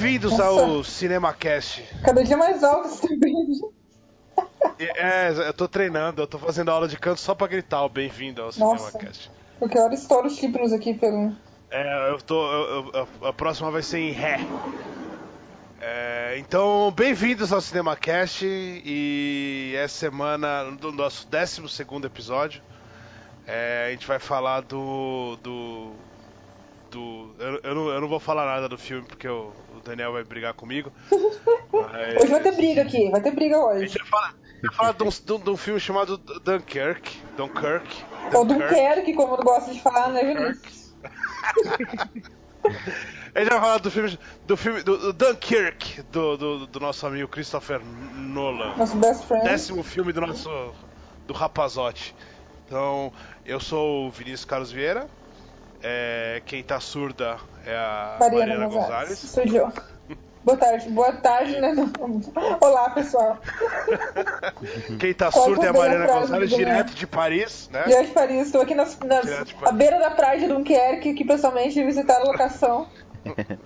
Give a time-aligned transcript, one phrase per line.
[0.00, 1.82] Bem-vindos ao CinemaCast.
[2.04, 3.34] Cada dia mais alto esse também.
[4.78, 8.40] É, eu tô treinando, eu tô fazendo aula de canto só pra gritar o bem-vindo
[8.40, 8.90] ao Nossa.
[8.92, 9.28] CinemaCast.
[9.58, 11.32] Porque hora estoura os títulos aqui pelo.
[11.68, 12.40] É, eu tô.
[12.52, 14.38] eu- eu- a próxima vai ser em Ré.
[15.80, 21.60] É, então, bem-vindos ao CinemaCast e essa semana, do nosso 12
[22.04, 22.62] episódio,
[23.44, 25.36] é, a gente vai falar do.
[25.42, 26.07] do.
[26.90, 30.12] Do- eu, eu não, eu não vou falar nada do filme porque o, o Daniel
[30.12, 30.92] vai brigar comigo.
[31.72, 33.86] mas- Hoje vai ter briga aqui, vai ter briga A hoje.
[33.88, 37.18] gente vai falar, vai falar de, um, de um- filme chamado Dunkirk.
[37.36, 38.04] Dunkirk.
[38.34, 40.94] Ou Dunkerque, como eu gosto de falar, né, Vinícius?
[43.34, 47.06] A gente vai falar do filme do, filme, do, do Dunkirk, do, do, do nosso
[47.06, 47.80] amigo Christopher
[48.16, 48.74] Nolan.
[48.76, 49.44] Nosso best friend.
[49.44, 50.50] Décimo filme do nosso.
[51.26, 52.14] do Rapazote.
[52.66, 53.12] Então,
[53.46, 55.08] eu sou o Vinícius Carlos Vieira.
[55.82, 59.36] É, quem tá surda é a Mariana, Mariana Gonzalez.
[60.44, 61.74] Boa tarde, boa tarde, né?
[62.60, 63.38] Olá, pessoal.
[64.98, 67.84] Quem tá surda é a Mariana Gonzalez, direto de Paris, né?
[67.86, 71.24] Diante de Paris, estou aqui nas, nas- Direto à beira da praia de Dunkerque, aqui
[71.24, 72.88] pessoalmente, visitar a locação.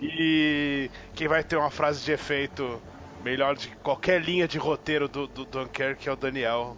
[0.00, 2.82] E quem vai ter uma frase de efeito
[3.22, 6.76] melhor de qualquer linha de roteiro do, do Dunkirk é o Daniel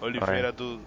[0.00, 0.80] Oliveira do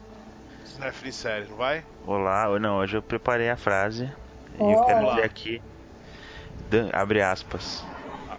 [0.66, 1.84] Snapflix Série, não vai?
[2.04, 4.12] Olá, não, hoje eu preparei a frase
[4.54, 5.62] e eu quero dizer aqui,
[6.70, 7.84] Dan- abre aspas,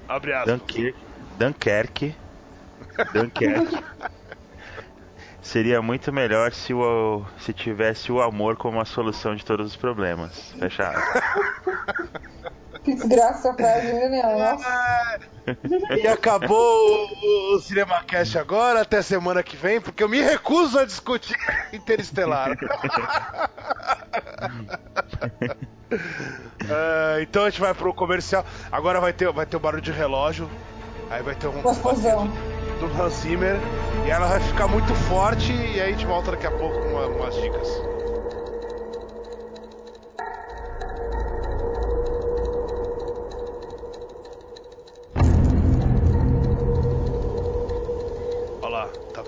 [0.09, 0.59] A- Abre aspas.
[0.59, 0.99] Dunkirk,
[1.39, 2.15] Dunkerque,
[3.13, 3.85] Dunkerque,
[5.43, 9.77] seria muito melhor se, o, se tivesse o amor como a solução de todos os
[9.77, 11.23] problemas, fecha aspas.
[12.85, 14.39] Que desgraça a frase, hein, Daniel?
[14.39, 14.65] Nossa.
[14.67, 15.19] Ah,
[15.97, 20.85] E acabou o, o CinemaCast agora, até semana que vem, porque eu me recuso a
[20.85, 21.37] discutir
[21.73, 22.51] Interestelar.
[26.71, 28.45] Ah, então a gente vai pro comercial.
[28.71, 30.49] Agora vai ter, vai ter o barulho de relógio.
[31.11, 31.61] Aí vai ter um
[32.81, 33.57] do Hans Zimmer.
[34.07, 35.53] E ela vai ficar muito forte.
[35.53, 37.69] E aí a gente volta daqui a pouco com uma- umas dicas.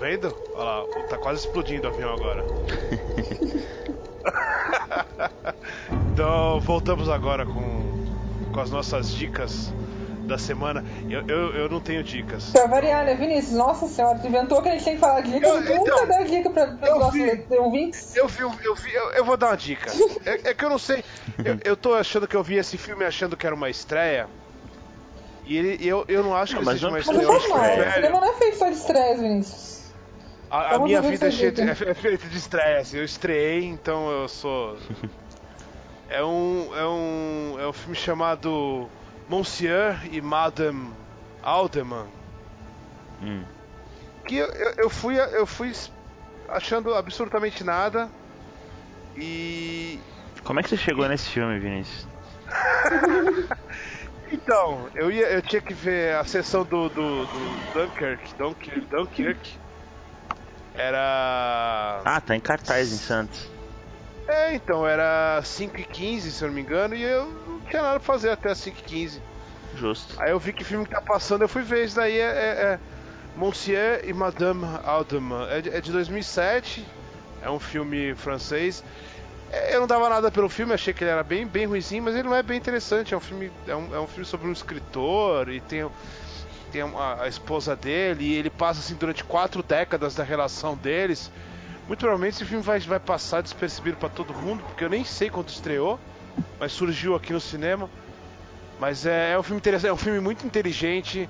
[0.03, 0.35] Vendo?
[0.53, 2.45] Olha lá, tá quase explodindo o avião agora.
[6.11, 7.93] então voltamos agora com,
[8.51, 9.73] com as nossas dicas
[10.27, 10.83] da semana.
[11.09, 12.51] Eu, eu, eu não tenho dicas.
[12.51, 13.57] Pra variar, né, Vinícius?
[13.57, 16.23] Nossa senhora, tu inventou que a gente tem que falar dica, Eu- nunca então, dá
[16.23, 17.47] dica pra, pros eu nossos vi.
[17.57, 18.13] ouvintes.
[18.15, 19.89] Eu vi, eu vi, eu, eu vou dar uma dica.
[20.25, 21.01] É, é que eu não sei.
[21.45, 24.27] Eu, eu tô achando que eu vi esse filme achando que era uma estreia.
[25.45, 27.27] E ele, eu, eu não acho Não, que mas seja não- uma Mas estreia.
[27.27, 27.93] não Eu faz acho que mal, é o velho.
[27.93, 29.82] cinema não é feito só de estresse, Vinícius.
[30.53, 32.95] A, a minha vida é, cheia de, é feita de estresse.
[32.95, 34.77] Eu estreiei, então eu sou.
[36.09, 38.87] É um, é um, é um filme chamado
[39.27, 40.93] Monsieur e Madame
[41.41, 42.05] Alderman.
[43.19, 43.43] Hum.
[44.23, 45.71] Que eu, eu, eu fui, eu fui
[46.47, 48.11] achando absolutamente nada.
[49.17, 49.99] E
[50.43, 52.07] Como é que você chegou nesse filme, Vinícius?
[54.31, 59.62] Então, eu, ia, eu tinha que ver a sessão do, do, do Dunkirk, Dunkirk, Dunkirk.
[60.75, 62.01] Era.
[62.03, 63.49] Ah, tá em cartaz em Santos.
[64.27, 68.13] É, então, era 5h15, se eu não me engano, e eu não tinha nada pra
[68.13, 69.19] fazer até 5h15.
[69.75, 70.15] Justo.
[70.21, 71.85] Aí eu vi que filme que tá passando, eu fui ver.
[71.85, 72.79] Isso daí é, é, é
[73.35, 75.47] Monsieur e Madame Alderman.
[75.49, 76.85] É de, é de 2007,
[77.41, 78.83] é um filme francês.
[79.51, 82.15] É, Eu não dava nada pelo filme, achei que ele era bem, bem ruizinho, mas
[82.15, 83.13] ele não é bem interessante.
[83.13, 85.89] É um filme, é um, é um filme sobre um escritor e tem,
[86.73, 91.31] tem a, esposa dele e ele passa assim durante quatro décadas da relação deles.
[91.87, 95.29] Muito provavelmente esse filme vai, vai passar despercebido pra todo mundo, porque eu nem sei
[95.29, 95.99] quando estreou,
[96.59, 97.87] mas surgiu aqui no cinema.
[98.79, 101.29] Mas é, é um filme interessante, é um filme muito inteligente.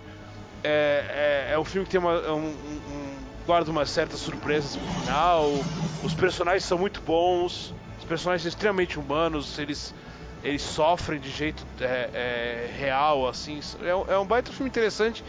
[0.63, 4.77] É, é, é um filme que tem uma, um, um- um- guarda umas certas surpresas
[4.77, 5.65] no final.
[6.01, 9.93] Os personagens são muito bons, os personagens são extremamente humanos, eles,
[10.43, 13.59] eles sofrem de jeito é, é, real, assim.
[13.83, 15.23] É, um- é um baita filme interessante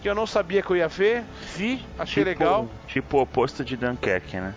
[0.00, 1.24] que eu não sabia que eu ia ver,
[1.54, 2.68] vi, achei legal.
[2.86, 4.54] Tipo o oposto de Dunkerque, né?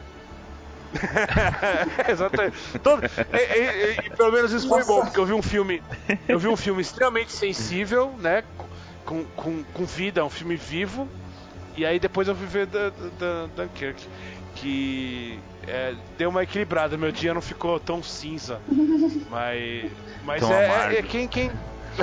[2.07, 2.57] Exatamente.
[2.81, 4.91] Todo- e, e- e- e pelo menos isso foi Nossa.
[4.91, 5.81] bom, porque eu vi um filme.
[6.27, 8.43] Eu vi um filme extremamente sensível, né?
[9.05, 11.07] Com, com, com vida, um filme vivo.
[11.75, 14.01] E aí depois eu fui ver Dan- Dan- Dunkirk.
[14.56, 15.38] Que
[15.68, 18.62] é, deu uma equilibrada, meu dia não ficou tão cinza.
[19.30, 19.92] Mas.
[20.24, 20.95] Mas Tão é, amargo.
[20.95, 21.51] é- quem, quem,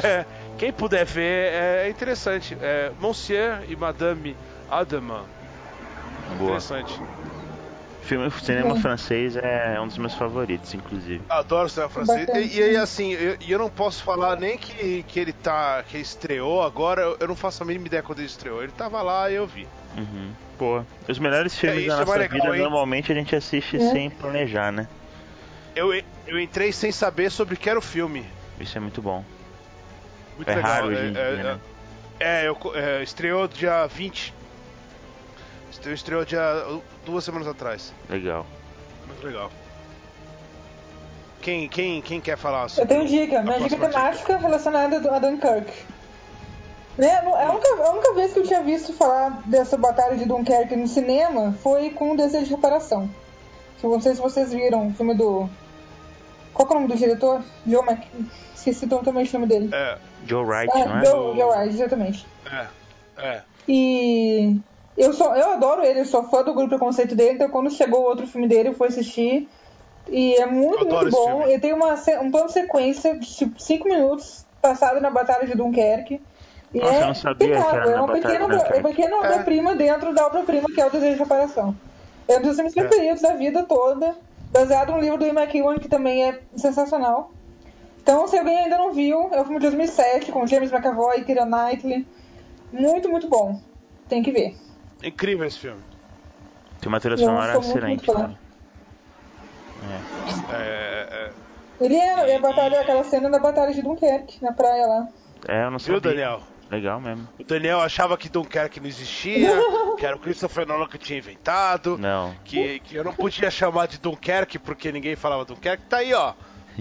[0.03, 0.25] é,
[0.59, 2.57] quem puder ver é interessante.
[2.61, 4.37] É, Monsieur e Madame
[4.71, 5.25] Ademan.
[6.37, 6.51] Boa.
[6.51, 7.03] Interessante.
[8.03, 11.23] Filme, cinema francês é um dos meus favoritos, inclusive.
[11.29, 12.29] Adoro cinema francês.
[12.35, 15.85] E, e aí, assim, eu, eu não posso falar nem que, que ele tá.
[15.89, 18.63] que ele estreou agora, eu, eu não faço a mínima ideia quando ele estreou.
[18.63, 19.69] Ele tava lá e eu vi.
[19.97, 20.33] Uhum.
[20.59, 22.63] Pô, os melhores filmes É, da é nossa mais legal, vida hein?
[22.63, 23.91] normalmente a gente assiste É.
[23.91, 24.89] sem planejar, né?
[25.75, 25.93] Eu,
[26.27, 28.27] eu entrei sem saber sobre o que era o filme.
[28.61, 29.25] Isso é muito bom.
[30.37, 30.71] Muito É legal.
[30.71, 31.61] raro hoje é, em é, dia, né?
[32.21, 34.35] é, eu, é, estreou dia 20.
[35.73, 36.65] Estreou, estreou dia
[37.05, 37.93] duas semanas atrás.
[38.09, 38.47] Legal.
[39.07, 39.51] Muito legal.
[41.41, 45.73] Quem, quem, quem quer falar Eu tenho dica, minha a dica temática relacionada a Dunkirk.
[46.97, 47.17] Né, É
[47.47, 50.87] a única, a única vez que eu tinha visto falar dessa batalha de Dunkerque no
[50.87, 53.11] cinema foi com o Desejo de Reparação.
[53.81, 55.49] Que eu não sei se vocês viram o filme do.
[56.53, 57.43] Qual que é o nome do diretor?
[57.67, 58.05] Joe Mac...
[58.55, 59.71] Esqueci totalmente o nome dele.
[59.73, 61.05] É, Joe Wright, Ah, não é?
[61.05, 62.27] Joe, Joe Wright, exatamente.
[62.47, 62.67] é,
[63.17, 63.43] é.
[63.67, 64.61] E
[64.97, 68.01] eu, sou, eu adoro ele, eu sou fã do grupo Preconceito dele, então quando chegou
[68.01, 69.49] o outro filme dele, eu fui assistir.
[70.09, 71.27] E é muito, muito bom.
[71.27, 71.53] filme.
[71.53, 75.55] Ele tem uma, um plano de sequência de tipo 5 minutos passado na Batalha de
[75.55, 76.21] Dunkerque.
[76.75, 78.89] E Nossa, é eu não sabia que era impecável, na é uma pequena, é uma
[78.89, 81.77] pequena obra-prima dentro da obra-prima que é o Desejo de Reparação.
[82.27, 84.17] É um dos filmes preferidos da vida toda,
[84.51, 87.31] baseado no livro do Ian McEwan, que também é sensacional.
[88.03, 91.25] Então, se alguém ainda não viu, é o filme de 2007, com James McAvoy e
[91.25, 92.07] Keira Knightley.
[92.73, 93.61] Muito, muito bom.
[94.09, 94.57] Tem que ver.
[95.03, 95.81] Incrível esse filme.
[96.81, 98.39] Tem uma trilha sonora excelente, cara.
[99.83, 100.55] É.
[100.55, 101.31] É, é,
[101.81, 105.09] Ele é, é a batalha, aquela cena da batalha de Dunkerque, na praia lá.
[105.49, 106.01] É, eu não sabia.
[106.01, 106.41] Viu, Daniel?
[106.71, 107.29] Legal mesmo.
[107.39, 109.51] O Daniel achava que Dunkerque não existia,
[109.99, 112.35] que era o Christopher Nolan que tinha inventado, Não.
[112.45, 115.85] que, que eu não podia chamar de Dunkerque porque ninguém falava Dunkerque.
[115.85, 116.33] Tá aí, ó.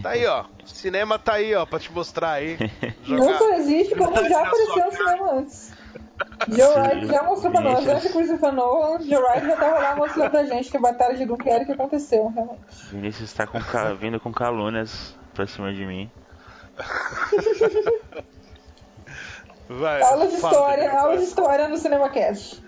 [0.01, 0.45] Tá aí, ó.
[0.63, 2.57] O cinema tá aí, ó, pra te mostrar aí.
[3.05, 4.91] Não só existe, como já apareceu cara.
[4.91, 5.70] cinema antes.
[6.49, 6.75] Joe.
[6.75, 7.95] Wright já mostrou pra nós, Vinícius.
[7.95, 11.17] antes de Christopher Nolan, Joe Wright já tava lá mostrando pra gente que a batalha
[11.17, 12.61] de Dunkerque aconteceu, realmente.
[12.91, 13.59] Vinícius está com
[13.99, 16.11] vindo com calúnias pra cima de mim.
[19.69, 20.99] Vai, Aula de fala, história, Daniel.
[20.99, 22.61] aula de história no CinemaCast.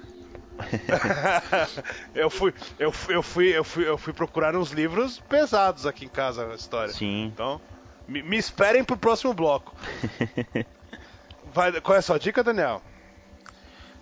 [2.15, 6.05] eu fui, eu fui, eu fui, eu fui, eu fui procurar uns livros pesados aqui
[6.05, 6.93] em casa na história.
[6.93, 7.25] Sim.
[7.25, 7.59] Então,
[8.07, 9.75] me, me esperem pro próximo bloco.
[11.53, 12.81] Vai, qual é a sua dica, Daniel?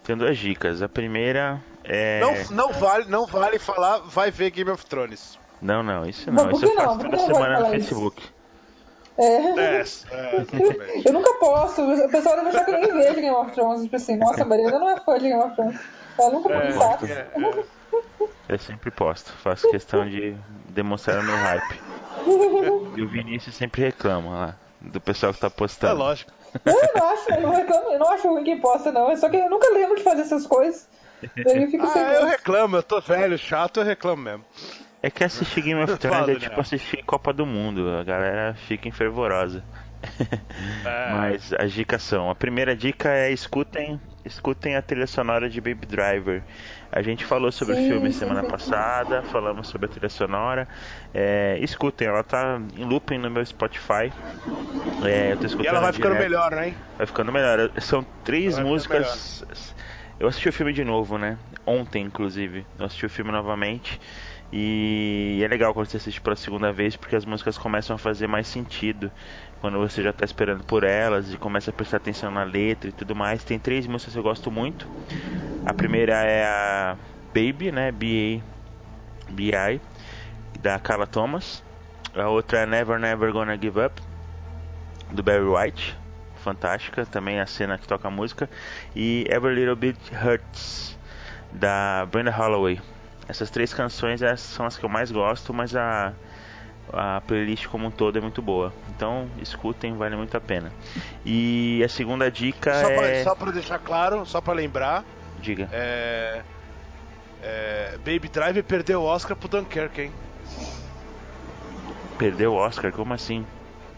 [0.03, 0.81] Tenho duas dicas.
[0.81, 2.19] A primeira é.
[2.19, 5.39] Não, não vale, não vale falar, vai ver Game of Thrones.
[5.61, 6.51] Não, não, isso Mas não.
[6.51, 6.83] Isso eu não?
[6.83, 7.87] faço toda não pode semana no falar isso?
[7.87, 8.23] Facebook.
[9.17, 9.35] É.
[9.59, 11.01] É, é.
[11.05, 13.83] Eu nunca posto, o pessoal deve achar que eu nem vejo Game of Thrones.
[13.83, 15.79] Tipo assim, nossa, a Marina não é fã de Game of Thrones.
[16.17, 16.67] Ela nunca É,
[17.07, 17.63] é, é.
[18.49, 19.31] Eu sempre posto.
[19.33, 20.35] Faço questão de
[20.69, 21.81] demonstrar o meu hype.
[22.97, 24.55] E o Vinícius sempre reclama lá.
[24.81, 25.97] Do pessoal que tá É postando.
[25.97, 26.31] lógico.
[26.65, 29.09] Não, eu não acho, eu não reclamo, eu não acho ruim quem posta, não.
[29.09, 30.87] É só que eu nunca lembro de fazer essas coisas.
[31.45, 34.45] Daí eu fico sem Ah, eu reclamo, eu tô velho, chato, eu reclamo mesmo.
[35.03, 36.59] É que assistir Game of Thrones é tipo Daniel.
[36.61, 37.89] assistir Copa do Mundo.
[37.89, 39.63] A galera fica enfervorosa.
[40.83, 41.11] É.
[41.11, 45.85] Mas as dicas são: a primeira dica é escutem, escutem a trilha sonora de Baby
[45.85, 46.43] Driver.
[46.91, 50.67] A gente falou sobre Sim, o filme semana passada, falamos sobre a trilha sonora.
[51.13, 54.13] É, escutem, ela tá em looping no meu Spotify.
[55.01, 56.23] É, eu tô escutando E ela vai ficando direto.
[56.23, 56.75] melhor, né?
[56.97, 57.71] Vai ficando melhor.
[57.79, 59.43] São três ficando músicas.
[60.19, 61.39] Eu assisti o filme de novo, né?
[61.65, 62.67] Ontem, inclusive.
[62.77, 63.99] Eu assisti o filme novamente.
[64.51, 68.27] E é legal quando você assiste pela segunda vez, porque as músicas começam a fazer
[68.27, 69.11] mais sentido.
[69.61, 72.91] Quando você já tá esperando por elas e começa a prestar atenção na letra e
[72.91, 73.43] tudo mais.
[73.43, 74.87] Tem três músicas que eu gosto muito.
[75.65, 77.91] A primeira é a Baby, né?
[77.91, 78.41] B.A.
[79.31, 79.79] B.I.
[80.59, 81.63] da Carla Thomas.
[82.13, 84.01] A outra é Never Never Gonna Give Up
[85.11, 85.97] do Barry White,
[86.37, 88.49] fantástica, também a cena que toca a música,
[88.95, 90.97] e Every Little Bit Hurts
[91.51, 92.81] da Brenda Holloway.
[93.27, 96.13] Essas três canções essas são as que eu mais gosto, mas a
[96.93, 98.73] a playlist como um todo é muito boa.
[98.89, 100.71] Então, escutem, vale muito a pena.
[101.25, 105.03] E a segunda dica Só pra, é só pra deixar claro, só pra lembrar,
[105.39, 105.69] diga.
[105.71, 106.41] é,
[107.41, 110.11] é, Baby Driver perdeu o Oscar pro Dunkirk, hein?
[112.17, 113.45] Perdeu o Oscar, como assim?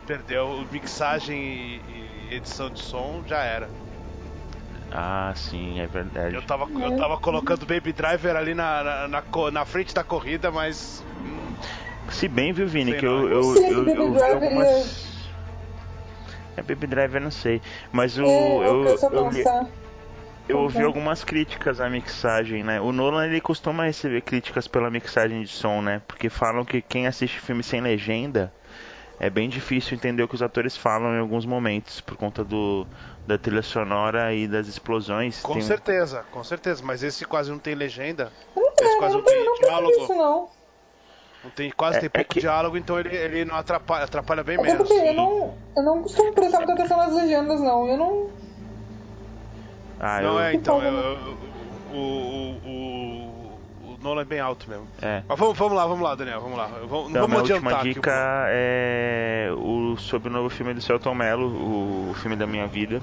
[0.07, 3.69] Perdeu mixagem e, e edição de som, já era.
[4.91, 6.35] Ah, sim, é verdade.
[6.35, 10.51] Eu tava, eu tava colocando Baby Driver ali na, na, na, na frente da corrida,
[10.51, 11.03] mas
[12.13, 13.27] Se bem, viu, Vini, Sei que não.
[13.27, 15.23] eu, eu, eu, eu, Driver algumas.
[16.55, 17.61] É Baby Driver, eu não sei.
[17.91, 19.69] Mas o, É, eu, eu, eu, eu,
[20.49, 22.79] eu ouvi algumas críticas à mixagem, né?
[22.79, 26.01] O Nolan ele costuma receber críticas pela mixagem de som, né?
[26.07, 28.53] Porque falam que quem assiste filme sem legenda
[29.19, 32.85] é bem difícil entender o que os atores falam em alguns momentos por conta do
[33.25, 35.41] da trilha sonora e das explosões.
[35.41, 36.83] com Tem- certeza, com certeza.
[36.83, 38.31] Mas esse quase não tem legenda.
[38.55, 40.03] Não Esse quase não não tem tem, não tem diálogo.
[40.03, 40.49] isso, não.
[41.43, 44.43] Não tem, quase É- tem é pouco que- diálogo, então ele, ele não atrapalha, atrapalha
[44.43, 44.87] bem Até menos.
[44.87, 47.85] porque eu não, eu não costumo prestar muita atenção nas legendas, não.
[47.87, 48.29] Eu não.
[49.99, 51.37] Ah, Não eu, é, então, eu- eu-
[51.91, 54.87] o, o, o, o Nolan é bem alto mesmo.
[55.01, 55.21] é.
[55.27, 56.67] Mas vamos, vamos lá, vamos lá, Daniel, vamos lá.
[56.67, 57.93] Vamos, Então, vamos adiantar última aqui.
[57.93, 62.67] dica é o, sobre o novo filme do Celton Mello, o, o filme da minha
[62.67, 63.01] vida.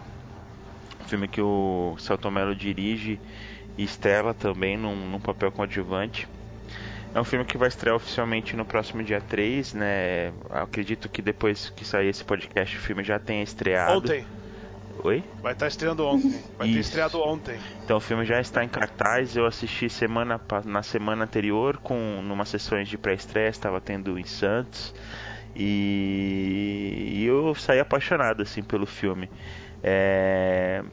[1.00, 3.18] Um filme que o Celton Mello dirige
[3.78, 6.26] e estrela também num, num papel coadjuvante.
[7.12, 10.32] É um filme que vai estrear oficialmente no próximo dia 3, né?
[10.48, 13.98] Acredito que depois que sair esse podcast o filme já tenha estreado.
[13.98, 14.24] Ontem,
[15.02, 15.24] Oi?
[15.42, 16.40] vai estar estreando ontem.
[16.56, 16.80] Vai ter Isso.
[16.88, 17.58] estreado ontem.
[17.84, 19.36] Então o filme já está em cartaz.
[19.36, 24.94] Eu assisti semana na semana anterior com numa sessões de pré-estreia, estava tendo em Santos.
[25.54, 29.28] E, e eu saí apaixonado assim pelo filme.
[29.82, 30.84] É,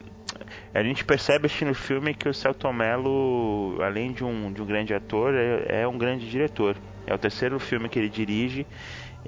[0.78, 4.66] a gente percebe assistindo o filme que o Celton Mello, além de um, de um
[4.66, 6.76] grande ator, é, é um grande diretor.
[7.06, 8.66] É o terceiro filme que ele dirige,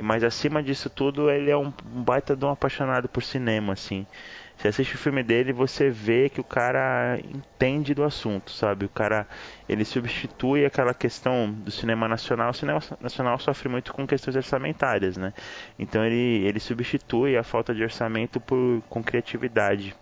[0.01, 4.07] mas acima disso tudo ele é um, um baita de um apaixonado por cinema, assim.
[4.57, 8.85] Você assiste o filme dele, você vê que o cara entende do assunto, sabe?
[8.85, 9.27] O cara,
[9.67, 12.51] ele substitui aquela questão do cinema nacional.
[12.51, 15.33] O cinema nacional sofre muito com questões orçamentárias, né?
[15.79, 19.97] Então ele, ele substitui a falta de orçamento por, com criatividade.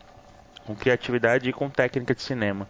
[0.68, 2.68] Com criatividade e com técnica de cinema.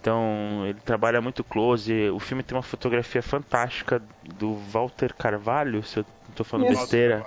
[0.00, 2.08] Então ele trabalha muito close.
[2.08, 4.00] O filme tem uma fotografia fantástica
[4.38, 6.80] do Walter Carvalho, se eu não tô falando Isso.
[6.80, 7.26] besteira.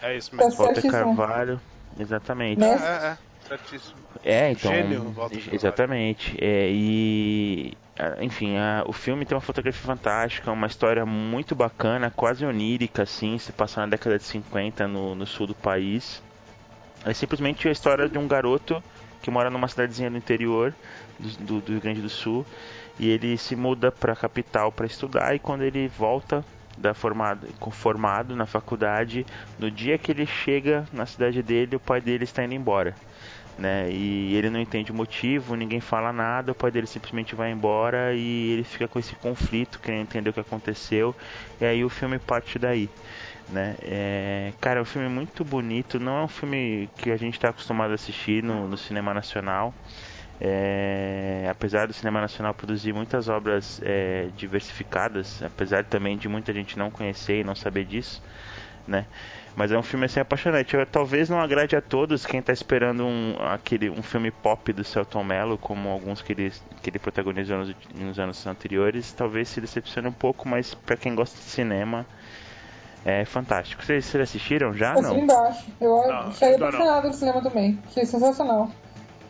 [0.00, 0.56] É isso Tá mesmo.
[0.64, 0.90] Walter.
[0.90, 1.60] Carvalho,
[2.00, 2.64] exatamente.
[2.64, 3.18] É, é, é.
[3.46, 3.96] Certíssimo.
[4.24, 4.72] É, então.
[4.72, 5.14] Gênio,
[5.52, 6.34] exatamente.
[6.42, 7.76] É, e.
[8.22, 13.36] Enfim, a- o filme tem uma fotografia fantástica, uma história muito bacana, quase onírica, assim,
[13.38, 16.22] se passa na década de 50 no, no sul do país.
[17.04, 18.82] É simplesmente a história de um garoto
[19.26, 20.76] que mora numa cidadezinha do interior
[21.18, 22.46] do, do- do Rio Grande do Sul
[22.98, 27.48] e ele se muda para a capital para estudar e quando ele volta da formado,
[27.72, 29.26] formado na faculdade,
[29.58, 32.98] no dia que ele chega na cidade dele, o pai dele está indo embora
[33.58, 33.90] né?
[33.90, 38.14] E ele não entende o motivo, ninguém fala nada, o pai dele simplesmente vai embora
[38.14, 41.16] e ele fica com esse conflito, querendo entender o que aconteceu,
[41.60, 42.92] e aí o filme parte daí.
[43.48, 43.76] Né?
[43.82, 47.50] É, cara, é um filme muito bonito, não é um filme que a gente está
[47.50, 49.72] acostumado a assistir no, no cinema nacional.
[50.38, 56.78] É, apesar do cinema nacional produzir muitas obras é, diversificadas, apesar também de muita gente
[56.78, 58.22] não conhecer e não saber disso,
[58.86, 59.06] né?
[59.56, 60.76] Mas é um filme assim apaixonante.
[60.76, 64.84] Eu, talvez não agrade a todos quem está esperando um, aquele, um filme pop do
[64.84, 69.12] Celton Mello, como alguns que ele, que ele protagonizou nos, nos anos anteriores.
[69.14, 72.06] Talvez se decepcione um pouco, mas para quem gosta de cinema,
[73.06, 73.82] é fantástico.
[73.84, 74.92] Vocês, vocês assistiram já?
[74.92, 75.18] Assina Não?
[75.18, 75.64] embaixo.
[75.80, 77.78] Eu Não, saí apaixonada do cinema também.
[77.88, 78.70] Achei sensacional.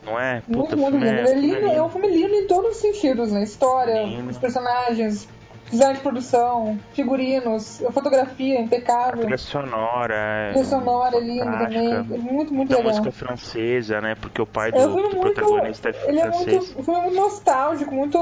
[0.04, 0.42] Não é?
[0.49, 1.18] Muito, Puta, muito filme lindo.
[1.18, 3.42] Ele é filme lindo, é um filme lindo em todos os sentidos, né?
[3.42, 4.30] História, Lindo.
[4.30, 5.28] os personagens,
[5.68, 9.18] design de produção, figurinos, a fotografia A impecável.
[9.18, 10.14] trilha sonora.
[10.14, 11.92] é trilha sonora é linda também.
[11.92, 12.92] É muito, muito Da legal.
[12.92, 14.14] música francesa, né?
[14.14, 15.35] Porque o pai do, É um filme do muito.
[15.35, 16.47] protagonista é Ele é francês.
[16.66, 16.80] muito.
[16.80, 18.18] O filme é muito nostálgico, muito.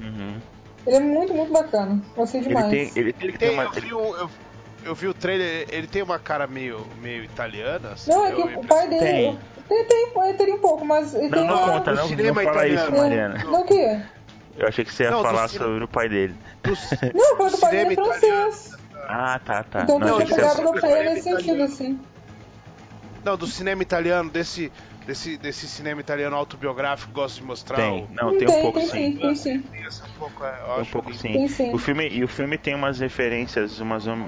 [0.00, 0.36] Uhum.
[0.86, 2.00] Ele é muito, muito bacana.
[2.16, 2.70] Gostei Ele demais.
[2.70, 3.64] tem, ele, Ele tem tem, uma.
[3.64, 4.30] eu, vi um- eu,
[4.84, 7.92] eu vi o trailer, ele tem uma cara meio, meio italiana.
[7.92, 9.00] assim, Não, é eu que o pai dele.
[9.00, 9.38] Tem.
[9.68, 11.14] Tem, tem, ele teria um pouco, mas.
[11.14, 11.72] Ele Não, tem não uma...
[11.72, 12.96] conta, não, não cinema fala isso, italiano.
[12.96, 13.44] Mariana.
[13.44, 14.00] Não, o quê?
[14.56, 16.34] Eu achei que você ia Não, do falar cine- sobre o pai dele.
[16.62, 16.70] Do-
[17.14, 18.70] Não, quando o pai dele é Cinema francês.
[19.08, 19.82] Ah, tá, tá.
[19.84, 21.64] Então não, tem isso que é pegado no cinema nesse sentido, italiano.
[21.64, 22.00] assim.
[23.24, 24.72] Não, do cinema italiano, desse,
[25.06, 27.76] desse, desse cinema italiano autobiográfico que gosta de mostrar.
[27.76, 29.16] Tem, o- não, tem um pouco tem sim.
[29.16, 29.60] tem sim.
[29.60, 31.32] Tem essa um pouco, é, eu Tem um pouco sim.
[31.32, 31.74] Tem sim.
[31.74, 34.24] O filme, e o filme tem umas referências, umas, um,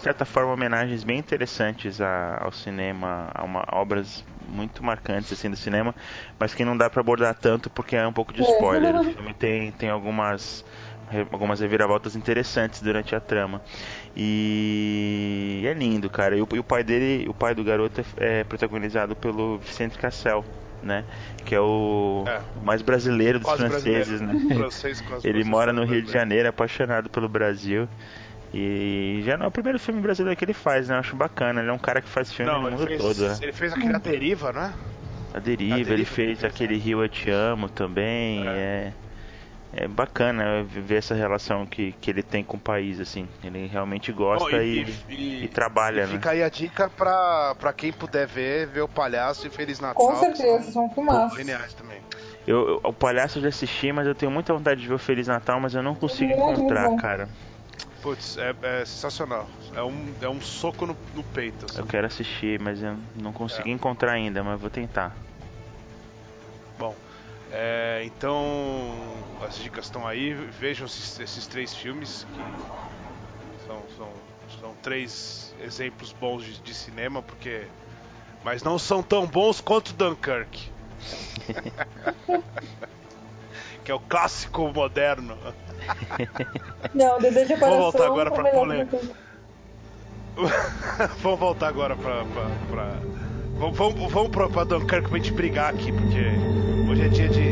[0.00, 5.50] de certa forma, homenagens bem interessantes a- ao cinema, a, uma, obras muito marcantes assim
[5.50, 5.94] do cinema,
[6.38, 8.50] mas que não dá pra abordar tanto porque é um pouco de É.
[8.50, 8.96] spoiler.
[8.96, 10.64] O filme tem, tem algumas
[11.32, 13.60] algumas reviravoltas interessantes durante a trama.
[14.16, 16.36] E é lindo, cara.
[16.36, 19.98] E o, e o pai dele, o pai do garoto é, é protagonizado pelo Vicente
[19.98, 20.44] Cassel,
[20.80, 21.04] né?
[21.44, 22.40] Que é o É.
[22.62, 24.48] mais brasileiro dos Quase franceses, brasileiro.
[24.48, 24.54] né?
[24.56, 26.12] Francês, Ele mora no Rio de.
[26.12, 27.88] Janeiro, apaixonado pelo Brasil.
[28.52, 30.96] E já não é o primeiro filme brasileiro que ele faz, né?
[30.96, 31.60] Eu acho bacana.
[31.60, 33.38] Ele é um cara que faz filme Não, no ele mundo fez, todo, né?
[33.42, 34.74] ele fez aquele A Deriva, né?
[35.32, 38.44] A Deriva, A ele Deriva, fez ele aquele Rio Eu Te Amo também.
[38.48, 38.92] É,
[39.72, 43.28] é bacana ver essa relação que, que ele tem com o país, assim.
[43.44, 46.12] Ele realmente gosta Bom, e, e- e trabalha, e né?
[46.14, 50.04] Fica aí a dica pra, pra quem puder ver, ver o Palhaço e Feliz Natal.
[50.04, 51.38] Com certeza, são são filmaços.
[51.38, 52.00] geniais também.
[52.48, 54.98] Eu, eu- o Palhaço eu já assisti, mas eu tenho muita vontade de ver o
[54.98, 57.28] Feliz Natal, mas eu não consigo Muito encontrar, cara.
[58.02, 59.48] Putz, é, é sensacional.
[59.74, 61.66] É um, é um soco no, no peito.
[61.66, 61.78] assim.
[61.78, 63.72] Eu quero assistir, mas eu não consegui É.
[63.72, 65.16] encontrar ainda, mas vou tentar.
[66.78, 66.94] Bom,
[67.52, 68.44] É, então,
[69.42, 70.32] as dicas estão aí.
[70.32, 74.12] Vejam esses, esses três filmes que são, são,
[74.60, 77.66] são três exemplos bons de, de, cinema, porque
[78.44, 80.70] mas não são tão bons quanto Dunkirk.
[83.84, 85.36] que é o clássico moderno.
[86.94, 88.98] Não, Desejo de Vamos voltar agora pra polêmica.
[91.18, 92.24] vamos voltar agora pra.
[92.24, 92.96] pra, pra...
[93.58, 97.50] Vamos, vamos, vamos pra, pra Dunkirk pra gente brigar aqui, porque hoje é dia de.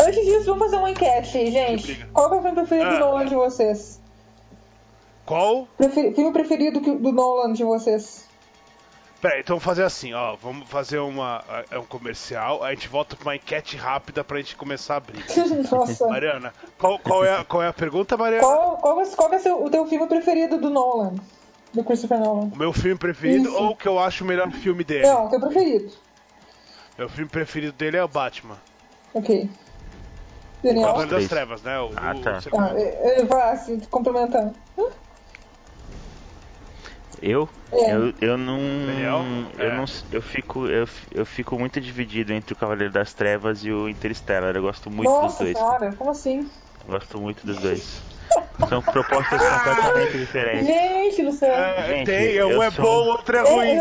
[0.00, 2.04] Antes disso, vamos fazer uma enquete, gente.
[2.12, 2.92] Qual é o filme preferido ah.
[2.92, 4.00] do Nolan de vocês?
[5.26, 5.68] Qual?
[5.76, 6.14] Prefer...
[6.14, 8.31] Filme preferido do Nolan de vocês?
[9.22, 10.34] Peraí, então vamos fazer assim, ó.
[10.34, 14.56] Vamos fazer uma, é um comercial, a gente volta pra uma enquete rápida pra gente
[14.56, 15.24] começar a abrir.
[15.70, 16.08] Nossa.
[16.08, 18.42] Mariana, qual, qual, é, a, qual é a pergunta, Mariana?
[18.42, 21.14] Qual, qual, é, qual é seu, o teu filme preferido do Nolan?
[21.72, 22.50] Do Christopher Nolan?
[22.52, 23.56] O meu filme preferido Isso.
[23.56, 25.06] ou o que eu acho o melhor filme dele?
[25.06, 25.92] Não, o teu preferido.
[26.98, 28.56] Meu filme preferido dele é o Batman.
[29.14, 29.48] Ok.
[30.64, 30.82] Daniel?
[30.82, 31.78] O Cavaleiro das Trevas, né?
[31.78, 32.40] O, ah, tá.
[32.50, 32.72] O, ah,
[33.18, 34.52] eu vou assim, complementando.
[37.22, 37.48] Eu?
[37.72, 37.94] É.
[37.94, 38.58] Eu, eu não.
[38.58, 39.20] Daniel?
[39.56, 39.76] Eu É.
[39.76, 39.84] não.
[40.10, 44.56] Eu fico, eu, eu fico muito dividido entre o Cavaleiro das Trevas e o Interstellar.
[44.56, 45.58] Eu gosto muito Nossa, dos dois.
[45.70, 46.50] cara, como assim?
[46.84, 48.02] Eu gosto muito dos dois.
[48.68, 50.66] São propostas completamente diferentes.
[50.66, 51.54] Gente do céu.
[51.54, 53.78] É, Gente, tem, eu um é sou- bom, o outro é É, ruim.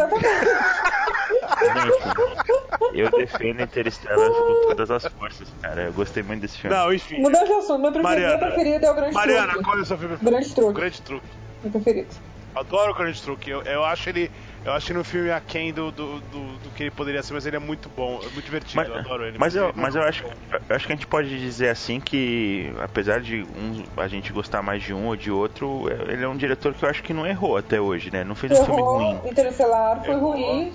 [1.61, 5.83] Gente, eu defendo Interstellar com todas as forças, cara.
[5.85, 6.75] Eu gostei muito desse filme.
[6.75, 7.19] Não, enfim.
[7.21, 8.37] Mudando de assunto, meu preferido, Mariana.
[8.37, 9.63] meu preferido é o Grande Mariana, Truque.
[9.63, 10.31] qual é o seu filme preferido?
[10.39, 10.73] Grande Truque.
[10.73, 11.27] Grande Truque.
[11.63, 12.30] Meu preferido.
[12.53, 13.49] Adoro o Grande Truque.
[13.49, 14.31] Eu, eu acho ele.
[14.63, 17.45] Eu acho ele um filme aquém do, do, do, do que ele poderia ser, mas
[17.47, 19.37] ele é muito bom, é muito divertido, Mas, eu adoro ele.
[19.39, 21.99] mas eu, ele é mas eu acho, eu acho que a gente pode dizer assim
[21.99, 26.23] que, apesar de um, a gente gostar mais de um ou de outro, é- ele
[26.23, 28.23] é um diretor que eu acho que não errou até hoje, né?
[28.23, 29.11] Não fez um filme ruim.
[29.13, 30.31] Errou, Interestelar foi Errou.
[30.33, 30.73] ruim.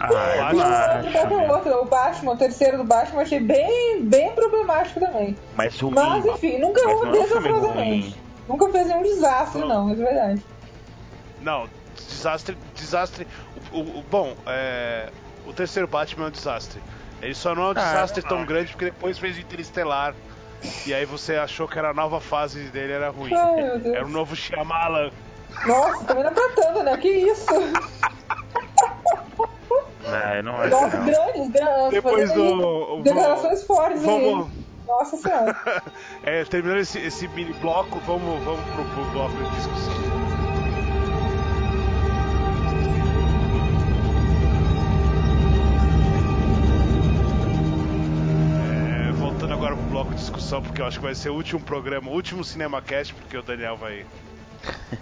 [0.00, 1.34] Ah, eu acho.
[1.34, 1.82] o outro?
[1.82, 5.36] O Batman, o terceiro do Batman, eu achei bem, bem problemático também.
[5.54, 5.94] Mas ruim.
[5.94, 8.16] Mas enfim, nunca errou é um desastrosamente.
[8.48, 9.68] Nunca fez nenhum desastre, Não.
[9.68, 10.42] não, é verdade.
[11.42, 11.68] Não,
[12.08, 12.56] desastre.
[12.74, 13.26] Desastre.
[13.72, 15.08] O, o- o- bom, é,
[15.46, 16.80] o terceiro Batman é um desastre.
[17.20, 20.14] Ele só não é um Ah, desastre tão grande porque depois fez o Interestelar.
[20.86, 23.34] E aí você achou que era a nova fase dele era ruim.
[23.34, 23.94] Ai.
[23.96, 25.10] Era um novo Shyamalan.
[25.66, 26.96] Nossa, também não tá tanto, né?
[26.96, 27.46] Que isso?
[30.02, 31.04] Não, eu não acho Nossa, não.
[31.06, 31.90] grandes, grandes.
[31.90, 34.46] Depois do- Declarações fortes Vamos.
[34.48, 34.62] aí.
[34.86, 35.56] Nossa senhora.
[36.24, 39.91] É, terminando esse, esse mini bloco, vamos, vamos pro, pro bloco de discussão.
[50.22, 53.42] Discussão, porque eu acho que vai ser o último programa, o último CinemaCast, porque o
[53.42, 54.06] Daniel vai.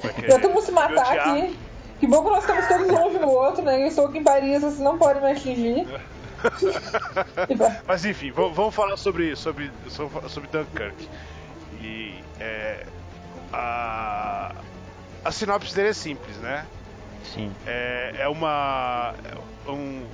[0.03, 1.29] vai querer Já estamos se matar odiar.
[1.29, 1.59] aqui.
[2.01, 3.83] Que bom que nós estamos todos um longe do outro, né?
[3.83, 5.85] Eu estou aqui em Paris, vocês não podem me atingir.
[5.85, 6.01] Vai.
[7.87, 11.09] Mas enfim, vamos, falar sobre, sobre, sobre, sobre Dunkirk.
[11.83, 12.87] E é,
[13.53, 14.55] a,
[15.25, 16.65] a sinopse dele é simples, né?
[17.23, 17.53] Sim.
[17.67, 19.15] É, é uma.
[19.67, 20.07] É, um,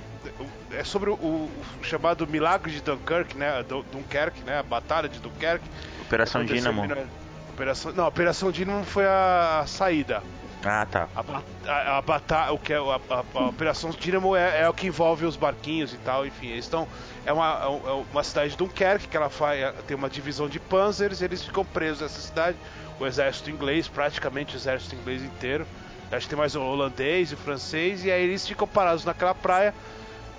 [0.71, 1.51] é sobre o, o
[1.81, 3.63] chamado Milagre de Dunkirk, né?
[3.63, 4.59] Dun- Dunkerque, né?
[4.59, 5.65] A Batalha de Dunkerque.
[6.01, 7.07] Operação mil-
[7.53, 10.21] Operação, não, Operação Dynamo foi a saída.
[10.63, 11.07] Ah, tá.
[11.15, 14.73] A, a, a bata- o que é, a, a- a Operação Dynamo é, é o
[14.73, 16.47] que envolve os barquinhos e tal, enfim.
[16.47, 16.87] Eles estão.
[17.25, 20.59] É uma, é é uma cidade de Dunkerque, que ela faz, tem uma divisão de
[20.59, 22.57] panzers, eles ficam presos nessa cidade.
[22.99, 25.65] O exército inglês, praticamente o exército inglês inteiro.
[26.11, 29.35] Acho que tem mais o holandês e o francês, e aí eles ficam parados naquela
[29.35, 29.73] praia,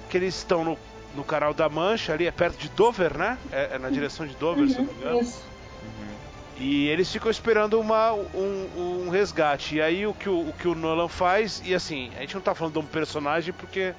[0.09, 0.79] que eles estão no,
[1.14, 3.38] no canal da Mancha, ali é perto de Dover, né?
[3.53, 5.21] É, é na direção de Dover, se eu não me engano.
[5.21, 5.42] Isso.
[6.61, 9.77] E eles ficam esperando uma, um, um resgate.
[9.77, 12.42] E aí o que o, o que o Nolan faz, e assim, a gente não
[12.42, 13.94] tá falando de um personagem porque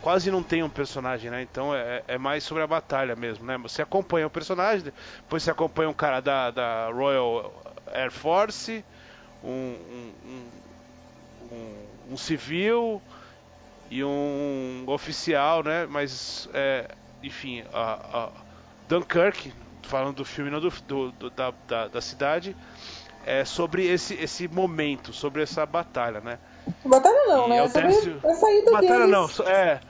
[0.00, 1.42] quase não tem um personagem, né?
[1.42, 3.58] Então é, é mais sobre a batalha mesmo, né?
[3.58, 4.84] Você acompanha o personagem,
[5.16, 7.52] depois você acompanha um cara da, da Royal
[7.92, 8.84] Air Force,
[9.42, 10.12] um, um,
[11.50, 13.02] um- um civil
[13.90, 15.86] e um oficial, né?
[15.88, 16.88] Mas, é,
[17.22, 18.30] enfim, a, a
[18.88, 22.56] Dunkirk, falando do filme, não do, do- do- da, da, da cidade,
[23.24, 26.38] é sobre esse, esse momento, sobre essa batalha, né?
[26.84, 27.56] Batalha não, E né?
[27.58, 29.10] é É sobre terço- a saída Batalha deles.
[29.10, 29.80] não, é.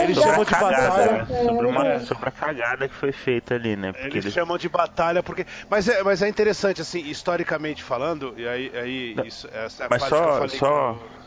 [0.00, 1.24] Eles chamam Sobre a de cagada, batalha.
[1.24, 1.42] né?
[1.44, 1.98] Sobre, uma, É.
[2.00, 3.92] sobre a cagada que foi feita ali, né?
[3.92, 4.32] Porque Eles eles.
[4.32, 5.44] chamam de batalha porque.
[5.68, 9.90] Mas é, mas é interessante, assim, historicamente falando, e aí, aí isso, essa é a
[9.90, 10.58] mas parte só- que eu falei.
[10.58, 11.21] só- que eu-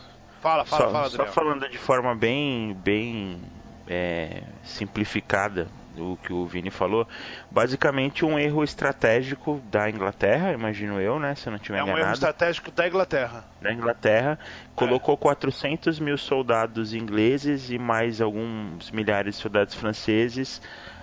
[0.46, 3.42] Fala, fala, só, fala, só falando de forma bem, bem
[3.88, 5.66] é, simplificada
[5.98, 7.08] o que o Vini falou,
[7.50, 11.34] basicamente um erro estratégico da Inglaterra, imagino eu, né?
[11.34, 11.98] Se eu não tiver enganado.
[11.98, 13.44] É um erro estratégico da Inglaterra.
[13.60, 14.38] Da Inglaterra,
[14.76, 15.16] colocou é.
[15.16, 20.62] 400 mil soldados ingleses e mais alguns milhares de soldados franceses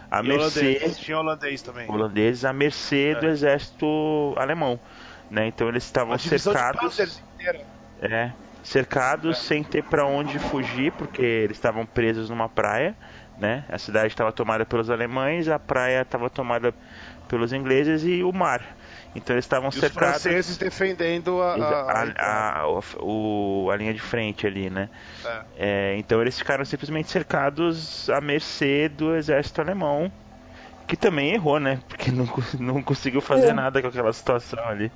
[0.10, 1.90] a e mercê holandês, tinha holandês também.
[1.90, 3.20] Holandeses à mercê é.
[3.20, 4.80] do exército alemão,
[5.30, 5.48] né?
[5.48, 7.20] Então eles estavam cercados.
[8.00, 8.32] É,
[8.64, 12.96] cercados sem ter para onde fugir, porque eles estavam presos numa praia,
[13.38, 13.66] né?
[13.70, 16.74] A cidade estava tomada pelos alemães, a praia estava tomada
[17.28, 18.62] pelos ingleses e o mar.
[19.16, 20.16] Então eles estavam cercados.
[20.16, 22.68] Os franceses defendendo a, a, a, a,
[23.00, 24.90] o, a linha de frente ali, né?
[25.26, 25.42] É.
[25.58, 30.12] É, então eles ficaram simplesmente cercados à mercê do exército alemão,
[30.88, 31.80] que também errou, né?
[31.88, 32.28] Porque não,
[32.60, 33.54] não conseguiu fazer é.
[33.54, 34.92] nada com aquela situação ali.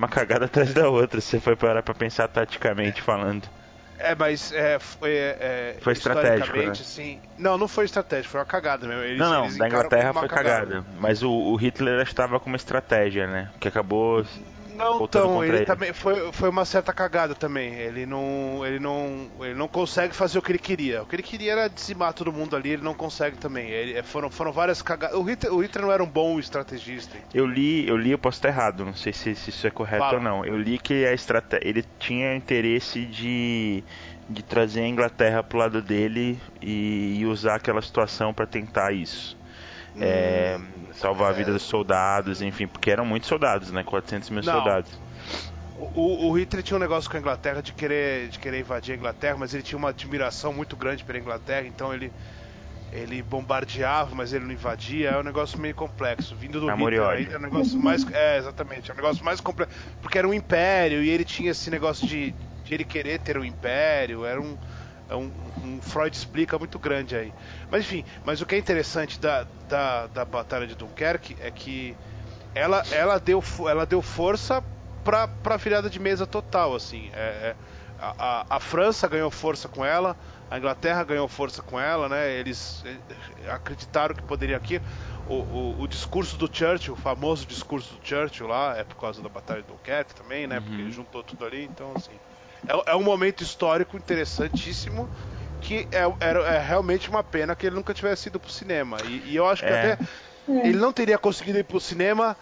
[0.00, 3.46] Uma cagada atrás da outra, se você foi parar pra pensar taticamente falando.
[3.98, 6.70] É, mas é, foi, é, foi estratégico, né?
[6.70, 7.20] assim.
[7.36, 9.02] Não, não foi estratégico, foi uma cagada mesmo.
[9.02, 10.66] Eles, não, não, da Inglaterra foi cagada.
[10.66, 10.86] cagada.
[10.98, 13.50] Mas o, o Hitler estava com uma estratégia, né?
[13.60, 14.24] Que acabou
[14.76, 17.74] não, então, ele, ele, também foi, foi uma certa cagada também.
[17.74, 21.02] Ele não, ele não, ele não consegue fazer o que ele queria.
[21.02, 23.68] O que ele queria era dizimar todo mundo ali, ele não consegue também.
[23.68, 25.16] Ele, é, foram, foram várias cagadas.
[25.16, 27.16] O Hitler, o Hitler não era um bom estrategista.
[27.32, 30.04] Eu li, eu li, eu posso estar errado, não sei se, se isso é correto
[30.04, 30.18] Fala.
[30.18, 30.44] ou não.
[30.44, 33.84] Eu li que a estratégia, ele tinha interesse de
[34.30, 39.36] de trazer a Inglaterra pro lado dele e, e usar aquela situação para tentar isso.
[39.94, 40.60] Hum, é,
[40.92, 43.82] salvar a vida dos soldados, enfim, porque eram muitos soldados, né?
[43.82, 44.52] 400 mil Não.
[44.52, 44.98] soldados.
[45.94, 48.96] O, o, Hitler tinha um negócio com a Inglaterra de querer, de querer invadir a
[48.96, 52.12] Inglaterra, mas ele tinha uma admiração muito grande pela Inglaterra, então ele,
[52.92, 55.10] ele bombardeava, mas ele não invadia.
[55.10, 56.36] É um negócio meio complexo.
[56.36, 58.06] Vindo do Hitler ainda é um negócio mais.
[58.12, 59.74] É, exatamente, é um negócio mais complexo.
[60.02, 63.44] Porque era um império e ele tinha esse negócio de, de ele querer ter um
[63.44, 64.58] império, era um.
[65.10, 65.30] É um,
[65.64, 67.32] um, Freud explica muito grande aí.
[67.70, 71.96] Mas enfim, mas o que é interessante da, da, da Batalha de Dunkerque é que
[72.54, 74.62] ela, ela, deu, ela deu força
[75.04, 76.74] para a virada de mesa total.
[76.74, 77.10] assim.
[77.12, 77.56] É, é,
[78.00, 80.16] a, a, França ganhou força com ela,
[80.50, 82.30] a Inglaterra ganhou força com ela, né?
[82.30, 84.80] Eles eh, acreditaram que poderia aqui.
[85.28, 89.22] O, o, o, discurso do Churchill, o famoso discurso do Churchill lá, é por causa
[89.22, 90.58] da Batalha de Dunkerque também, né?
[90.58, 90.62] Uhum.
[90.62, 92.12] Porque ele juntou tudo ali, então assim.
[92.66, 95.08] É, é um momento histórico interessantíssimo
[95.60, 98.96] que é, é, é, realmente uma pena que ele nunca tivesse ido pro cinema.
[99.04, 99.92] E, e eu acho que é.
[99.92, 100.04] até
[100.48, 102.36] ele não teria conseguido ir pro cinema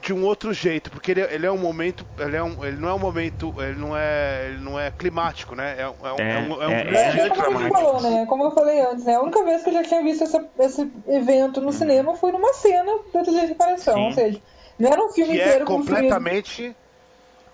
[0.00, 2.88] de um outro jeito, porque ele, ele é um momento, ele, é um, ele não
[2.88, 5.76] é um momento, ele não é, ele não é climático, né?
[5.78, 8.26] É, é um, é, um, é um é, grande é, como, falou, né?
[8.26, 9.16] como eu falei antes, né?
[9.16, 11.72] A única vez que eu já tinha visto essa, esse evento no hum.
[11.72, 14.40] cinema foi numa cena do Trilha de Reparação, ou seja,
[14.78, 16.76] não era um filme que inteiro é completamente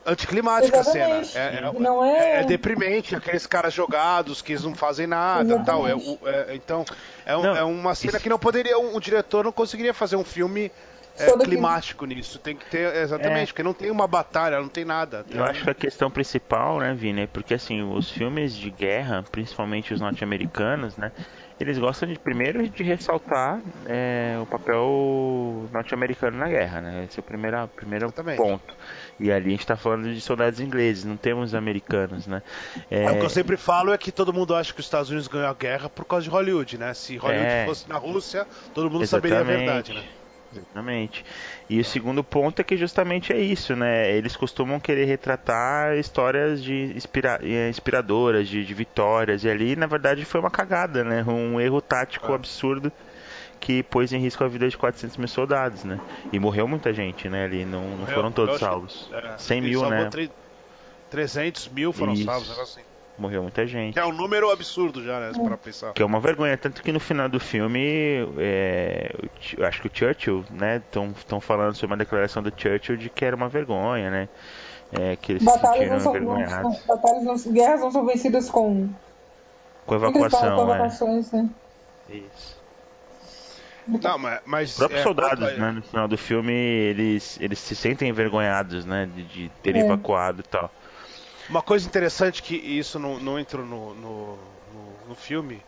[0.07, 1.11] anticlimática Exatamente.
[1.13, 1.45] a cena.
[1.45, 2.19] É, é, não é...
[2.19, 2.45] É, é...
[2.45, 5.87] deprimente, aqueles caras jogados que eles não fazem nada tal.
[5.87, 6.85] É, é, então,
[7.25, 8.23] é, um, é, uma cena isso...
[8.23, 8.79] que não poderia.
[8.79, 10.73] Um, um, diretor não conseguiria fazer um filme
[11.19, 12.15] é, climático que...
[12.15, 12.39] nisso.
[12.39, 12.95] Tem que ter.
[12.97, 15.25] Exatamente, porque não tem uma batalha, não tem nada.
[15.31, 19.25] Eu acho que a questão principal, né, Vini, é porque assim, os filmes de guerra,
[19.31, 21.13] principalmente os norte-americanos, né?
[21.61, 27.07] eles gostam de primeiro de ressaltar é, o papel norte-americano na guerra, né?
[27.09, 28.75] Esse é o primeiro, primeiro ponto.
[29.21, 32.43] E ali a gente está falando de soldados ingleses, não temos americanos, né?
[32.91, 33.11] É...
[33.11, 35.49] O que eu sempre falo é que todo mundo acha que os Estados Unidos ganhou
[35.49, 36.95] a guerra por causa de Hollywood, né?
[36.95, 37.67] Se Hollywood é...
[37.67, 39.35] fosse na Rússia, todo mundo Exatamente.
[39.35, 40.05] saberia a verdade, né?
[40.53, 41.25] Exatamente.
[41.69, 44.11] E o segundo ponto é que justamente é isso, né?
[44.13, 49.87] Eles costumam querer retratar histórias de inspira eh, inspiradoras, de, de, vitórias, e ali, na
[49.87, 51.23] verdade, foi uma cagada, né?
[51.25, 52.37] Um erro tático ah.
[52.37, 52.91] absurdo
[53.69, 56.01] que pôs em risco a vida de 400 mil soldados, né?
[56.33, 57.45] E morreu muita gente, né?
[57.45, 59.11] Ali não, não foram todos salvos.
[59.13, 60.09] É, 100 mil, né?
[61.11, 62.25] 300 mil foram isso.
[62.25, 62.81] salvos, assim.
[63.19, 63.93] Morreu muita gente.
[63.93, 65.33] Que é um número absurdo já, né?
[65.45, 65.93] Pra pensar.
[65.93, 66.57] Que é uma vergonha.
[66.57, 69.15] Tanto que no final do filme, é,
[69.59, 70.77] eu acho que o Churchill, né?
[70.77, 74.29] Estão falando sobre uma declaração do Churchill de que era uma vergonha, né?
[74.99, 76.81] É, que eles batalhas não são, envergonhados.
[76.87, 78.89] batalhas não, guerras não são vencidas com...
[79.85, 80.65] Com evacuação, com é.
[80.65, 81.51] evacuações, né?
[82.09, 82.58] Isso.
[83.89, 87.59] Não, mas, mas Os próprios é, soldados, é, né, no final do filme, eles, eles
[87.59, 89.85] se sentem envergonhados, né, de, de terem é.
[89.85, 90.71] evacuado e tal.
[91.49, 95.63] Uma coisa interessante que isso não, não entrou no, no, no, no filme,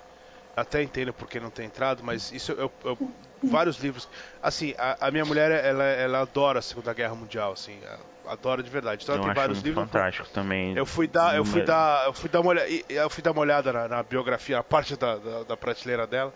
[0.54, 2.98] até entendo porque não tem entrado, mas isso eu, eu
[3.42, 4.08] vários livros.
[4.42, 7.78] Assim, a, a, minha mulher ela, ela adora a Segunda Guerra Mundial, assim,
[8.26, 9.02] adora de verdade.
[9.02, 9.84] Então eu ela tem vários livros.
[9.84, 10.76] Fantástico também.
[10.76, 13.40] Eu fui dar, eu fui dar, eu fui dar uma olhada, eu fui dar uma
[13.40, 16.32] olhada na, na biografia, a parte da, da, da, prateleira dela.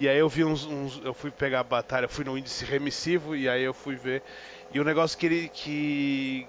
[0.00, 3.36] E aí eu vi uns, uns, eu fui pegar a batalha, fui no índice remissivo
[3.36, 4.22] e aí eu fui ver
[4.74, 6.46] e o negócio que ele que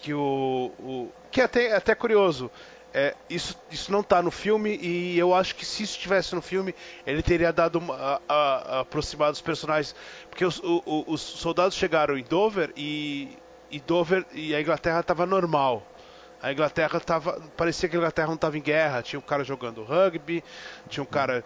[0.00, 2.50] que o, o que é até, até curioso.
[2.92, 6.42] é, isso, isso não tá no filme e eu acho que se isso estivesse no
[6.42, 6.74] filme,
[7.06, 9.94] ele teria dado uma, a, a, aproximado os personagens.
[10.28, 13.38] Porque os, o, os soldados chegaram em Dover e,
[13.70, 15.86] e Dover e a Inglaterra estava normal.
[16.42, 17.40] A Inglaterra tava.
[17.56, 19.00] Parecia que a Inglaterra não estava em guerra.
[19.00, 20.42] Tinha um cara jogando rugby,
[20.88, 21.44] tinha um cara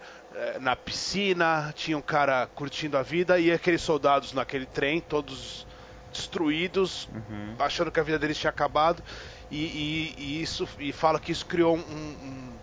[0.59, 5.65] na piscina, tinha um cara curtindo a vida e aqueles soldados naquele trem, todos
[6.11, 7.55] destruídos, uhum.
[7.59, 9.03] achando que a vida deles tinha acabado.
[9.49, 12.53] E, e, e, isso e fala que isso criou um, um,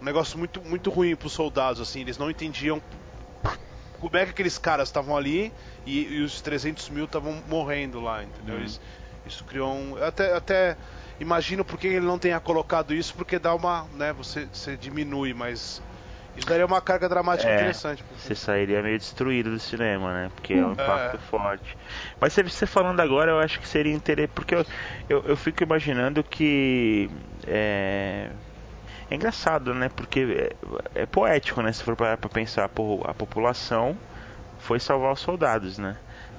[0.00, 1.80] um negócio muito, muito ruim para os soldados.
[1.80, 2.82] assim Eles não entendiam
[3.98, 5.52] como é que aqueles caras estavam ali
[5.86, 8.56] e, e, os 300 mil estavam morrendo lá, entendeu?
[8.56, 8.64] Uhum.
[8.64, 8.80] Isso,
[9.26, 10.02] isso criou um.
[10.02, 10.76] Até, até
[11.18, 13.84] imagino porque ele não tenha colocado isso, porque dá uma.
[13.94, 15.82] né, você, você diminui, mas
[16.38, 18.04] isso daria uma carga dramática é, interessante.
[18.16, 20.30] Você sairia meio destruído do cinema, né?
[20.34, 21.18] Porque é um impacto é.
[21.18, 21.76] forte.
[22.20, 24.30] Mas você falando agora, eu acho que seria interessante.
[24.34, 24.64] Porque eu,
[25.08, 27.10] eu, eu, fico imaginando que.
[27.46, 28.30] É,
[29.10, 29.88] é engraçado, né?
[29.88, 30.54] Porque
[30.94, 31.72] é, é, poético, né?
[31.72, 33.96] Se for para pensar, pô, a população
[34.60, 35.96] foi salvar os soldados, né?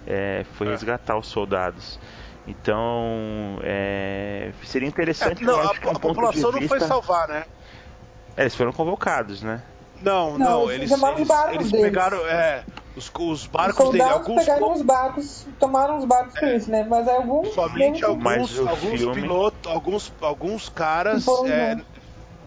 [0.07, 0.71] É, foi é.
[0.71, 1.99] resgatar os soldados.
[2.47, 5.43] Então, é, seria interessante.
[5.43, 6.59] É, não, a, a população vista...
[6.61, 7.43] não foi salvar, né?
[8.37, 9.61] É, eles foram convocados, né?
[10.01, 12.63] Não, não, não eles, eles, eles, pegaram, é,
[12.95, 16.85] os, os barcos os dele, alguns pegaram os barcos, tomaram os barcos é, isso, né?
[16.89, 19.21] Mas alguns somente alguns, alguns filme...
[19.21, 21.77] pilotos, alguns alguns caras é,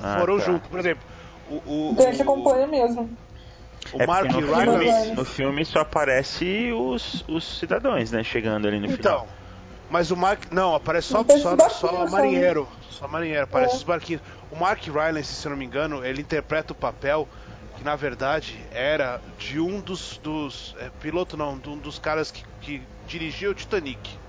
[0.00, 0.44] ah, foram tá.
[0.44, 1.02] junto, por exemplo,
[1.50, 3.10] o, o então a gente acompanha mesmo.
[3.92, 8.78] O é Mark no filme, no filme só aparece os, os cidadãos, né, chegando ali
[8.78, 9.28] no então, final.
[9.90, 10.50] Mas o Mark.
[10.50, 12.66] Não, aparece só, só, só marinheiro.
[12.88, 13.76] Só marinheiro, aparece é.
[13.76, 14.22] os barquinhos.
[14.50, 17.28] O Mark Rylance, se eu não me engano, ele interpreta o papel
[17.76, 20.18] que na verdade era de um dos.
[20.18, 24.22] dos é, piloto não, de um dos caras que, que dirigiu o Titanic.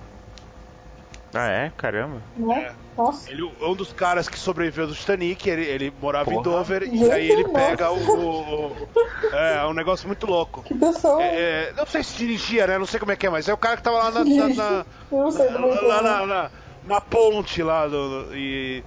[1.34, 1.72] Ah, é?
[1.76, 2.22] Caramba.
[2.52, 2.72] É.
[2.96, 3.28] Nossa.
[3.28, 6.36] Ele, um dos caras que sobreviveu do Titanic, ele, ele morava Porra.
[6.36, 8.88] em Dover e aí ele pega o, o, o,
[9.32, 10.62] É, é um negócio muito louco.
[10.62, 11.20] Que pessoa.
[11.20, 12.78] É, é, não sei se dirigia, né?
[12.78, 14.24] Não sei como é que é, mas é o cara que tava lá na.
[14.24, 14.86] na, na,
[16.26, 16.50] na,
[16.86, 18.84] na, ponte lá do, e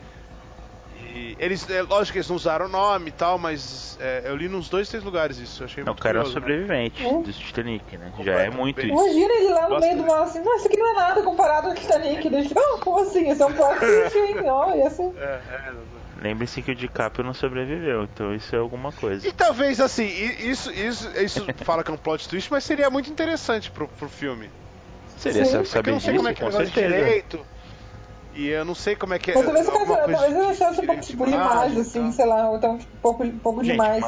[1.40, 4.48] eles, é, lógico que eles não usaram o nome e tal, mas é, eu li
[4.48, 5.64] nos dois, três lugares isso.
[5.64, 7.22] Achei não, muito o cara curioso, é um sobrevivente né?
[7.24, 8.12] do Titanic, né?
[8.24, 8.90] Já é muito isso.
[8.90, 11.68] Imagina ele lá no meio do mar assim, não, isso aqui não é nada comparado
[11.70, 12.30] ao Titanic.
[12.30, 13.30] Deixa, oh, como assim?
[13.30, 14.36] Esse é um plot twist, hein?
[14.50, 15.14] Olha assim.
[15.18, 15.74] É, é,
[16.22, 19.28] Lembre-se que o DiCaprio não sobreviveu, então isso é alguma coisa.
[19.28, 20.08] E talvez assim,
[20.40, 24.10] isso, isso, isso fala que é um plot twist, mas seria muito interessante pro, pro
[24.10, 24.50] filme.
[25.18, 25.66] Seria Sim.
[25.66, 26.88] saber disso, como é que com certeza.
[26.88, 27.46] Direito.
[28.38, 29.34] E eu não sei como é que é.
[29.34, 32.76] Mas talvez, coisa, talvez eu achasse um pouco tipo, demais, assim, sei lá, ou então
[32.76, 34.06] um pouco, um pouco Gente, demais.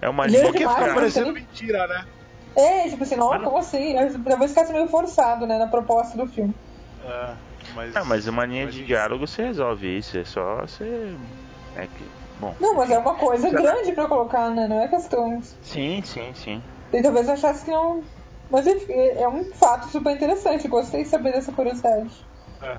[0.00, 2.06] É uma linha Porque fica parecendo mentira, né?
[2.54, 3.96] É, tipo assim, não, como assim?
[4.24, 6.54] Talvez ficasse meio forçado, né, na proposta do filme.
[7.04, 7.34] É,
[7.74, 7.96] mas...
[7.96, 11.16] Ah, mas uma linha de diálogo você resolve isso, é só você...
[11.74, 12.04] É que...
[12.38, 12.54] Bom.
[12.60, 14.68] Não, mas é uma coisa grande pra colocar, né?
[14.68, 15.42] Não é questão.
[15.60, 16.62] Sim, sim, sim.
[16.92, 18.04] E talvez eu achasse que não.
[18.48, 20.68] Mas é um fato super interessante.
[20.68, 22.24] Gostei de saber dessa curiosidade.
[22.62, 22.78] É.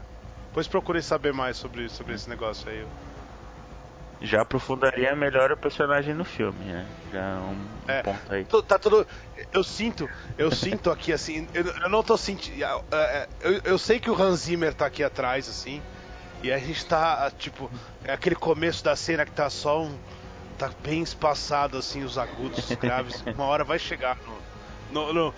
[0.59, 2.85] Depois procurei saber mais sobre, sobre esse negócio aí.
[4.21, 6.85] Já aprofundaria melhor o personagem no filme, né?
[7.13, 8.43] Já é um, é, ponto aí.
[8.67, 9.07] Tá tudo.
[9.53, 11.47] Eu sinto, eu sinto aqui assim.
[11.53, 12.61] Eu, eu não tô sentindo.
[12.61, 15.81] É, é, eu, eu sei que o Hans Zimmer tá aqui atrás, assim.
[16.43, 17.71] E a gente tá, tipo,
[18.03, 19.97] é aquele começo da cena que tá só um.
[20.57, 23.23] Tá bem espaçado, assim, os agudos, os graves.
[23.33, 24.38] Uma hora vai chegar no
[24.91, 25.33] no, no,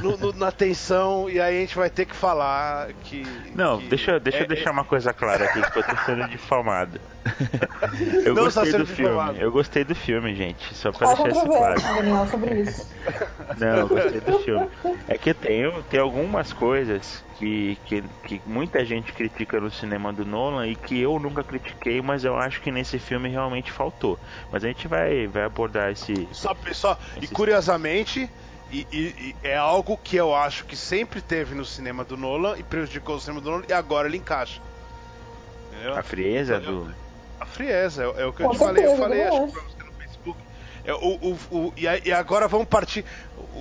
[0.00, 3.24] no, no, na tensão e aí a gente vai ter que falar que.
[3.54, 4.72] Não, que deixa, deixa é, eu deixar é...
[4.72, 7.00] uma coisa clara aqui que eu tô sendo difamado.
[8.24, 9.10] eu Não gostei do filme.
[9.10, 9.38] Difamado.
[9.38, 10.74] Eu gostei do filme, gente.
[10.74, 11.80] Só pra deixar isso claro.
[11.80, 12.86] Daniel, sobre isso.
[13.58, 14.68] Não, eu gostei do filme.
[15.08, 20.24] É que tem, tem algumas coisas que, que, que, muita gente critica no cinema do
[20.24, 24.18] Nolan e que eu nunca critiquei, mas eu acho que nesse filme realmente faltou.
[24.50, 26.28] Mas a gente vai, vai abordar esse.
[26.32, 27.24] Só, só esse...
[27.24, 32.04] E curiosamente, e, e, e, é algo que eu acho que sempre teve no cinema
[32.04, 34.60] do Nolan e prejudicou o cinema do Nolan e agora ele encaixa.
[35.72, 35.96] Entendeu?
[35.96, 36.94] A frieza do.
[37.40, 39.82] A frieza, é, é o que eu te falei, eu falei, acho que pra você
[39.82, 40.40] no Facebook.
[40.84, 43.04] É, o, o, o, e, agora vamos partir.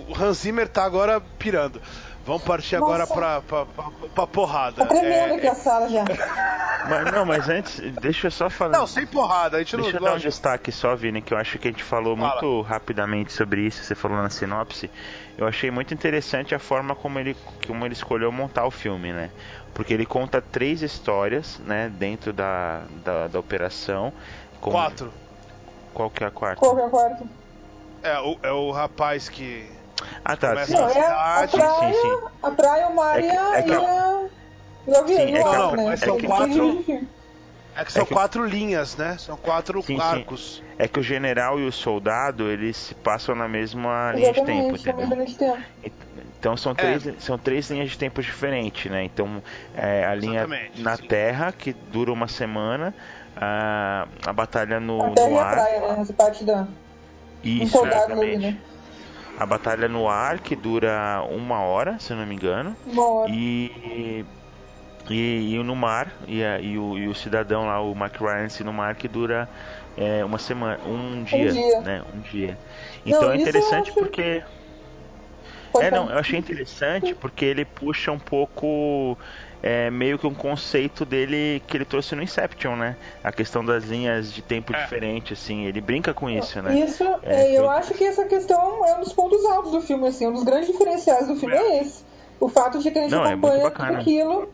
[0.09, 1.81] O Hans Zimmer tá agora pirando.
[2.27, 2.93] Vamos partir Nossa.
[2.93, 4.85] agora pra, pra, pra, pra porrada.
[4.85, 6.03] Tá tremendo é, aqui a sala já.
[6.89, 8.77] Mas, não, mas antes, deixa eu só falar.
[8.77, 9.57] Não, sem porrada.
[9.57, 11.71] A gente deixa não, eu dar um destaque só, Vini, que eu acho que a
[11.71, 12.29] gente falou Fala.
[12.31, 13.83] muito rapidamente sobre isso.
[13.83, 14.89] Você falou na sinopse.
[15.37, 17.35] Eu achei muito interessante a forma como ele,
[17.65, 19.31] como ele escolheu montar o filme, né?
[19.73, 24.13] Porque ele conta três histórias, né, dentro da, da, da operação.
[24.61, 24.73] Como...
[24.73, 25.13] Quatro.
[25.93, 26.55] Qual que é a quarta?
[26.55, 27.25] Qual que é a quarta?
[28.01, 29.69] É, o, é o rapaz que
[30.23, 30.65] ah, tá.
[30.65, 30.73] Sim.
[30.73, 32.17] Não, é a, praia, sim, sim.
[32.43, 33.27] a praia, o mar é
[33.59, 34.29] é que, e, a.
[35.07, 36.85] Sim, é que, não, não, mas são quatro.
[37.75, 39.17] É que são É que- quatro linhas, né?
[39.19, 40.01] São quatro Sim, sim.
[40.01, 40.63] arcos.
[40.79, 44.75] É que o general e o soldado, eles se passam na mesma linha de tempo,
[44.75, 45.09] Exatamente, entendeu?
[45.09, 45.63] linha de tempo.
[46.39, 46.75] Então são É.
[46.75, 49.03] três, são três linhas de tempo diferentes, né?
[49.03, 51.07] Então é, a linha Exatamente, na sim.
[51.07, 52.95] Terra, que dura uma semana,
[53.35, 55.55] a, a batalha no, A terra no e a ar.
[55.55, 56.01] praia, né?
[56.01, 56.63] Essa parte da.
[56.63, 56.67] Um
[57.43, 58.39] Isso, soldado ali, exatamente.
[58.39, 58.63] né?
[59.37, 62.75] A batalha no ar, que dura uma hora, se não me engano.
[62.85, 63.31] Uma hora.
[63.31, 64.25] E,
[65.09, 68.73] e, e no mar, e, e o, e o cidadão lá, o Mark Rylance no
[68.73, 69.47] mar, que dura
[69.95, 71.81] é, uma semana, um dia, dia.
[71.81, 72.03] né?
[72.15, 72.57] Um dia.
[73.05, 74.43] Não, Então é isso eu interessante porque.
[75.79, 79.17] É, não, eu achei interessante porque ele puxa um pouco.
[79.61, 82.95] É, meio que um conceito dele que ele trouxe no Inception, né?
[83.23, 84.83] A questão das linhas de tempo É.
[84.83, 86.79] diferente, assim, ele brinca com isso, né?
[86.79, 90.07] Isso, É, é, eu acho que essa questão é um dos pontos altos do filme,
[90.07, 92.05] assim, um dos grandes diferenciais do filme é, esse.
[92.39, 94.49] O fato de que a gente Não, é acompanha tudo aquilo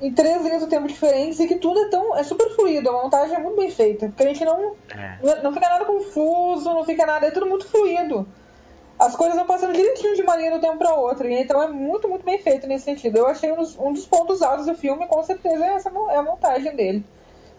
[0.00, 2.16] em três linhas do tempo diferentes e que tudo é tão.
[2.16, 4.06] é super fluido, a montagem é muito bem feita.
[4.06, 4.74] Porque a gente não.
[4.96, 5.18] É.
[5.22, 8.26] Não não fica nada confuso, não fica nada, é tudo muito fluido.
[9.00, 11.68] As coisas vão passando direitinho de uma linha do tempo pra outra, e então é
[11.68, 13.16] muito, muito bem feito nesse sentido.
[13.16, 16.16] Eu achei um dos, um dos pontos altos do filme, com certeza, é, essa, é
[16.16, 17.04] a montagem dele,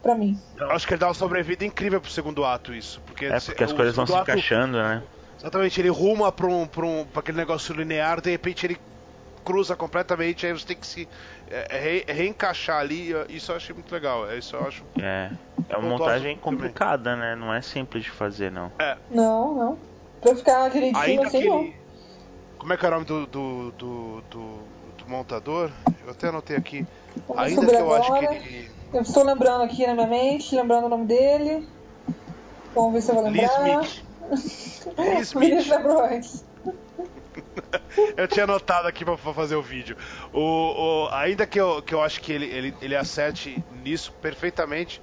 [0.03, 0.37] pra mim.
[0.55, 3.01] Eu acho que ele dá uma sobrevida incrível pro segundo ato, isso.
[3.07, 5.01] Porque, É porque as coisas vão se segundo ato- encaixando, né?
[5.39, 8.77] Exatamente, ele ruma pra, um, pra, um, pra aquele negócio linear, de repente ele
[9.43, 11.09] cruza completamente, aí você tem que se
[11.49, 13.11] é, re- reencaixar ali.
[13.27, 14.29] Isso eu achei muito legal.
[14.29, 14.85] é Isso eu acho.
[15.01, 15.31] É,
[15.67, 16.37] é uma montagem também.
[16.37, 17.35] complicada, né?
[17.35, 18.71] Não é simples de fazer, não.
[18.77, 19.90] É, Não, não.
[20.21, 21.73] Pra ficar direitinho ainda assim, que não.
[22.59, 25.71] Como é que é o nome do, do, do, do- do montador?
[26.05, 26.85] Eu até anotei aqui.
[27.27, 28.71] Vamos Ainda que eu acho que ele.
[28.93, 31.67] Eu estou lembrando aqui na minha mente, lembrando o nome dele.
[32.75, 33.83] Vamos ver se eu vou Lee lembrar.
[33.83, 34.05] Smith.
[34.97, 35.67] Lee Smith.
[35.67, 36.45] Lembrou antes.
[38.17, 39.95] Eu tinha anotado aqui pra, pra fazer o vídeo.
[40.33, 40.39] O,
[41.05, 45.01] o- ainda que eu, que eu acho que ele, ele, ele acerte nisso perfeitamente,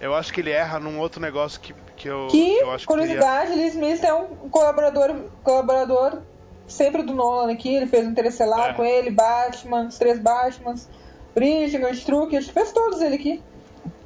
[0.00, 2.92] eu acho que ele erra num outro negócio que, que eu, Que, eu acho que
[2.92, 6.22] curiosidade, Lee Smith é um colaborador, colaborador
[6.66, 7.74] sempre do Nolan aqui.
[7.74, 8.72] Ele fez Interestelar É.
[8.74, 10.88] com ele, Batman, os três Batmans,
[11.34, 13.42] Bridget, Struck, acho que fez todos ele aqui.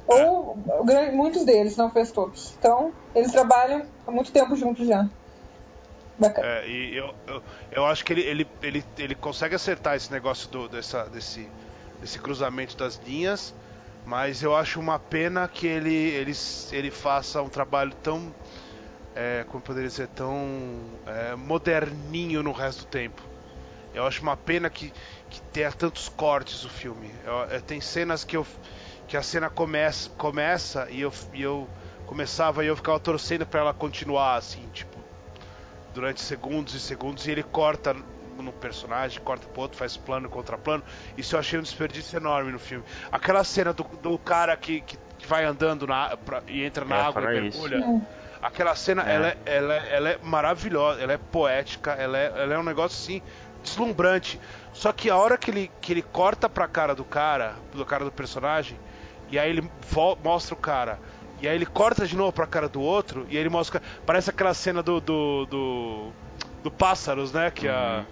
[0.05, 2.53] Ou gran- muitos deles, não fez todos.
[2.59, 5.07] Então, eles trabalham há muito tempo juntos já.
[6.19, 6.45] Bacana.
[6.47, 10.47] É, e eu, eu, eu acho que ele, ele, ele, ele consegue acertar esse negócio
[10.49, 11.49] do, dessa, desse,
[11.99, 13.53] desse cruzamento das linhas,
[14.05, 16.33] mas eu acho uma pena que ele, ele,
[16.71, 18.33] ele faça um trabalho tão.
[19.15, 23.21] É, como poderia dizer, tão é, moderninho no resto do tempo.
[23.93, 24.91] Eu acho uma pena que,
[25.29, 27.13] que tenha tantos cortes o filme.
[27.23, 28.45] Eu- é, tem cenas que eu
[29.07, 31.69] que a cena começa, começa e, eu, e eu
[32.05, 35.05] começava e eu ficava torcendo pra ela continuar assim, tipo,
[35.93, 37.95] durante segundos e segundos e ele corta
[38.41, 40.83] no personagem, corta pro outro, faz plano contra plano.
[41.17, 42.83] Isso eu achei um desperdício enorme no filme.
[43.11, 47.01] Aquela cena do, do cara que, que vai andando na, pra- e entra na É,
[47.01, 47.61] água e isso.
[47.69, 48.01] mergulha.
[48.41, 49.15] Aquela cena, É.
[49.15, 52.63] ela, é, ela, é- ela é maravilhosa, ela é poética, ela é, ela é um
[52.63, 53.21] negócio assim,
[53.63, 54.39] deslumbrante.
[54.73, 58.03] Só que a hora que ele, que ele corta pra cara do cara, do cara
[58.03, 58.77] do personagem,
[59.29, 59.69] e aí ele
[60.23, 60.99] mostra o cara,
[61.41, 63.81] e aí ele corta de novo pra cara do outro, e aí ele mostra.
[64.05, 64.99] Parece aquela cena do.
[64.99, 65.45] do.
[65.45, 66.11] do,
[66.63, 67.49] do pássaros, né?
[67.51, 68.03] Que a.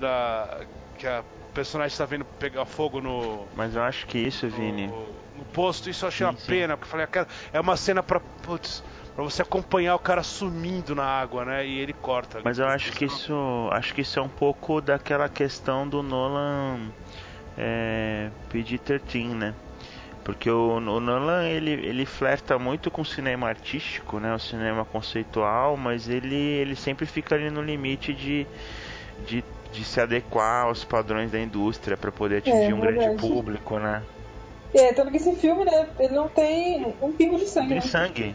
[0.00, 0.60] Da,
[0.98, 3.46] que a personagem está vendo pegar fogo no.
[3.54, 4.86] Mas eu acho que isso, no, Vini.
[4.86, 6.46] no posto, isso eu achei Sim, uma sim.
[6.46, 8.20] pena, porque eu falei, é uma cena pra.
[8.42, 8.82] Putz,
[9.14, 11.66] pra você acompanhar o cara sumindo na água, né?
[11.66, 12.40] E ele corta.
[12.42, 16.90] Mas eu acho que isso, acho que isso é um pouco daquela questão do Nolan
[17.56, 19.54] é, PG-13, né?
[20.24, 24.34] Porque o, o Nolan ele, ele flerta muito com o cinema artístico, né?
[24.34, 28.46] O cinema conceitual, mas ele, ele sempre fica ali no limite de,
[29.26, 29.44] de,
[29.74, 34.02] de se adequar aos padrões da indústria para poder atingir É, um grande público, né?
[34.72, 37.68] É, tanto que esse filme, né, ele não tem um pingo de sangue.
[37.68, 37.80] De né?
[37.80, 38.34] sangue.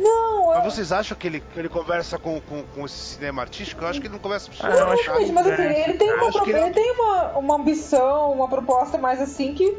[0.00, 0.70] Não, Mas é...
[0.70, 3.82] vocês acham que ele, que ele conversa com, com, com esse cinema artístico?
[3.82, 5.98] Eu acho que ele não conversa com Ah, eu acho Exatamente, mas assim, é, ele
[5.98, 6.72] tem, uma, que ele não.
[6.72, 9.76] tem uma, uma ambição, uma proposta mais assim que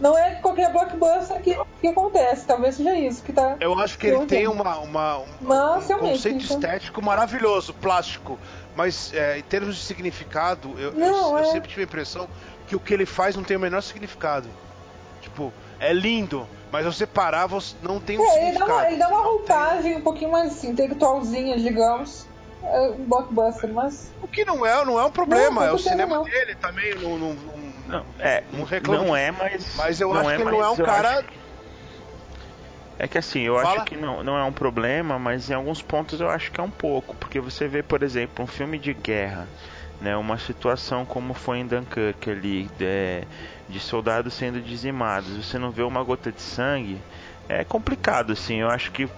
[0.00, 2.46] não é qualquer blockbuster que, que acontece.
[2.46, 3.56] Talvez seja isso que tá.
[3.58, 7.72] Eu acho que ele Eu tem uma, uma, um, Mas, um conceito então- estético maravilhoso,
[7.72, 8.38] plástico.
[8.78, 11.50] Mas é, em termos de significado, eu, eu- Não, eu é.
[11.50, 12.28] sempre tive a impressão
[12.68, 14.48] que o que ele faz não tem o menor significado.
[15.20, 18.72] Tipo, é lindo, mas você parar, você não tem um É, ele dá, significado.
[18.72, 22.24] uma, ele dá uma roupagem um pouquinho mais assim, intelectualzinha, digamos.
[22.62, 24.12] É um blockbuster, mas.
[24.22, 26.22] O que não é, não é um problema, Não, é o cinema não.
[26.22, 26.94] dele também.
[26.98, 27.58] Não, não, não-
[27.88, 29.74] Não, é, Não reclamo não é, mas.
[29.74, 31.18] Mas eu não acho é, que ele não é um eu cara.
[31.18, 31.24] acho
[32.98, 33.76] É que assim, eu Fala.
[33.76, 36.62] acho que não, não é um problema, mas em alguns pontos eu acho que é
[36.62, 37.16] um pouco.
[37.16, 39.48] Porque você vê, por exemplo, um filme de guerra
[40.00, 43.26] né, uma situação como foi em Dunkirk ali, de,
[43.68, 47.00] de soldados sendo dizimados, você não vê uma gota de sangue,
[47.48, 48.60] é complicado, assim.
[48.60, 49.08] Eu acho que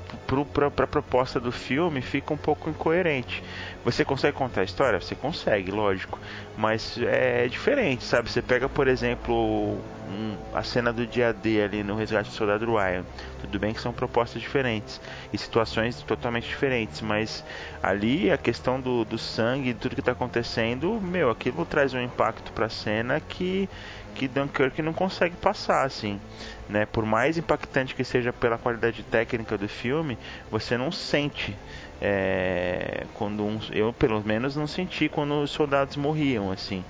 [0.53, 3.43] para a proposta do filme fica um pouco incoerente.
[3.85, 5.01] Você consegue contar a história?
[5.01, 6.19] Você consegue, lógico.
[6.57, 8.31] Mas é diferente, sabe?
[8.31, 9.79] Você pega, por exemplo,
[10.11, 13.05] um, a cena do dia D ali no Resgate do Soldado Ryan.
[13.41, 15.01] Tudo bem que são propostas diferentes
[15.33, 17.43] e situações totalmente diferentes, mas
[17.83, 22.53] ali a questão do, do sangue, tudo que está acontecendo, meu, aquilo traz um impacto
[22.53, 23.69] para a cena que
[24.13, 26.21] que Dunkirk não consegue passar assim,
[26.69, 26.85] né?
[26.85, 30.19] Por mais impactante que seja pela qualidade técnica do filme,
[30.51, 31.57] você não sente
[32.01, 36.85] é, quando um, eu pelo menos não senti quando os soldados morriam assim.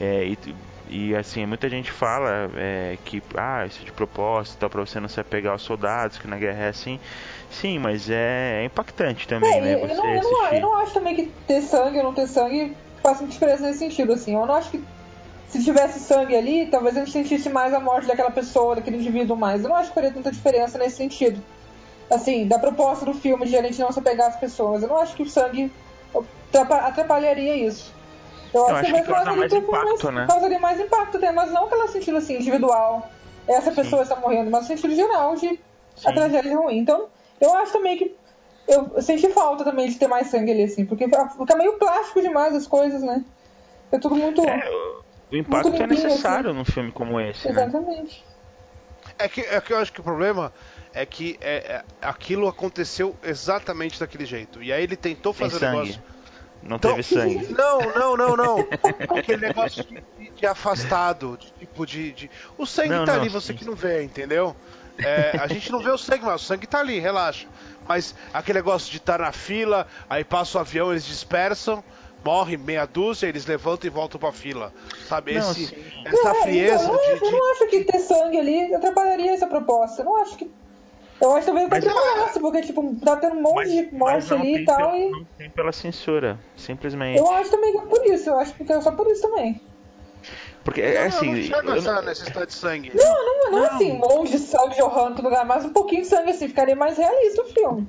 [0.00, 0.38] É, e,
[0.88, 5.08] e assim, muita gente fala é, que ah, isso é de propósito, para você não
[5.08, 7.00] se apegar aos soldados, que na guerra é assim.
[7.50, 9.74] Sim, mas é, é impactante também, é, né?
[9.74, 12.76] Eu, não, eu, não, eu, não, acho também que ter sangue ou não ter sangue
[13.02, 14.34] faça muita diferença nesse sentido, assim.
[14.34, 14.82] Eu não acho que
[15.48, 19.36] se tivesse sangue ali, talvez a gente sentisse mais a morte daquela pessoa, daquele indivíduo
[19.36, 19.62] mais.
[19.62, 21.40] Eu não acho que faria tanta diferença nesse sentido.
[22.10, 24.82] Assim, da proposta do filme de a gente não se apegar às pessoas.
[24.82, 25.72] Eu não acho que o sangue
[26.54, 27.92] atrapalharia isso.
[28.54, 30.26] Eu, eu acho, acho que, que causaria mais impacto, mais, né?
[30.26, 31.32] Causaria mais impacto, né?
[31.32, 33.10] mas não aquela sentido assim, individual.
[33.46, 34.12] Essa pessoa Sim.
[34.12, 36.08] está morrendo, mas no sentido geral de Sim.
[36.08, 36.78] a tragédia ruim.
[36.78, 37.06] Então,
[37.40, 38.16] eu acho também que
[38.68, 42.54] eu senti falta também de ter mais sangue ali, assim, porque fica meio plástico demais
[42.54, 43.24] as coisas, né?
[43.92, 44.42] É tudo muito.
[44.42, 44.68] É,
[45.30, 46.58] o impacto é necessário assim.
[46.58, 47.46] num filme como esse.
[47.46, 47.62] Né?
[47.62, 48.24] Exatamente.
[48.24, 49.14] Né?
[49.18, 50.52] É, que, é que eu acho que o problema
[50.96, 54.62] é que é, é, aquilo aconteceu exatamente daquele jeito.
[54.62, 56.02] E aí ele tentou fazer o negócio.
[56.62, 57.46] Não então, teve sangue.
[57.54, 58.66] Não, não, não, não.
[59.16, 62.30] Aquele negócio de, de afastado, de, tipo de, de.
[62.58, 64.56] O sangue não, tá não, ali, você que não vê, entendeu?
[64.98, 67.46] É, a gente não vê o sangue, mas o sangue tá ali, relaxa.
[67.86, 71.84] Mas aquele negócio de estar tá na fila, aí passa o avião, eles dispersam
[72.26, 74.72] morre meia dúzia, eles levantam e voltam pra fila.
[75.08, 75.34] Sabe?
[75.34, 76.84] Não, Esse, essa é, frieza.
[76.84, 80.02] Então, de, eu não acho que ter sangue ali atrapalharia essa proposta.
[80.02, 80.50] Eu não acho que.
[81.20, 84.34] Eu acho que talvez até atrapalhasse, porque tipo, tá tendo um monte mas, de morte
[84.34, 84.76] ali e tal.
[84.76, 85.10] Pela, e...
[85.10, 87.18] Não tem pela censura, simplesmente.
[87.18, 89.60] Eu acho também que é por isso, eu acho que é só por isso também.
[90.62, 91.48] Porque é assim.
[91.48, 92.92] Eu não essa necessidade de sangue.
[92.92, 93.64] Não, não, não, não.
[93.66, 96.98] assim, monte de sangue jorrando todo lugar, mas um pouquinho de sangue assim, ficaria mais
[96.98, 97.88] realista o filme.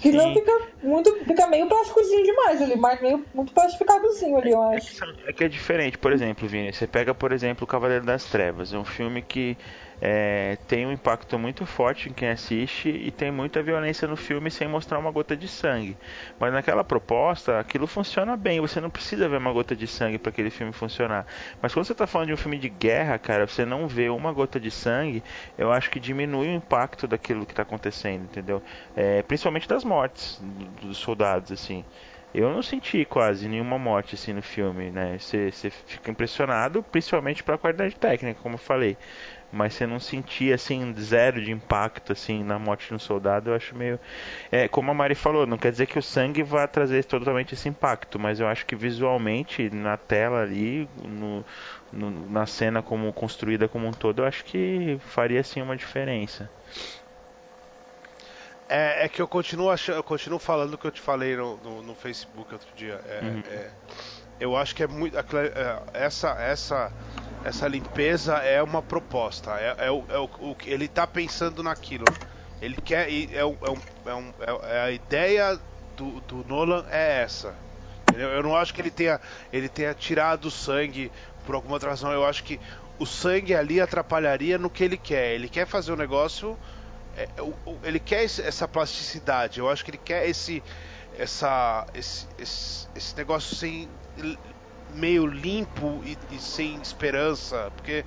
[0.00, 0.52] Que não fica
[0.82, 1.14] muito.
[1.24, 5.02] Fica meio plásticozinho demais ali, mas meio muito plastificadozinho ali, eu acho.
[5.26, 8.72] É que é diferente, por exemplo, Vini, você pega, por exemplo, o Cavaleiro das Trevas,
[8.72, 9.58] é um filme que
[10.00, 14.50] é, tem um impacto muito forte em quem assiste e tem muita violência no filme
[14.50, 15.96] sem mostrar uma gota de sangue.
[16.38, 18.60] Mas naquela proposta, aquilo funciona bem.
[18.60, 21.26] Você não precisa ver uma gota de sangue para aquele filme funcionar.
[21.60, 24.32] Mas quando você está falando de um filme de guerra, cara, você não vê uma
[24.32, 25.22] gota de sangue,
[25.58, 28.62] eu acho que diminui o impacto daquilo que está acontecendo, entendeu?
[28.96, 30.40] É, principalmente das mortes
[30.80, 31.84] dos soldados, assim.
[32.32, 35.18] Eu não senti quase nenhuma morte assim no filme, né?
[35.18, 38.96] Você fica impressionado, principalmente pela qualidade técnica, como eu falei
[39.52, 43.54] mas você não sentia assim zero de impacto assim na morte de um soldado eu
[43.54, 43.98] acho meio
[44.50, 47.68] é como a Mari falou não quer dizer que o sangue vá trazer totalmente esse
[47.68, 51.44] impacto mas eu acho que visualmente na tela ali no,
[51.92, 56.48] no, na cena como construída como um todo eu acho que faria sim uma diferença
[58.68, 61.56] é, é que eu continuo achando, eu continuo falando o que eu te falei no,
[61.56, 63.42] no, no Facebook outro dia é, uhum.
[63.50, 63.70] é,
[64.38, 65.22] eu acho que é muito é,
[65.92, 66.92] essa essa
[67.44, 69.52] essa limpeza é uma proposta.
[69.52, 72.04] É, é, o, é o, o, ele está pensando naquilo.
[72.60, 73.10] Ele quer.
[73.10, 73.56] É, é, um,
[74.04, 75.58] é, um, é, é, a ideia
[75.96, 77.54] do, do Nolan é essa.
[78.02, 78.28] Entendeu?
[78.28, 79.20] Eu não acho que ele tenha,
[79.52, 81.10] ele tenha tirado sangue
[81.46, 82.12] por alguma outra razão.
[82.12, 82.60] Eu acho que
[82.98, 85.34] o sangue ali atrapalharia no que ele quer.
[85.34, 86.58] Ele quer fazer um negócio.
[87.16, 87.26] É,
[87.82, 89.58] ele quer essa plasticidade.
[89.58, 90.62] Eu acho que ele quer esse,
[91.18, 93.88] essa, esse, esse, esse negócio sem
[94.94, 98.04] meio limpo e, e, sem esperança, porque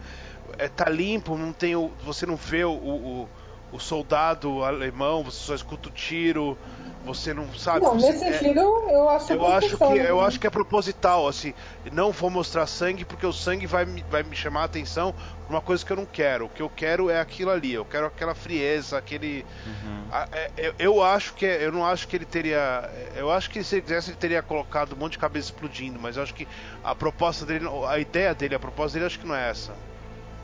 [0.57, 3.29] é, tá limpo, não tem o, você não vê o, o,
[3.73, 6.55] o soldado alemão, você só escuta o tiro,
[7.03, 7.83] você não sabe.
[7.83, 11.55] Não, nesse é, sentido eu acho eu acho que eu acho que é proposital, assim,
[11.91, 15.11] não vou mostrar sangue porque o sangue vai me, vai me chamar a atenção
[15.47, 16.45] para uma coisa que eu não quero.
[16.45, 19.43] O que eu quero é aquilo ali, eu quero aquela frieza, aquele.
[19.65, 20.03] Uhum.
[20.11, 23.63] A, é, eu, eu, acho que eu não acho que ele teria, eu acho que
[23.63, 26.47] se ele quisesse ele teria colocado um monte de cabeça explodindo, mas eu acho que
[26.83, 29.73] a proposta dele, a ideia dele, a proposta dele, acho que não é essa.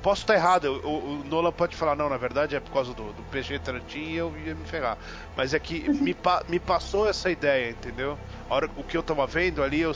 [0.01, 3.11] Posso estar errado, o, o, Nolan pode falar, não, na verdade é por causa do,
[3.11, 4.97] do PG Tarantino e eu ia me ferrar.
[5.35, 6.15] Mas é que me,
[6.47, 8.17] me passou essa ideia, entendeu?
[8.49, 9.93] A hora, o que eu tava vendo ali, eu,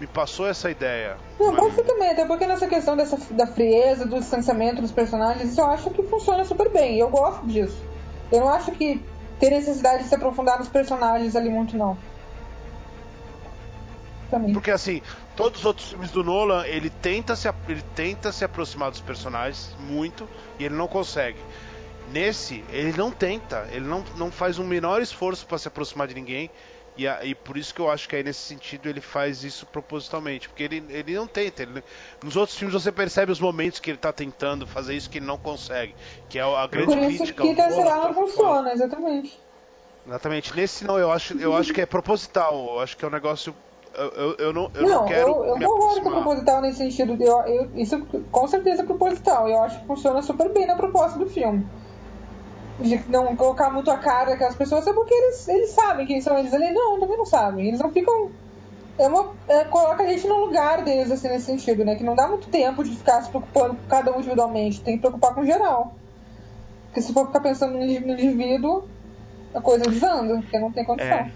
[0.00, 1.18] me passou essa ideia.
[1.38, 5.66] Não, ser também, até porque nessa questão dessa, da frieza, do distanciamento dos personagens, eu
[5.66, 6.98] acho que funciona super bem.
[6.98, 7.76] Eu gosto disso.
[8.32, 9.04] Eu não acho que
[9.38, 11.98] tem necessidade de se aprofundar nos personagens ali muito, não.
[14.30, 14.54] Também.
[14.54, 15.02] Porque assim,
[15.40, 19.74] todos os outros filmes do Nolan, ele tenta se, ele tenta se aproximar dos personagens
[19.80, 20.28] muito
[20.58, 21.38] e ele não consegue.
[22.12, 26.14] Nesse, ele não tenta, ele não, não faz um menor esforço para se aproximar de
[26.14, 26.50] ninguém.
[26.94, 30.46] E, e, por isso que eu acho que aí nesse sentido ele faz isso propositalmente.
[30.46, 31.62] Porque ele, ele não tenta.
[31.62, 31.82] Ele,
[32.22, 35.26] nos outros filmes você percebe os momentos que ele está tentando fazer isso que ele
[35.26, 35.94] não consegue.
[36.28, 37.42] Que é a grande por isso crítica.
[37.42, 39.40] Que Interestelar não funciona, exatamente.
[40.06, 40.54] Exatamente.
[40.54, 42.72] Nesse não, eu acho, eu acho que é proposital.
[42.74, 43.54] Eu acho que é um negócio.
[43.94, 45.30] Eu, eu, eu não, eu não, não quero.
[45.30, 47.16] Eu, eu concordo proposital nesse sentido.
[47.20, 49.48] Eu, eu, isso com certeza é proposital.
[49.48, 51.66] Eu acho que funciona super bem na proposta do filme.
[52.78, 56.38] De não colocar muito a cara daquelas pessoas, é porque eles, eles sabem quem são
[56.38, 56.72] eles ali.
[56.72, 57.66] Não, também não sabem.
[57.68, 58.30] Eles não ficam.
[58.96, 61.96] É uma, é, coloca a gente no lugar deles, assim, nesse sentido, né?
[61.96, 64.82] Que não dá muito tempo de ficar se preocupando com cada um individualmente.
[64.82, 65.94] Tem que preocupar com o geral.
[66.86, 68.84] Porque se for ficar pensando no indivíduo,
[69.54, 71.18] a coisa desanda, porque não tem condição.
[71.18, 71.32] É,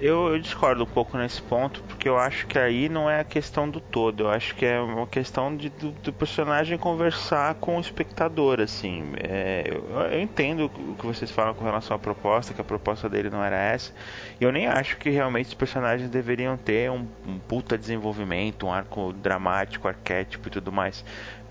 [0.00, 3.24] eu, eu, discordo um pouco nesse ponto, porque eu acho que aí não é a
[3.24, 7.76] questão do todo, eu acho que é uma questão de, do, do personagem conversar com
[7.76, 9.12] o espectador, assim.
[9.16, 13.08] É, eu, eu, entendo o que vocês falam com relação à proposta, que a proposta
[13.08, 13.92] dele não era essa,
[14.40, 18.72] e eu nem acho que realmente os personagens deveriam ter um, um puta desenvolvimento, um
[18.72, 21.04] arco dramático, arquétipo e tudo mais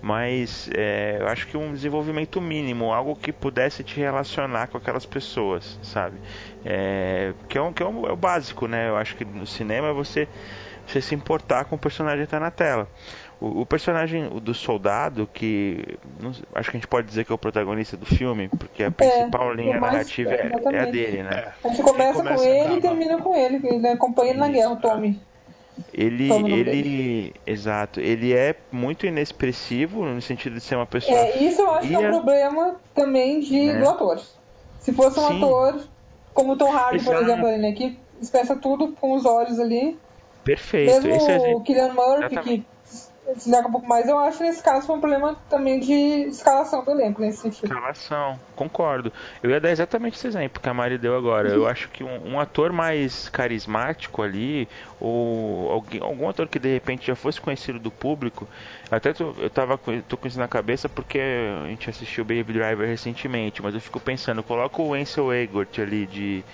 [0.04, 5.06] mas é, eu acho que um desenvolvimento mínimo, algo que pudesse te relacionar com aquelas
[5.06, 6.18] pessoas, sabe?
[6.62, 8.90] É, que é, um, que é, um, é o básico, né?
[8.90, 10.28] Eu acho que no cinema é você,
[10.86, 12.86] você se importar com o personagem que está na tela.
[13.40, 17.34] O, o, personagem do soldado, que não, acho que a gente pode dizer que é
[17.34, 21.22] o protagonista do filme, porque a principal é, linha mais, narrativa é, é, a dele,
[21.22, 21.54] né?
[21.64, 24.72] A gente começa, começa com ele e termina com ele, ele acompanha ele na guerra,
[24.72, 25.18] o Tommy.
[25.92, 31.16] Ele, ele, exato, ele é muito inexpressivo no sentido de ser uma pessoa.
[31.16, 33.78] É, isso eu acho que é um problema também de, né?
[33.78, 34.20] do ator.
[34.80, 35.36] Se fosse um Sim.
[35.38, 35.88] ator
[36.32, 37.24] como Tom Hardy, por Exato.
[37.30, 39.96] exemplo, né, que expressa tudo com os olhos ali.
[40.42, 40.92] Perfeito.
[40.92, 42.42] Mesmo Esse é- o Killian Murphy, Exatamente.
[42.62, 42.66] que
[43.32, 46.84] se destaca um pouco mais, eu acho nesse caso foi um problema também de escalação
[46.84, 47.66] do elenco nesse sentido.
[47.66, 49.12] Escalação, concordo.
[49.42, 51.48] Eu ia dar exatamente esse exemplo que a Mari deu agora.
[51.48, 54.68] Eu acho que um, um ator mais carismático ali,
[55.00, 58.46] ou alguém, algum ator que de repente já fosse conhecido do público,
[58.90, 62.52] até tô, eu tava com, tô com isso na cabeça porque a gente assistiu Baby
[62.52, 66.44] Driver recentemente, mas eu fico pensando, coloca o Ansel Elgort ali de.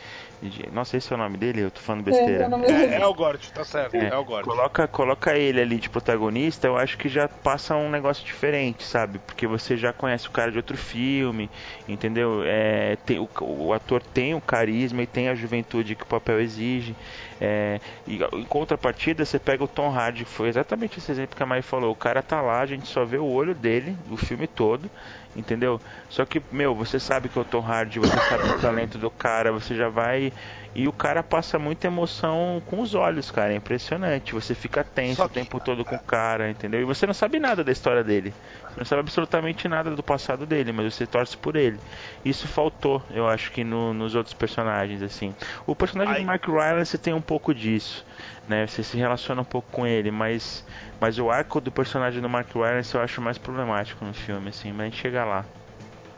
[0.72, 1.60] Nossa, esse é o nome dele?
[1.60, 2.44] Eu tô falando besteira.
[2.44, 2.94] É, o nome É, dele.
[2.94, 3.94] é o Gort, tá certo.
[3.94, 4.44] É, o Gort.
[4.44, 9.18] Coloca, coloca ele ali de protagonista, eu acho que já passa um negócio diferente, sabe?
[9.18, 11.50] Porque você já conhece o cara de outro filme,
[11.86, 12.42] entendeu?
[12.44, 16.40] É, tem, o, o ator tem o carisma e tem a juventude que o papel
[16.40, 16.96] exige.
[17.38, 21.42] É, e em contrapartida, você pega o Tom Hardy, que foi exatamente esse exemplo que
[21.42, 21.92] a Mai falou.
[21.92, 24.90] O cara tá lá, a gente só vê o olho dele, o filme todo,
[25.34, 25.80] entendeu?
[26.08, 29.10] Só que, meu, você sabe que é o Tom Hardy, você sabe o talento do
[29.10, 30.32] cara, você já vai.
[30.72, 33.52] E o cara passa muita emoção com os olhos, cara.
[33.52, 34.32] É impressionante.
[34.34, 36.80] Você fica tenso Só o que- tempo todo com o cara, entendeu?
[36.80, 38.32] E você não sabe nada da história dele.
[38.68, 41.80] Você não sabe absolutamente nada do passado dele, mas você torce por ele.
[42.24, 45.34] Isso faltou, eu acho que no- nos outros personagens, assim.
[45.66, 48.06] O personagem Aí- do Mark Rylance tem um pouco disso,
[48.48, 48.64] né?
[48.68, 50.64] Você se relaciona um pouco com ele, mas,
[51.00, 54.70] mas o arco do personagem do Mark Rylance eu acho mais problemático no filme, assim.
[54.70, 55.44] Mas a gente chega lá.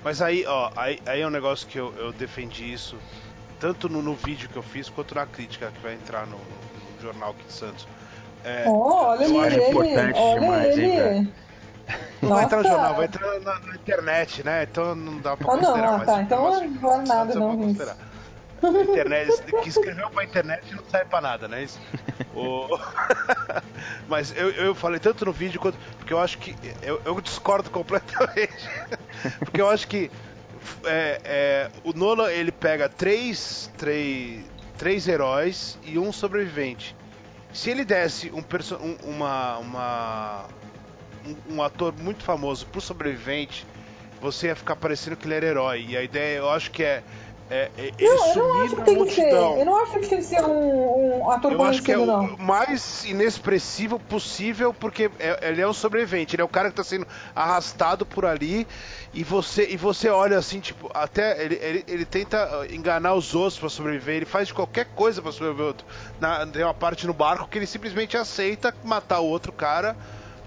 [0.05, 2.99] Mas aí, ó, aí, aí é um negócio que eu, eu defendi isso,
[3.63, 7.01] tanto no, no vídeo que eu fiz, quanto na crítica que vai entrar no, no
[7.01, 7.87] jornal aqui de Santos.
[8.45, 11.33] É, Oh, olha Eu acho ele, importante olha demais, hein, ele.
[12.21, 12.75] não vai entrar no Nossa.
[12.75, 14.63] jornal, vai entrar na, na internet, né?
[14.65, 15.89] Então não dá pra Ah, não, considerar.
[15.95, 17.67] ah, mas tá, então negócio não vale nada, Santos eu não, vou isso.
[17.79, 17.97] considerar.
[18.65, 21.63] A internet, que escreveu pra internet não serve pra nada, né?
[21.65, 21.81] Isso.
[22.35, 22.79] O-
[24.09, 25.77] Mas eu, eu falei tanto no vídeo quanto.
[25.99, 26.55] Porque eu acho que.
[26.83, 28.69] Eu, eu discordo completamente.
[29.41, 30.11] Porque eu acho que.
[30.85, 34.45] É, é, o Nolan ele pega três, três,
[34.79, 36.95] três heróis e um sobrevivente.
[37.53, 38.39] Se ele desse um,
[38.81, 40.45] um, uma, uma,
[41.27, 43.67] um, um ator muito famoso pro sobrevivente,
[44.21, 45.85] você ia ficar parecendo que ele era herói.
[45.89, 47.03] E a ideia, eu acho que é.
[47.51, 49.21] é, é Não, eu não acho que tem que ser.
[49.23, 49.59] multidão.
[49.59, 52.19] Eu não acho que tem que ser um, um ator Eu acho que é conhecido,
[52.19, 52.37] o não.
[52.39, 56.85] mais inexpressivo possível, porque é- ele é um sobrevivente, ele é o cara que tá
[56.85, 58.67] sendo arrastado por ali
[59.15, 63.35] e você e você olha assim, tipo, até ele, ele, ele tenta uh, enganar os
[63.35, 65.67] outros pra sobreviver, ele faz de qualquer coisa pra sobreviver.
[65.67, 65.87] outro.
[66.21, 69.95] Na, tem uma parte no barco que ele simplesmente aceita matar o outro cara,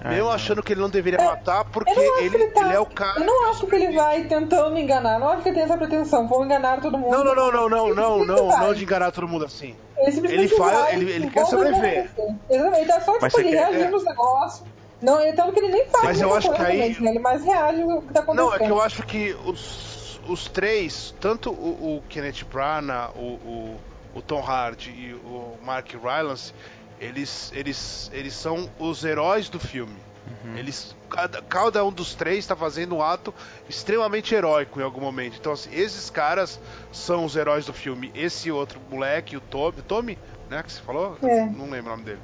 [0.01, 0.31] Ah, mesmo não.
[0.31, 2.61] achando que ele não deveria matar, porque ele, ele tá.
[2.65, 3.19] ele é o cara.
[3.19, 5.13] Eu não acho que ele vai tentando enganar.
[5.15, 6.27] Eu não acho que ele tem essa pretensão.
[6.27, 7.11] Vou enganar todo mundo.
[7.11, 9.75] Não, não, não, não, não, não, não, não de enganar todo mundo assim.
[9.97, 12.09] Ele simplesmente Ele faz- vai, ele- ele quer sobreviver.
[12.49, 12.77] Exatamente.
[12.79, 13.89] Ele tá só tipo, ele reagindo é.
[13.89, 14.74] nos negócios.
[15.05, 17.09] Não, ele- tanto que ele nem faz Mas eu acho que coisa, aí- né?
[17.11, 18.47] Ele mais reage ao que tá acontecendo.
[18.49, 23.19] Não, é que eu acho que os, os três, tanto o, o Kenneth Branagh, o,
[23.19, 23.79] o,
[24.15, 26.53] o Tom Hardy e o Mark Rylance,
[26.99, 29.95] eles, eles, eles são os heróis do filme.
[30.43, 30.57] Uhum.
[30.57, 33.31] Eles, cada, cada um dos três está fazendo um ato
[33.69, 35.37] extremamente heróico em algum momento.
[35.39, 36.59] Então, assim, esses caras
[36.91, 38.11] são os heróis do filme.
[38.15, 40.17] Esse outro moleque, o Tommy, Tommy,
[40.49, 41.17] né, que você falou?
[41.23, 41.45] É.
[41.45, 42.19] Não lembro o nome dele.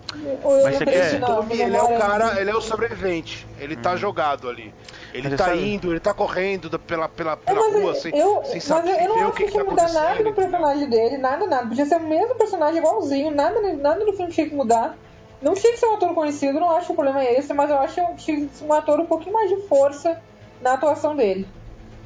[0.63, 3.47] Mas você quer- Tommy, ele é o cara, ele é o sobrevivente.
[3.59, 4.73] Ele tá jogado ali.
[5.13, 7.95] Ele Mas tá sabe- indo, ele tá correndo pela, pela, É, pela mas rua eu,
[7.95, 9.69] sem, eu, sem saber eu não ver o acho que, que que tá tinha que
[9.71, 11.67] mudar nada no personagem dele, nada, nada.
[11.67, 14.95] Podia ser o mesmo personagem igualzinho, nada, nada do filme tinha que mudar.
[15.41, 17.69] Não tinha que ser um ator conhecido, não acho que o problema é esse, mas
[17.69, 20.21] eu acho que tinha que ser um ator um pouquinho mais de força
[20.61, 21.47] na atuação dele.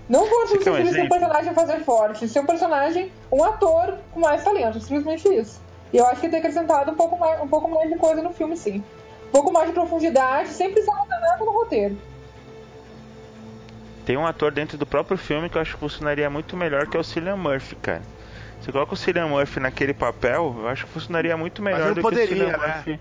[0.08, 4.44] Não um de ser um personagem fazer forte, ser um personagem, um ator com mais
[4.44, 5.60] talento, simplesmente isso.
[5.96, 8.34] E eu acho que tem acrescentado um pouco mais, um pouco mais de coisa no
[8.34, 8.84] filme, sim.
[9.30, 11.98] Um pouco mais de profundidade, sem precisar mudar nada no roteiro.
[14.06, 16.98] Tem um ator dentro do próprio filme que eu acho que funcionaria muito melhor, que
[16.98, 18.02] é o Cillian Murphy, cara.
[18.60, 22.28] Você coloca o Cillian Murphy naquele papel, eu acho que funcionaria muito melhor do poderia,
[22.28, 22.76] que o Cillian né?
[22.76, 23.00] Murphy.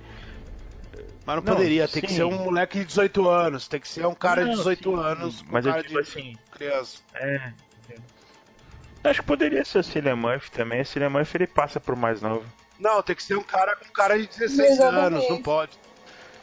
[1.26, 2.14] Mas não, Não, poderia, tem que sim.
[2.14, 5.02] ser um moleque de 18 anos, tem que ser um cara de Não, 18 sim,
[5.02, 6.98] anos com mas eu cara digo de assim, criança.
[7.16, 7.52] É.
[7.90, 10.80] Eu Acho que poderia ser o Cillian Murphy também.
[10.80, 12.44] O Cillian Murphy ele passa por mais novo.
[12.78, 14.98] Não, tem que ser um cara com cara de 16 Exatamente.
[15.04, 15.78] anos, não pode.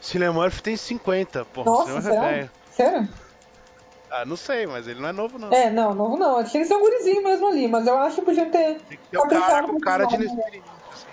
[0.00, 2.26] Cillian Murphy tem 50, porra, Nossa, Cillian Murphy será?
[2.26, 2.50] é velho.
[2.72, 3.08] Sério?
[4.10, 5.50] Ah, não sei, mas ele não é novo, não.
[5.52, 6.44] É, não, novo não.
[6.44, 9.08] Tinha que ser um gurizinho mesmo ali, mas eu acho que podiam ter Tem que
[9.10, 10.30] ter um cara com um cara de mais.
[10.30, 11.06] inexperiência, assim,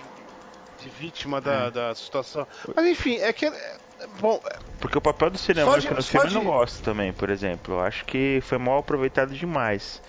[0.77, 2.45] de vítima da, da situação.
[2.75, 3.45] Mas enfim, é que.
[3.45, 3.79] é-
[4.19, 4.41] Bom,
[4.79, 7.75] Porque o papel do Cillian Murphy no filme eu não gosto também, por exemplo.
[7.75, 10.01] Eu acho que foi mal aproveitado demais.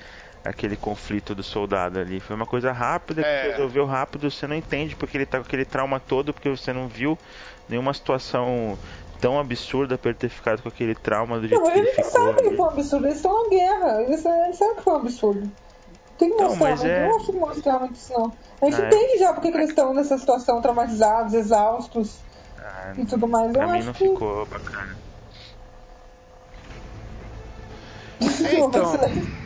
[0.44, 2.18] Aquele conflito do soldado ali.
[2.18, 3.42] Foi uma coisa rápida, É.
[3.42, 6.72] que resolveu rápido, você não entende porque ele tá com aquele trauma todo, porque você
[6.72, 7.18] não viu
[7.68, 8.78] nenhuma situação
[9.20, 11.94] tão absurda pra ele ter ficado com aquele trauma do jeito Não, que ele eles
[11.96, 12.10] ficou.
[12.10, 14.96] sabem que foi um absurdo, eles estão na guerra, eles, eles sabem que foi um
[14.96, 15.50] absurdo.
[16.16, 18.32] Tem que Não, mostrar, mas mas, é- não acho que mostrar muito isso não.
[18.62, 18.86] A gente Ah, é.
[18.88, 22.18] entende já porque que eles estão nessa situação, traumatizados, exaustos
[22.58, 23.52] Ah, e tudo mais.
[23.52, 24.08] pra eu mim acho não que...
[24.08, 24.96] ficou bacana.
[28.20, 29.39] Então.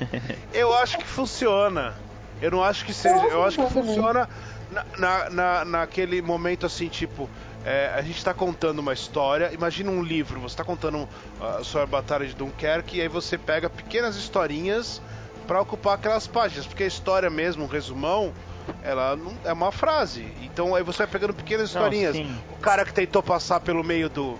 [0.52, 1.94] eu acho que funciona.
[2.40, 3.24] Eu não acho que seja.
[3.26, 4.28] Eu acho que funciona
[4.70, 7.28] na, na, na- naquele momento assim, tipo.
[7.64, 9.50] é, a gente tá contando uma história.
[9.52, 11.08] Imagina um livro, você tá contando
[11.62, 15.00] sobre a Batalha de Dunkerque, e aí você pega pequenas historinhas
[15.46, 16.66] pra ocupar aquelas páginas.
[16.66, 18.32] Porque a história mesmo, um resumão,
[18.82, 20.26] ela não, é uma frase.
[20.42, 22.16] Então aí você vai pegando pequenas Não, historinhas.
[22.16, 22.36] sim.
[22.52, 24.36] O cara que tentou passar pelo meio do,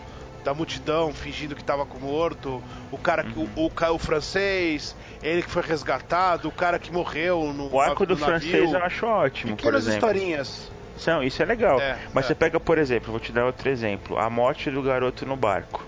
[0.47, 3.49] da multidão, fingindo que tava com morto, o cara que Uhum.
[3.57, 8.07] o, o, o francês, ele que foi resgatado, o cara que morreu no O arco
[8.07, 8.27] do navio.
[8.53, 9.97] francês eu acho ótimo, por Pequenas exemplo.
[10.09, 10.71] historinhas.
[11.05, 11.81] Não, isso é legal.
[11.81, 12.29] É, Mas é.
[12.29, 15.85] você pega, por exemplo, vou te dar outro exemplo: a morte do garoto no barco.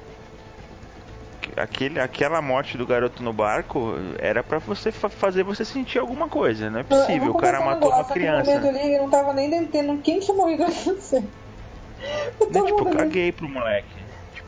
[1.56, 6.28] Aquele, aquela morte do garoto no barco era pra você fa- fazer você sentir alguma
[6.28, 7.30] coisa, não é Eu- eu possível.
[7.30, 8.50] O cara matou uma negócio, criança.
[8.50, 11.24] eu não tava nem entendendo quem tinha morrido não sei.
[12.40, 12.84] Eu Não, tipo,
[13.32, 13.97] pro moleque.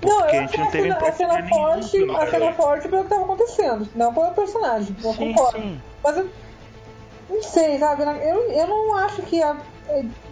[0.03, 3.11] Não, porque a gente não a teve a cena forte, a cena forte pelo que
[3.11, 5.59] tava acontecendo, não pelo personagem, eu Sim, concordo.
[5.59, 5.81] sim.
[6.03, 6.29] Mas eu
[7.29, 8.03] não sei, sabe?
[8.03, 9.57] Eu, eu não acho que a,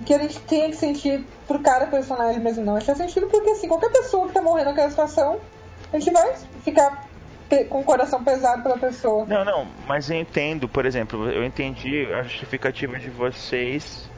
[0.05, 2.77] que a gente tenha que sentir pro cara personagem mesmo, não.
[2.77, 5.39] A gente faz sentido porque, assim, qualquer pessoa que tá morrendo naquela situação,
[5.93, 7.09] a gente vai ficar
[7.69, 9.25] com o coração pesado pela pessoa.
[9.27, 14.09] Não, não, mas eu entendo, por exemplo, eu entendi a justificativa de vocês.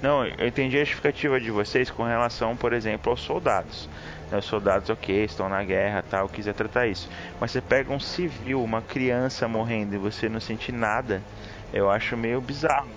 [0.00, 3.88] Não, eu entendi a justificativa de vocês com relação, por exemplo, aos soldados.
[4.30, 7.08] Né, Os soldados, ok, estão na guerra tal, quiser tratar isso.
[7.40, 11.22] Mas você pega um civil, uma criança morrendo e você não sente nada,
[11.72, 12.88] eu acho meio bizarro.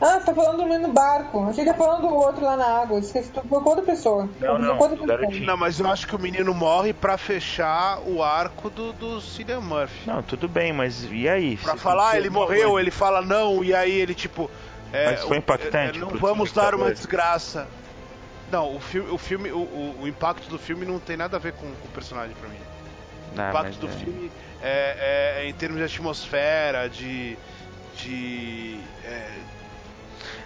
[0.00, 1.46] Ah, você tá falando do menino no barco.
[1.48, 2.98] Achei que tá falando do outro lá na água.
[2.98, 4.28] Esqueci, foi com outra pessoa.
[4.40, 4.76] Não, não.
[5.46, 9.60] Não, mas eu acho que o menino morre pra fechar o arco do, do Cillian
[9.60, 10.06] Murphy.
[10.06, 11.56] Não, tudo bem, mas e aí?
[11.56, 12.80] Pra falar, ele morreu, coisa?
[12.82, 14.50] ele fala não, e aí ele tipo.
[14.92, 17.66] é, Mas foi o- impactante é, Não vamos dar uma desgraça.
[18.50, 21.40] Não, o filme, o, filme o, o, o impacto do filme não tem nada a
[21.40, 22.58] ver com, com o personagem pra mim.
[23.36, 23.90] O Ah, impacto do é.
[23.90, 24.30] filme
[24.62, 27.36] é, é- em termos de atmosfera, de.
[27.96, 28.80] de.
[29.04, 29.30] é,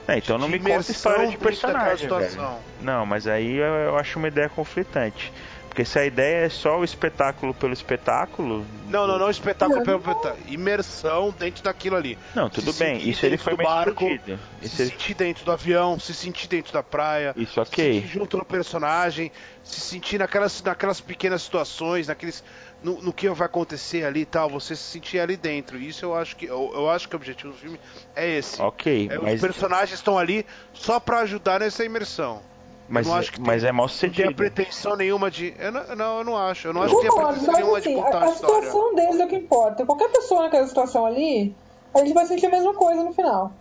[0.09, 2.59] É, então não de me conta história de personagem, velho.
[2.81, 5.33] Não, mas aí eu, eu acho uma ideia conflitante.
[5.79, 8.67] Porque se a ideia é só o espetáculo pelo espetáculo.
[8.89, 10.11] Não, não, não espetáculo Não, pelo não.
[10.13, 10.53] espetáculo.
[10.53, 12.19] Imersão dentro daquilo ali.
[12.35, 13.09] Não, tudo Se bem.
[13.09, 14.41] Isso ele foi do barco, explodido.
[14.61, 17.33] Isso se ele- sentir dentro do avião, se sentir dentro da praia.
[17.37, 17.95] Isso, Se ok.
[18.03, 19.31] sentir junto no personagem,
[19.63, 22.43] se sentir naquelas, naquelas pequenas situações, naqueles.
[22.83, 25.79] No, no que vai acontecer ali e tal, você se sentir ali dentro.
[25.79, 26.47] Isso eu acho que.
[26.47, 27.79] Eu, eu acho que o objetivo do filme
[28.17, 28.61] é esse.
[28.61, 32.43] Ok, É, Os mas, personagens estão ali só pra ajudar nessa imersão.
[32.89, 34.35] Mas, eu não acho que mas tem- é mal Não tem a sucedido.
[34.35, 35.55] pretensão nenhuma de.
[35.59, 36.69] Eu não, não, eu não acho.
[36.69, 38.25] Eu não acho que tem a Concordo, pretensão mas nenhuma de assim, contar a, a
[38.25, 38.67] a história.
[38.67, 39.87] situação deles é o que importa.
[39.87, 41.55] Qualquer pessoa naquela situação ali,
[41.95, 43.53] a gente vai sentir a mesma coisa no final.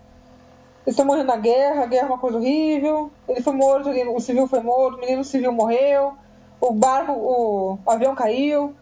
[0.86, 3.11] Eles estão morrendo na guerra, a guerra é uma coisa horrível.
[3.28, 6.13] Ele foi morto, o civil foi morto, o menino civil morreu,
[6.61, 8.73] o barco, o, o avião caiu.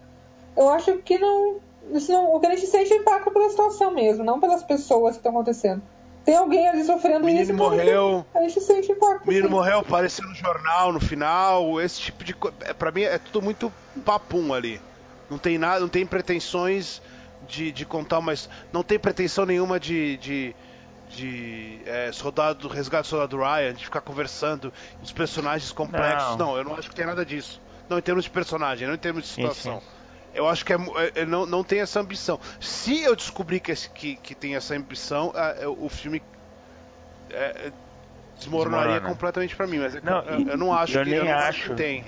[0.56, 1.56] Eu acho que não,
[1.91, 2.34] isso não.
[2.36, 5.32] O que a gente sente é impacto pela situação mesmo, não pelas pessoas que estão
[5.32, 5.82] acontecendo.
[6.26, 7.53] Tem alguém ali sofrendo o menino isso.
[7.53, 8.26] morreu.
[8.34, 9.23] A gente sente impacto.
[9.23, 11.80] O menino morreu, apareceu no jornal no final.
[11.80, 12.57] Esse tipo de coisa.
[12.61, 13.71] É, pra mim é tudo muito
[14.03, 14.82] papum ali.
[15.30, 16.99] Não tem nada, não tem pretensões
[17.47, 20.55] de, de contar, mas não tem pretensão nenhuma de, de,
[21.09, 24.73] de é, soldado, resgate do soldado Ryan, de ficar conversando
[25.03, 26.38] os personagens complexos.
[26.38, 26.47] Não.
[26.47, 26.57] não.
[26.57, 27.61] eu não acho que tem nada disso.
[27.88, 29.80] Não em termos de personagem, não em termos de situação.
[29.80, 30.05] Sim, sim.
[30.36, 32.40] Eu acho que é, é, é, não, não tem essa ambição.
[32.60, 36.22] Se eu descobrir que, que, que tem essa ambição, é, o filme
[37.30, 37.72] é,
[38.38, 39.10] desmoronaria Desmorona.
[39.10, 41.70] completamente para mim, mas é não, eu, eu, não acho eu que, nem eu acho,
[41.70, 42.04] que tem.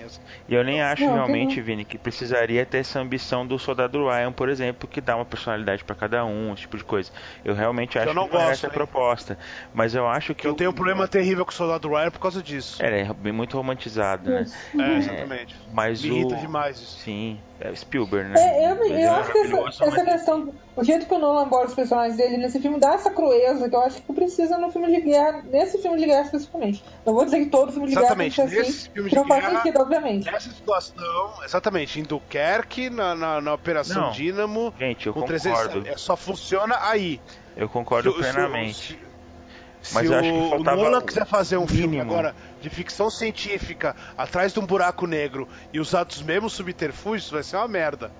[0.47, 4.31] E eu nem acho não, realmente, Vini, que precisaria ter essa ambição do Soldado Ryan,
[4.31, 7.11] por exemplo, que dá uma personalidade para cada um, esse tipo de coisa.
[7.43, 9.37] Eu realmente acho eu não que gosto, não é essa proposta.
[9.73, 10.47] Mas eu acho que.
[10.47, 12.81] Eu tenho um problema terrível com o Soldado Ryan por causa disso.
[12.83, 14.45] É, é muito romantizado, né?
[14.77, 15.55] É, exatamente.
[15.73, 16.13] Mas Me o...
[16.15, 16.99] irrita demais isso.
[16.99, 17.39] Sim.
[17.59, 18.35] É Spielberg, né?
[18.39, 21.73] É, eu, eu acho que essa, essa questão, o jeito que o Nolan aborda os
[21.73, 25.01] personagens dele nesse filme dá essa crueza que eu acho que precisa no filme de
[25.01, 26.83] guerra, nesse filme de guerra especificamente.
[27.05, 29.23] Não vou dizer que todo filme de exatamente, guerra tem que ser assim, filme não
[29.25, 30.31] guerra, faz sentido, obviamente.
[30.31, 35.81] Nessa situação, exatamente, em Dunkerque, na, na, na Operação não, Dínamo, gente, eu com concordo.
[35.81, 37.21] 300, é, só funciona aí.
[37.55, 38.99] Eu concordo se, plenamente.
[39.81, 41.77] Se, se, Mas eu acho que faltava o Nolan quiser fazer um mínimo.
[41.77, 47.29] filme agora de ficção científica atrás de um buraco negro e usar os mesmos subterfúgios,
[47.29, 48.11] vai ser uma merda.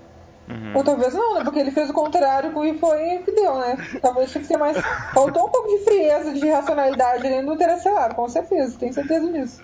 [0.48, 0.72] Uhum.
[0.74, 1.44] Ou talvez não, né?
[1.44, 3.76] Porque ele fez o contrário e foi o que deu, né?
[4.00, 4.76] Talvez tinha que ser mais.
[5.12, 9.62] Faltou um pouco de frieza, de racionalidade ali no Interestelar, com certeza, tenho certeza disso.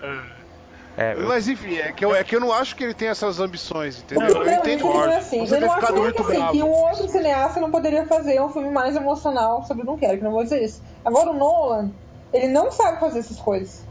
[0.97, 1.27] É, eu...
[1.27, 3.99] Mas enfim, é que, eu, é que eu não acho que ele tem essas ambições,
[3.99, 4.33] entendeu?
[4.33, 5.45] Não, eu entendo não é assim.
[5.45, 8.69] Você eu não acho muito assim, que um outro cineasta não poderia fazer um filme
[8.69, 10.81] mais emocional sobre o Dunkerque, não vou dizer isso.
[11.03, 11.91] Agora o Nolan,
[12.31, 13.83] ele não sabe fazer essas coisas.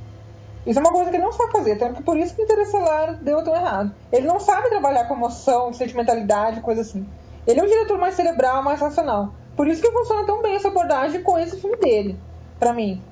[0.66, 2.44] Isso é uma coisa que ele não sabe fazer, tanto que por isso que o
[2.44, 3.94] Interestelar deu tão errado.
[4.10, 7.06] Ele não sabe trabalhar com emoção, sentimentalidade, coisa assim.
[7.46, 9.34] Ele é um diretor mais cerebral, mais racional.
[9.56, 12.18] Por isso que funciona tão bem essa abordagem com esse filme dele,
[12.58, 13.02] para mim.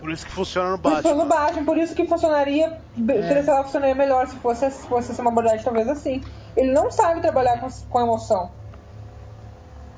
[0.00, 1.02] Por isso que funciona no Batman.
[1.02, 3.00] Por no Batman, por isso que funcionaria, é.
[3.00, 6.22] Interestelar funcionaria melhor se fosse, se fosse uma abordagem talvez assim.
[6.56, 8.50] Ele não sabe trabalhar com, com emoção.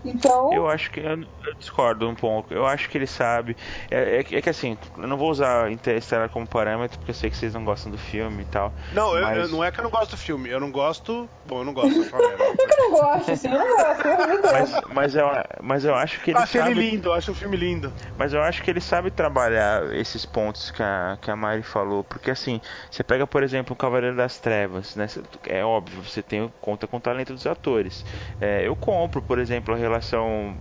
[0.04, 0.52] Então.
[0.52, 1.00] Eu acho que.
[1.00, 2.52] Eu, eu, discordo um pouco.
[2.52, 3.56] Eu acho que ele sabe.
[3.90, 7.30] É, é, é, que assim, eu não vou usar Interstellar como parâmetro, porque eu sei
[7.30, 8.72] que vocês não gostam do filme e tal.
[8.92, 9.36] Não, mas...
[9.36, 10.50] eu, eu, não é que eu não gosto do filme.
[10.50, 11.28] Eu não gosto.
[11.46, 14.06] Bom, eu não gosto é que eu não gosto, assim, eu não gosto.
[14.06, 15.26] Eu mas, mas, eu,
[15.62, 16.38] mas eu acho que ele.
[16.38, 16.70] Acho sabe...
[16.72, 17.92] ele lindo, eu acho o filme lindo.
[18.16, 22.04] Mas eu acho que ele sabe trabalhar esses pontos que a, que a Mari falou.
[22.04, 25.06] Porque assim, você pega, por exemplo, o Cavaleiro das Trevas, né?
[25.46, 28.04] É óbvio, você tem conta com o talento dos atores.
[28.40, 29.93] É, eu compro, por exemplo, a relação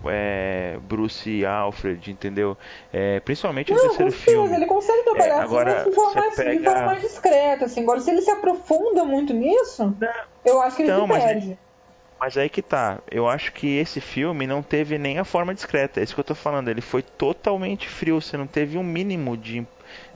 [0.06, 2.58] é, Bruce e Alfred, entendeu?
[2.92, 4.56] É, principalmente no terceiro filme.
[4.56, 6.58] Ele consegue trabalhar é, agora, de, forma mais, pega...
[6.58, 7.66] de forma mais discreta.
[7.66, 7.82] Assim.
[7.82, 10.10] Agora, se ele se aprofunda muito nisso, não,
[10.46, 11.48] eu acho que ele então, se perde.
[11.48, 11.58] Mas...
[12.24, 16.00] Mas aí que tá, eu acho que esse filme não teve nem a forma discreta,
[16.00, 19.36] é isso que eu tô falando, ele foi totalmente frio, você não teve um mínimo
[19.36, 19.68] de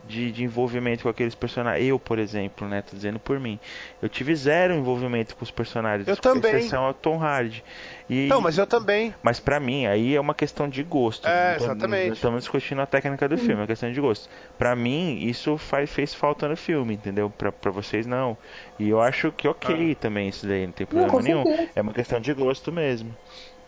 [0.07, 1.85] de, de envolvimento com aqueles personagens.
[1.85, 2.81] Eu, por exemplo, né?
[2.81, 3.59] Tô dizendo por mim.
[4.01, 6.07] Eu tive zero envolvimento com os personagens.
[6.07, 6.55] Eu também.
[6.55, 7.63] Exceção ao Tom Hardy.
[8.09, 9.13] E, não, mas eu também.
[9.21, 11.27] Mas para mim, aí é uma questão de gosto.
[11.27, 12.09] É, exatamente.
[12.09, 14.29] Nós estamos discutindo a técnica do filme, é uma questão de gosto.
[14.57, 17.29] Para mim, isso faz, fez falta no filme, entendeu?
[17.29, 18.37] Pra, pra vocês, não.
[18.79, 19.95] E eu acho que ok ah.
[20.01, 21.69] também isso daí, não tem problema não, nenhum.
[21.75, 23.15] É uma questão de gosto mesmo.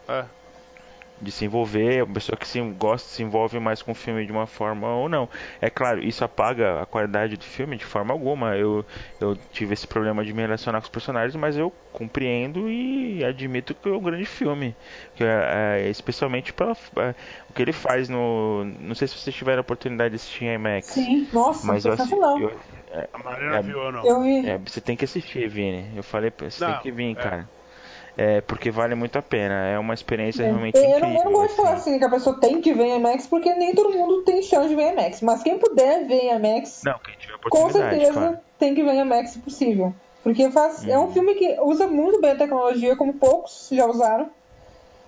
[0.08, 0.39] É
[1.22, 4.32] de se envolver, a pessoa que se gosta se envolve mais com o filme de
[4.32, 5.28] uma forma ou não.
[5.62, 8.56] É claro, isso apaga a qualidade do filme de forma alguma.
[8.56, 8.86] Eu,
[9.20, 13.74] eu tive esse problema de me relacionar com os personagens, mas eu compreendo e admito
[13.74, 14.76] que é um grande filme.
[15.16, 17.16] Que é, é, especialmente pela, é,
[17.50, 18.64] o que ele faz no.
[18.80, 20.88] Não sei se vocês tiveram a oportunidade de assistir em IMAX.
[20.88, 22.52] Sim, nossa, mas eu, assisti, eu,
[22.92, 24.06] é, a Mariana viu ou não?
[24.06, 24.48] Eu vi.
[24.48, 25.92] É, você tem que assistir, Vini.
[25.96, 27.16] Eu falei, você não, tem que vir, é.
[27.16, 27.59] cara
[28.20, 29.66] é, porque vale muito a pena.
[29.70, 30.48] É uma experiência é.
[30.48, 31.08] realmente eu incrível.
[31.08, 31.98] Não, eu não gosto de falar assim.
[31.98, 34.76] que a pessoa tem que ver em IMAX, porque nem todo mundo tem chance de
[34.76, 35.22] ver em IMAX.
[35.22, 38.38] Mas quem puder ver em IMAX, não, quem tiver com certeza claro.
[38.60, 39.96] tem que ver em IMAX se possível.
[40.22, 41.14] Porque faz, é um uhum.
[41.14, 44.30] filme que usa muito bem a tecnologia, como poucos já usaram.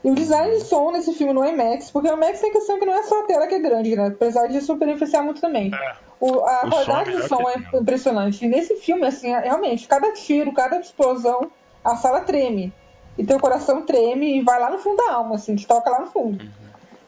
[0.05, 2.79] E o design de som nesse filme no IMAX, porque o IMAX tem a questão
[2.79, 4.07] que não é só a tela que é grande, né?
[4.07, 5.69] Apesar de influenciar muito também.
[5.75, 5.95] É.
[6.17, 8.45] O, a qualidade do som é, é impressionante.
[8.45, 11.51] E nesse filme, assim, é, realmente, cada tiro, cada explosão,
[11.83, 12.73] a sala treme
[13.21, 15.99] e teu coração treme e vai lá no fundo da alma, assim, te toca lá
[15.99, 16.43] no fundo.
[16.43, 16.49] Uhum.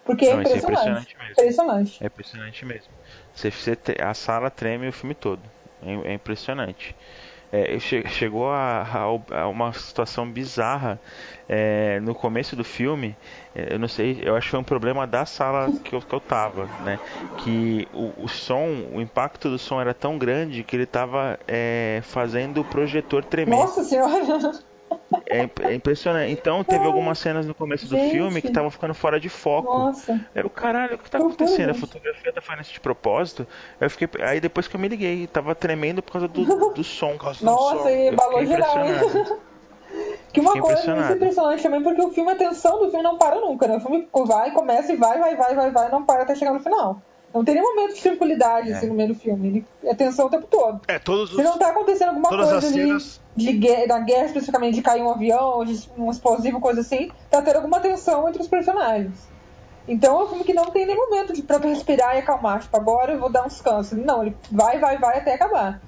[0.05, 0.78] Porque é Não, é impressionante.
[0.78, 1.32] É impressionante mesmo.
[1.32, 2.03] Impressionante.
[2.03, 2.93] É impressionante mesmo.
[3.34, 5.41] Você, você, a sala treme o filme todo.
[5.82, 6.95] É, é impressionante.
[7.53, 10.99] é, che chegou a, a, a, uma situação bizarra
[11.47, 13.16] é, no começo do filme.
[13.55, 16.14] É, eu não sei, eu acho que foi um problema da sala que eu, que
[16.14, 16.99] eu tava, né?
[17.38, 22.01] Que o, o som, o impacto do som era tão grande que ele tava é,
[22.03, 23.55] fazendo o projetor tremer.
[23.55, 24.51] Nossa senhora!
[25.26, 26.32] É, é, impressionante.
[26.32, 28.11] Então teve algumas cenas no começo do Gente.
[28.11, 29.71] filme que estavam ficando fora de foco.
[29.71, 30.19] Nossa.
[30.36, 31.69] É o caralho, o que tá acontecendo?
[31.69, 33.47] A fotografia tá fazendo isso de propósito.
[33.80, 36.43] Eu fiquei, aí depois que eu me liguei, tava tremendo por causa do,
[36.74, 37.13] do som.
[37.13, 37.89] Por causa do Nossa, som.
[37.89, 38.76] e Eu balou geral.
[40.34, 43.36] Que uma coisa muito impressionante também, porque o filme, a tensão do filme não para
[43.36, 43.78] nunca, né?
[43.78, 46.59] O filme vai, começa e vai, vai, vai, vai, vai, não para até chegar no
[46.59, 46.99] final.
[47.34, 48.75] Não tem nenhum momento de tranquilidade, É.
[48.75, 49.47] assim, no meio do filme.
[49.47, 50.81] Ele é tensão o tempo todo.
[50.88, 51.36] É, todos os.
[51.38, 54.81] Se não tá acontecendo alguma todas coisa ali cenas- de guerra, da guerra especificamente, de
[54.84, 59.27] cair um avião, de um explosivo, coisa assim, tá tendo alguma tensão entre os personagens.
[59.88, 62.59] Então é um filme que não tem nem momento de, pra tu respirar e acalmar.
[62.61, 63.95] Tipo, agora eu vou dar um descanso.
[63.97, 65.81] Não, ele vai, vai, vai até acabar.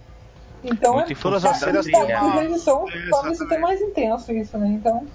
[0.63, 3.29] Então Muito é Todas as da cenas trilha, têm o uma- É, torna isso até
[3.29, 3.59] exatamente.
[3.61, 4.67] mais intenso isso, né?
[4.69, 5.05] Então,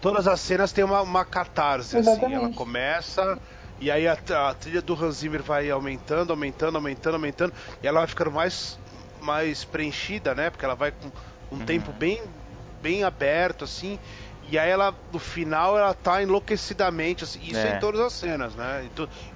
[0.00, 2.10] Todas as cenas têm uma, uma catarse, assim.
[2.10, 2.42] Exatamente.
[2.44, 3.38] Ela começa.
[3.80, 7.52] E aí a, a trilha do Hans Zimmer vai aumentando, aumentando, aumentando, aumentando.
[7.82, 8.78] E ela vai ficando mais,
[9.20, 10.50] mais preenchida, né?
[10.50, 11.64] Porque ela vai com um Uhum.
[11.64, 12.22] tempo bem,
[12.82, 13.98] bem aberto, assim.
[14.48, 17.40] E aí ela, no final, ela tá enlouquecidamente, assim.
[17.42, 17.76] Isso É.
[17.76, 18.86] em todas as cenas, né?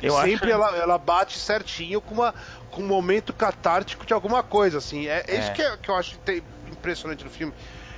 [0.00, 2.34] E, e sempre acho- ela, ela bate certinho com, uma,
[2.70, 5.06] com um momento catártico de alguma coisa, assim.
[5.08, 5.52] É, é isso É.
[5.54, 7.52] que, é- que eu acho te- impressionante no filme.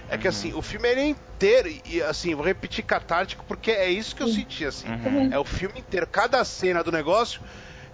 [0.08, 0.30] É que Uhum.
[0.30, 4.22] assim, o filme ele é inteiro, e assim, vou repetir catártico porque é isso que
[4.22, 4.88] eu senti, assim.
[4.88, 5.32] Uhum.
[5.32, 6.06] É o filme inteiro.
[6.06, 7.40] Cada cena do negócio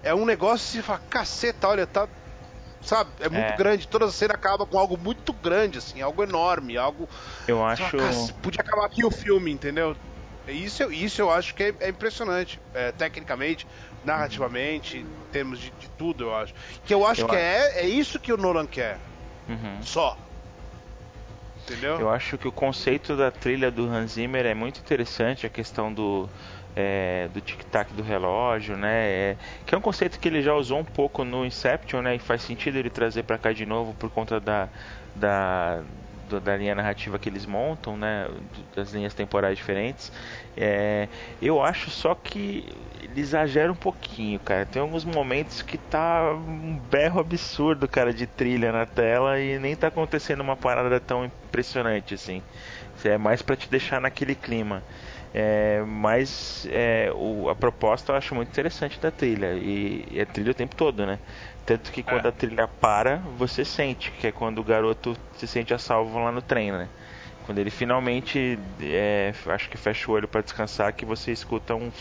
[0.03, 2.07] é um negócio que você fala, caceta, olha, tá.
[2.81, 3.55] Sabe, é muito É.
[3.55, 3.87] grande.
[3.87, 7.09] Toda cena acaba com algo muito grande, assim, algo enorme, algo.
[7.47, 7.97] Eu acho.
[7.97, 9.95] fala, "Cac- podia acabar aqui o filme, entendeu?
[10.45, 12.59] Isso, eu- isso eu acho que é, é impressionante.
[12.73, 13.65] é, tecnicamente,
[14.03, 16.53] narrativamente, em termos de, de tudo, eu acho.
[16.85, 17.43] Que eu acho Eu que acho.
[17.45, 18.99] é, é isso que o Nolan quer.
[19.47, 19.81] Uhum.
[19.81, 20.17] Só.
[21.63, 21.99] Entendeu?
[21.99, 25.93] Eu acho que o conceito da trilha do Hans Zimmer é muito interessante, a questão
[25.93, 26.29] do,
[26.75, 29.31] é, do tic-tac do relógio, né?
[29.31, 32.15] É, que é um conceito que ele já usou um pouco no Inception, né?
[32.15, 34.69] E faz sentido ele trazer para cá de novo por conta da,
[35.15, 35.83] da,
[36.41, 38.27] da linha narrativa que eles montam, né?
[38.75, 40.11] Das linhas temporais diferentes.
[40.55, 41.09] É,
[41.41, 42.67] eu acho só que
[43.01, 44.65] ele exagera um pouquinho, cara.
[44.65, 49.75] Tem alguns momentos que tá um berro absurdo, cara, de trilha na tela e nem
[49.75, 52.43] tá acontecendo uma parada tão impressionante assim.
[53.03, 54.83] É mais pra te deixar naquele clima.
[55.33, 59.53] É, mas é, o- a proposta eu acho muito interessante da trilha.
[59.55, 61.19] E, e é trilha o tempo todo, né?
[61.65, 62.29] Tanto que quando É.
[62.29, 66.31] a trilha para, você sente, que é quando o garoto se sente a salvo lá
[66.31, 66.89] no trem, né?
[67.45, 71.91] Quando ele finalmente, é, acho que fecha o olho pra descansar, que você escuta um,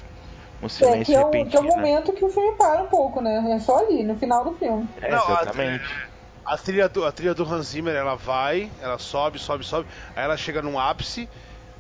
[0.63, 1.61] um é, silêncio que é, o, que é repentino.
[1.63, 3.53] o momento que o filme para um pouco, né?
[3.53, 4.89] É só ali, no final do filme.
[5.01, 6.13] É, Não, a- exatamente.
[6.45, 10.25] A trilha, do, a trilha do Hans Zimmer, ela vai, ela sobe, sobe, sobe, aí
[10.25, 11.29] ela chega num ápice,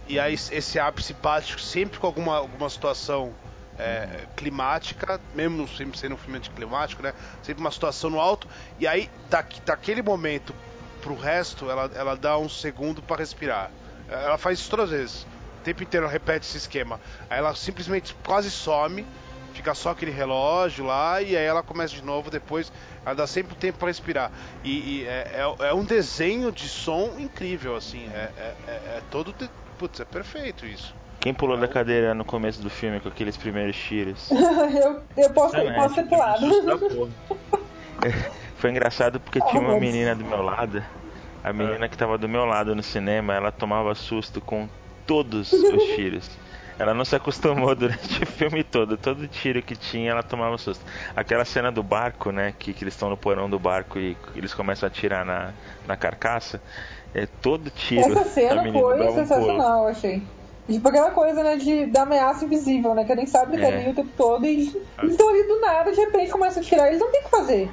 [0.06, 3.34] e aí esse ápice bate sempre com alguma, alguma situação
[3.76, 4.06] é,
[4.36, 7.12] climática, mesmo sempre sendo um filme anticlimático, né?
[7.42, 8.46] Sempre uma situação no alto,
[8.78, 10.54] e aí daqui, daquele momento
[11.02, 13.70] pro resto, ela, ela dá um segundo para respirar.
[14.08, 15.26] Ela faz isso todas as vezes.
[15.60, 16.98] O tempo inteiro ela repete esse esquema.
[17.28, 19.04] Aí ela simplesmente quase some,
[19.52, 22.72] fica só aquele relógio lá e aí ela começa de novo depois.
[23.04, 24.30] Ela dá sempre tempo para respirar.
[24.64, 28.08] E, e é, é- é um desenho de som incrível, assim.
[28.14, 29.32] É, é- é- é todo.
[29.32, 29.50] De...
[29.78, 30.94] Putz, é perfeito isso.
[31.20, 34.30] Quem pulou da cadeira no começo do filme com aqueles primeiros tiros?
[34.30, 37.12] eu, eu posso, Impressionante, posso ter pulado.
[38.62, 40.80] Foi engraçado porque tinha uma menina do meu lado.
[41.42, 44.68] A menina que tava do meu lado no cinema, ela tomava susto com
[45.04, 46.30] todos os tiros.
[46.78, 48.96] Ela não se acostumou durante o filme todo.
[48.96, 50.84] Todo tiro que tinha, ela tomava susto.
[51.16, 52.54] Aquela cena do barco, né?
[52.56, 55.50] Que, que eles estão no porão do barco e eles começam a atirar na,
[55.84, 56.62] na carcaça.
[57.12, 58.12] É todo tiro.
[58.12, 59.12] Essa cena foi um pulo.
[59.12, 60.22] sensacional, eu achei.
[60.70, 63.04] Tipo aquela coisa, né, de, da ameaça invisível, né?
[63.04, 63.80] Que nem sabe que tá É.
[63.80, 64.76] ali o tempo todo e eles
[65.10, 67.68] estão ali do nada, de repente começam a tirar, eles não tem o que fazer.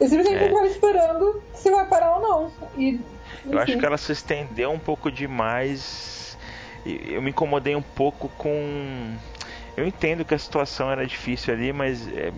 [0.00, 0.46] Eles simplesmente É.
[0.48, 2.52] ficam esperando se vai parar ou não.
[2.76, 3.00] E,
[3.44, 6.36] Eu acho que ela se estendeu um pouco demais.
[6.86, 9.14] E Eu me incomodei um pouco com.
[9.76, 12.08] Eu entendo que a situação era difícil ali, mas.
[12.08, 12.32] É...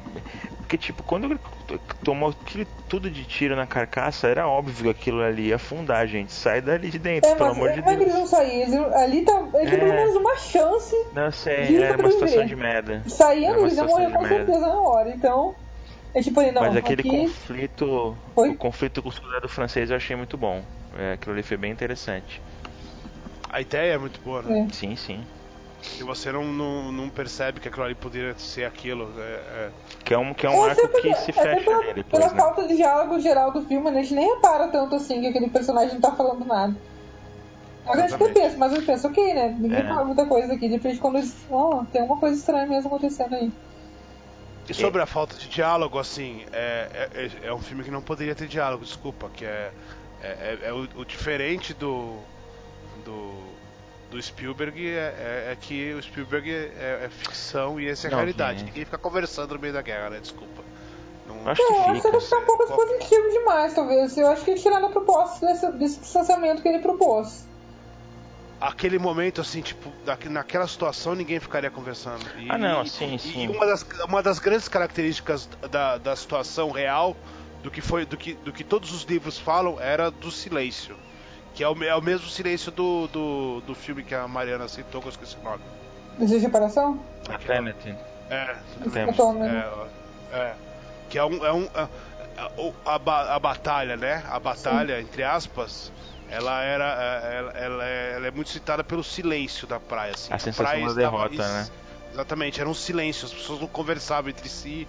[0.59, 1.41] Porque, tipo, quando ele
[2.05, 6.33] tomou aquilo tudo de tiro na carcaça, era óbvio que aquilo ali ia afundar, gente.
[6.33, 8.61] Sai dali de dentro, É, pelo mas amor de como é que eles sair?
[8.63, 9.71] Eles, ali tá, têm É.
[9.79, 10.95] pelo menos uma chance.
[11.13, 13.03] Não sei, era uma situação de merda.
[13.09, 15.11] Saindo, eles iam morrer com certeza na hora.
[15.11, 15.55] Então,
[16.15, 17.11] é tipo não, Mas aquele aqui...
[17.11, 18.17] conflito.
[18.37, 18.49] Oi?
[18.51, 20.63] O conflito com o soldado francês eu achei muito bom.
[20.99, 22.41] É, aquilo ali foi bem interessante.
[23.49, 24.67] A ideia é muito boa, né?
[24.69, 24.73] É.
[24.73, 25.25] Sim, sim.
[25.99, 29.11] E você não, não, não percebe que aquilo ali poderia ser aquilo.
[29.19, 29.71] É, é.
[30.05, 32.23] Que é um, que é um É, arco que se é fecha sempre ali depois,
[32.23, 32.41] Pela né?
[32.41, 35.49] falta de diálogo geral do filme, né, a gente nem repara tanto assim que aquele
[35.49, 36.77] personagem não tá falando nada.
[37.87, 38.35] A gente até Exatamente.
[38.35, 39.57] pensa, mas eu penso, ok, né?
[39.59, 39.89] Ninguém É.
[39.89, 40.69] fala muita coisa aqui.
[40.69, 41.35] De repente, quando eles.
[41.51, 43.51] Oh, tem alguma coisa estranha mesmo acontecendo aí.
[44.71, 48.01] E sobre a falta de diálogo, assim, é, é, é- é um filme que não
[48.03, 49.73] poderia ter diálogo, desculpa, que é,
[50.23, 52.19] é, é- é o, o diferente do,
[53.05, 53.35] do,
[54.11, 54.93] do Spielberg é,
[55.49, 58.65] é- é que o Spielberg é, é ficção e essa é a Não, realidade.
[58.65, 60.21] Ninguém fica conversando no meio da guerra, né?
[60.21, 60.63] Desculpa.
[61.27, 64.17] Não, acho É, que eu acho que ele fica um pouco expositivo demais, talvez.
[64.17, 67.45] Eu acho que eles tiraram a proposta desse, desse distanciamento que ele propôs.
[68.61, 69.91] Aquele momento, assim, tipo,
[70.29, 72.23] naquela situação ninguém ficaria conversando.
[72.39, 73.49] E- Ah, não, e- sim, e sim.
[73.49, 77.17] uma das, uma das grandes características da, da situação real,
[77.63, 80.95] do que foi, do que, do que todos os livros falam, era do silêncio.
[81.55, 85.01] Que é o, é o mesmo silêncio do, do, do filme que a Mariana citou,
[85.01, 85.63] que eu esqueci o nome.
[86.19, 87.03] Desejo de reparação?
[87.29, 87.97] A Tenet.
[88.29, 88.57] É,
[89.35, 89.65] né?
[90.33, 90.55] é, é,
[91.09, 91.89] que é um, é um a,
[92.39, 94.23] a, a ba- a batalha, né?
[94.29, 95.91] A batalha entre aspas,
[96.31, 96.85] ela era,
[97.25, 100.33] é, ela, ela é, ela é muito citada pelo silêncio da praia, assim.
[100.33, 101.69] A sensação praia da estava- derrota, né?
[102.13, 104.87] Exatamente, era um silêncio, as pessoas não conversavam entre si.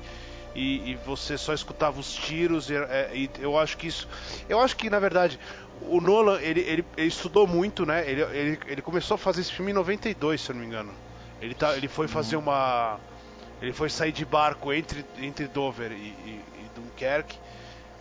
[0.54, 4.06] E, e você só escutava os tiros e, é, e eu acho que isso
[4.50, 5.40] eu acho que na verdade
[5.80, 9.54] o Nolan ele, ele, ele estudou muito né ele, ele, ele começou a fazer esse
[9.54, 10.94] filme em 92 se eu não me engano
[11.40, 13.00] ele tá ele foi fazer uma
[13.62, 17.38] ele foi sair de barco entre, entre Dover e, e, e Dunkerque.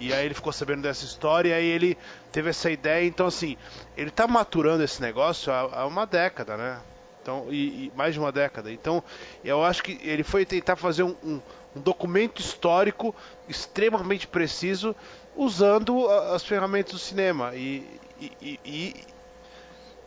[0.01, 1.99] E aí ele ficou sabendo dessa história e aí ele
[2.33, 3.07] teve essa ideia.
[3.07, 3.57] Então, assim,
[3.97, 6.81] ele tá maturando esse negócio há, há uma década, né?
[7.23, 8.73] Então, e, e mais de uma década.
[8.73, 9.05] Então,
[9.45, 11.41] eu acho que ele foi tentar fazer um, um-
[11.77, 13.15] um documento histórico
[13.49, 14.97] extremamente preciso
[15.37, 17.55] usando as ferramentas do cinema.
[17.55, 17.87] E-
[18.21, 18.95] e- e-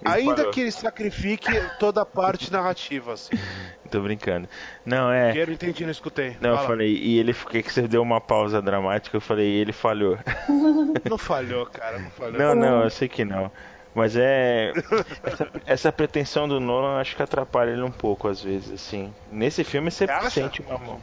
[0.04, 0.52] ainda falhou.
[0.52, 3.36] que ele sacrifique toda a parte narrativa, assim.
[3.92, 4.48] Tô brincando.
[4.86, 5.38] Não, é.
[5.38, 6.36] Eu não entendi, não escutei.
[6.42, 6.68] Não, eu Fala.
[6.70, 9.16] falei, e ele, por que você deu uma pausa dramática?
[9.16, 10.18] Eu falei, e ele falhou.
[11.10, 12.40] Não falhou, cara, não falhou.
[12.40, 13.52] Não, não, eu sei que não.
[13.94, 14.72] Mas é.
[15.24, 19.14] Essa, essa pretensão do Nolan acho que atrapalha ele um pouco, às vezes, assim.
[19.32, 20.30] Nesse filme você Acha?
[20.32, 21.00] sente uma mão.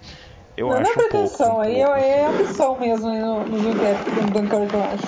[0.57, 1.29] Eu não, acho não é um pouco.
[1.37, 2.35] pretensão, um aí pouco, é, é assim.
[2.43, 5.07] ambição mesmo no, no Dunkerque, no Dunkirk, eu acho.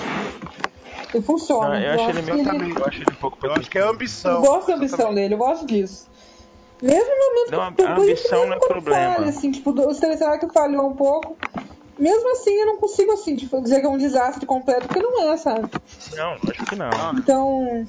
[1.13, 1.69] E funciona.
[1.69, 3.77] Não, eu acho ele que meio ele- Eu acho ele um pouco Eu acho que
[3.77, 4.31] é ambição.
[4.35, 5.15] Eu gosto da ambição Exatamente.
[5.21, 6.07] dele, eu gosto disso.
[6.81, 9.15] Mesmo no momento Não, que a ambição não é problema.
[9.15, 11.37] Falha, assim, tipo, o Interestelar que falhou um pouco.
[11.97, 15.31] Mesmo assim, eu não consigo assim, tipo, dizer que é um desastre completo, porque não
[15.31, 15.69] é, sabe?
[16.15, 17.13] Não, acho que não.
[17.17, 17.85] Então.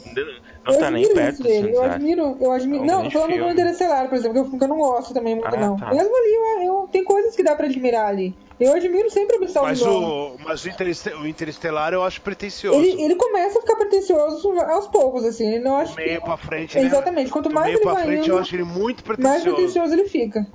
[0.66, 1.74] Não eu tá nem admiro perto dele.
[1.74, 2.82] Eu admiro, eu admiro.
[2.82, 3.50] É um não, grande falando do.
[3.50, 5.76] Interestelar, por exemplo, que eu não gosto também muito, Ah, não.
[5.76, 5.90] tá.
[5.90, 8.36] Mesmo ali, eu, eu- tem coisas que dá pra admirar ali.
[8.61, 12.20] Eu admiro sempre a ambição Mas do o, mas o, Intereste- o Interestelar eu acho
[12.20, 12.78] pretencioso.
[12.78, 15.45] Ele, ele começa a ficar pretencioso aos poucos, assim.
[15.55, 16.24] Ele não Do acha meio que...
[16.24, 16.84] pra frente, né?
[16.86, 17.32] Exatamente.
[17.32, 19.57] Quanto Do mais meio ele pra vai frente indo, eu acho ele muito mais pretencioso.
[19.57, 20.47] pretencioso ele fica.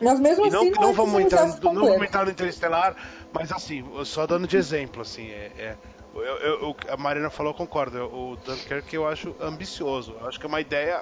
[0.00, 2.96] Mas mesmo E não, assim, não, é vamos um entrar, não vamos entrar no Interestelar,
[3.32, 5.76] mas assim, só dando de exemplo, assim, é, é-
[6.16, 10.46] eu- eu- a Marina falou, eu concordo, o Dunkirk eu acho ambicioso, eu acho que
[10.46, 11.00] é uma ideia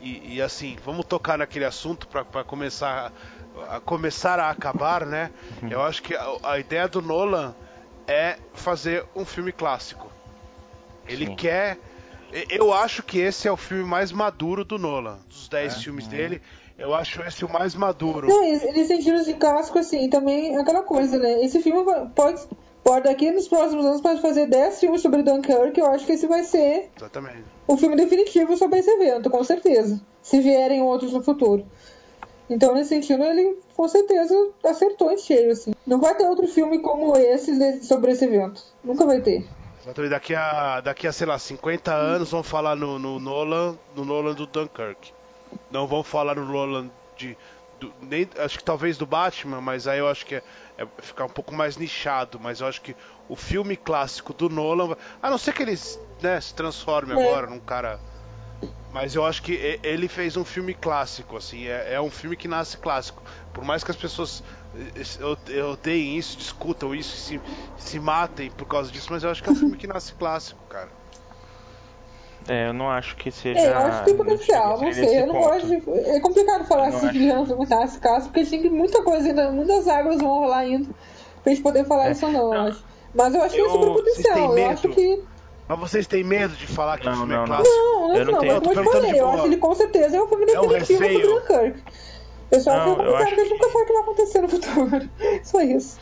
[0.00, 3.12] e, e, assim, vamos tocar naquele assunto para começar
[3.68, 5.30] a começar a acabar, né?
[5.68, 7.54] Eu acho que a, a ideia do Nolan
[8.06, 10.10] é fazer um filme clássico.
[11.08, 11.34] Ele Sim.
[11.34, 11.78] quer.
[12.32, 15.18] e- Eu acho que esse é o filme mais maduro do Nolan.
[15.28, 16.40] Dos 10 filmes dele,
[16.78, 18.28] eu acho esse o mais maduro.
[18.28, 21.42] Não, eles, sentiram de clássico, assim, também aquela coisa, né?
[21.44, 21.84] Esse filme
[22.14, 22.40] pode,
[22.88, 26.26] pode daqui nos próximos anos, pode fazer 10 filmes sobre Dunkirk, eu acho que esse
[26.26, 27.44] vai ser Exatamente.
[27.66, 30.00] o filme definitivo sobre esse evento, com certeza.
[30.22, 31.66] Se vierem outros no futuro.
[32.50, 34.34] Então, nesse sentido, ele com certeza
[34.64, 35.72] acertou em cheio, assim.
[35.86, 38.62] Não vai ter outro filme como esse sobre esse evento.
[38.82, 39.46] Nunca vai ter.
[39.82, 40.10] Exatamente.
[40.10, 44.32] Daqui a, daqui a, sei lá, 50 anos vão falar no, no Nolan, no Nolan
[44.34, 45.12] do Dunkirk.
[45.70, 47.36] Não vão falar no Nolan de.
[47.78, 50.42] do- nem, acho que talvez do Batman, mas aí eu acho que é,
[50.78, 52.38] é ficar um pouco mais nichado.
[52.40, 52.96] Mas eu acho que
[53.28, 54.96] o filme clássico do Nolan.
[55.20, 55.78] A não ser que ele
[56.22, 57.14] né, se transforme É.
[57.14, 58.00] agora num cara.
[58.90, 59.52] Mas eu acho que
[59.82, 63.22] ele fez um filme clássico, assim, é, é um filme que nasce clássico.
[63.52, 64.42] Por mais que as pessoas
[65.20, 67.40] ode- odeiem isso, discutam isso, se,
[67.76, 70.64] se matem por causa disso, mas eu acho que é um filme que nasce clássico,
[70.68, 70.97] cara.
[72.48, 73.58] É, eu não acho que seja.
[73.60, 75.22] É, eu acho que tem potencial, não sei.
[75.22, 75.48] Eu não ponto.
[75.50, 75.90] gosto de.
[76.10, 77.18] É complicado falar assim acho.
[77.18, 80.88] de lançar esse caso, porque tem que muita coisa ainda, muitas águas vão rolar ainda
[81.42, 82.12] pra gente poder falar É.
[82.12, 82.66] isso ou não, eu Não.
[82.68, 82.84] acho.
[83.14, 84.58] Mas eu acho que tem Eu- super vocês têm potencial.
[84.58, 85.24] Eu acho que.
[85.68, 87.56] Mas vocês têm medo de falar que o Não, filme não, é não.
[87.56, 87.76] clássico?
[87.76, 89.48] Não, não, Eu não não, tenho- mas como eu te perguntando falei, eu acho que
[89.48, 91.82] ele com certeza é o filme É um definitivo do Dunkirk.
[92.50, 93.86] Eu só Não, acho que é eu complicado acho que a gente nunca sabe o
[93.86, 95.10] que vai acontecer no futuro.
[95.44, 95.98] Só isso.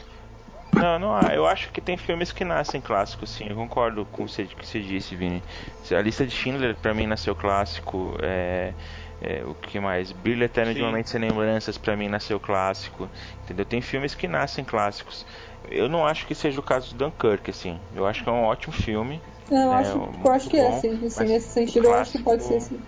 [0.76, 1.34] Não, não há.
[1.34, 3.46] Eu acho que tem filmes que nascem clássicos, sim.
[3.48, 5.42] Eu concordo com o que você disse, Vini.
[5.90, 8.16] A lista de Schindler, pra mim, nasceu clássico.
[8.20, 8.74] É,
[9.20, 10.12] é, o que mais?
[10.12, 13.08] Brilho Eterno de Momentos Sem Lembranças, pra mim, nasceu clássico.
[13.44, 13.64] Entendeu?
[13.64, 15.24] Tem filmes que nascem clássicos.
[15.70, 17.80] Eu não acho que seja o caso do Dunkirk, assim.
[17.94, 19.20] Eu acho que é um ótimo filme.
[19.50, 21.06] Não, eu, né, acho, eu acho que é, bom, é, sim.
[21.06, 21.24] assim.
[21.24, 22.80] Nesse sentido, eu acho que pode ser, sim.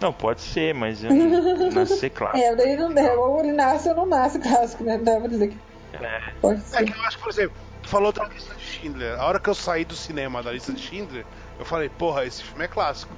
[0.00, 1.10] Não, pode ser, mas eu
[1.72, 2.44] nascer clássico.
[2.44, 4.98] É, daí não é, ou ele nasce ou não nasce clássico, né?
[4.98, 5.67] Dá pra dizer que.
[5.92, 6.32] É.
[6.40, 6.82] Pode ser.
[6.82, 9.18] É que eu acho, por exemplo, tu falou da lista de Schindler.
[9.18, 11.24] A hora que eu saí do cinema da lista de Schindler,
[11.58, 13.12] eu falei, porra, esse filme é clássico.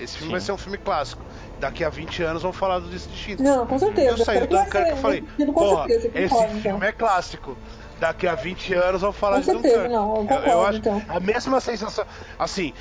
[0.00, 0.32] Esse filme Sim.
[0.32, 1.22] vai ser um filme clássico.
[1.58, 3.48] Daqui a 20 anos vão falar do lista de Schindler.
[3.48, 4.10] Não, com certeza.
[4.10, 6.82] Eu saí do Dunkirk e falei, porra, esse filme então.
[6.82, 7.56] é clássico
[7.98, 9.94] daqui a 20 anos vão falar Com de certeza, Dunkirk.
[9.94, 11.02] Não, eu, concordo, eu acho então.
[11.08, 12.06] a mesma sensação.
[12.38, 12.72] Assim,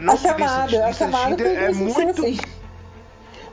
[0.00, 2.22] não a chamada, a chamada é muito.
[2.22, 2.38] Assim.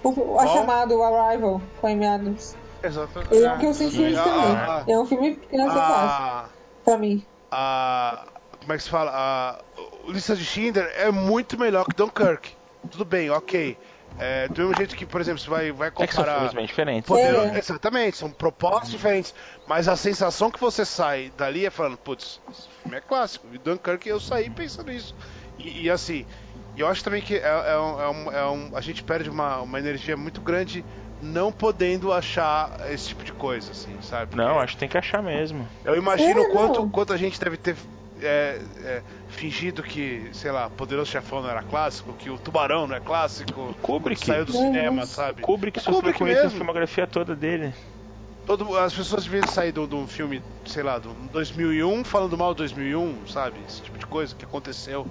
[0.04, 2.58] O, a chamada, o Arrival, com Amy Adams.
[2.84, 3.36] Exatamente.
[3.36, 4.56] É eu senti isso também.
[4.58, 6.54] Ah, é um filme que não é fácil.
[6.84, 7.26] Pra mim.
[7.50, 8.26] A,
[8.60, 9.12] como é que se fala?
[9.14, 9.64] A,
[10.08, 12.52] Lista de Schindler é muito melhor que Dunkirk.
[12.92, 13.78] Tudo bem, ok.
[14.20, 16.04] É, do mesmo jeito que, por exemplo, você vai, vai comparar.
[16.04, 17.08] É que são filmes bem diferentes.
[17.08, 17.36] Poder...
[17.36, 17.58] É.
[17.58, 19.34] Exatamente, são propostas diferentes.
[19.66, 23.48] Mas a sensação que você sai dali é falando, putz, esse filme é clássico.
[23.52, 25.16] E Dunkirk eu saí pensando nisso.
[25.58, 26.26] E, e assim,
[26.78, 29.62] eu acho também que é, é, um, é, um, é um, a gente perde uma,
[29.62, 30.86] uma energia muito grande
[31.24, 34.32] não podendo achar esse tipo de coisa, assim, sabe?
[34.32, 35.68] Porque não, acho que tem que achar mesmo.
[35.86, 37.76] Eu imagino é, quanto, quanto a gente deve ter
[38.22, 42.96] é, é, fingido que, sei lá, Poderoso Chefão não era clássico, que o Tubarão não
[42.96, 45.42] é clássico, Kubrick saiu do cinema, sabe?
[45.42, 47.74] Kubrick sofreu com isso a filmografia toda dele.
[48.46, 52.58] Todo, as pessoas deviam sair de um filme, sei lá, do 2001, falando mal do
[52.58, 53.58] 2001, sabe?
[53.68, 55.08] Esse tipo de coisa que aconteceu.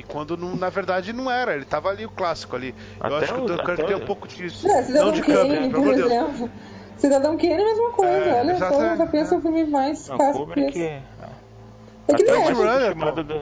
[0.00, 2.74] E quando não, na verdade não era, ele tava ali o clássico ali.
[2.98, 4.66] Até Eu acho que o Dunkirk tem um pouco disso.
[4.66, 6.50] É, não de câmera, pelo amor de Deus.
[6.96, 10.46] Cidadão Kane é a mesma coisa, é, olha só, já pensa o filme mais clássico
[10.52, 10.80] que esse.
[10.80, 12.52] É que não é.
[12.52, 13.34] Runner, do...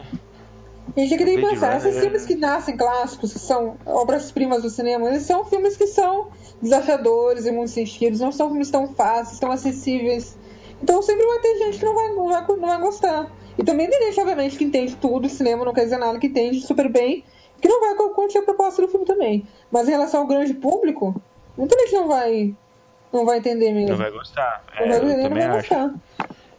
[0.96, 4.70] A gente tem que pensar, esses é filmes que nascem clássicos, que são obras-primas do
[4.70, 6.28] cinema, eles são filmes que são
[6.61, 10.36] desafiadores em muitos sentidos, não são filmes tão fáceis, tão acessíveis.
[10.82, 13.30] Então sempre vai ter gente que não vai, não vai, não vai gostar.
[13.59, 16.61] E também tem gente, obviamente, que entende tudo, cinema não quer dizer nada, que entende
[16.61, 17.24] super bem,
[17.61, 19.44] que não vai curtir a proposta do filme também.
[19.70, 21.20] Mas em relação ao grande público,
[21.56, 22.54] muita gente não vai,
[23.12, 23.90] não vai entender mesmo.
[23.90, 24.64] Não vai gostar.
[24.78, 25.68] Não é, vai entender, não vai acho.
[25.68, 25.94] gostar.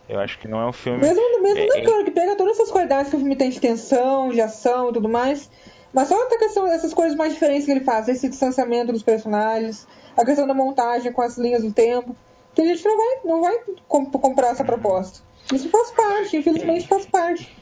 [0.10, 1.00] Eu acho que não é um filme.
[1.00, 2.04] Mesmo, mesmo é, é...
[2.04, 5.08] que pega todas essas qualidades que o filme tem de tensão, de ação e tudo
[5.08, 5.50] mais.
[5.94, 9.88] Mas só a questão dessas coisas mais diferentes que ele faz, esse distanciamento dos personagens,
[10.18, 12.16] a questão da montagem com as linhas do tempo.
[12.54, 15.22] Tem gente que não vai, não vai comp comprar essa proposta.
[15.54, 17.60] Isso faz parte, infelizmente faz parte.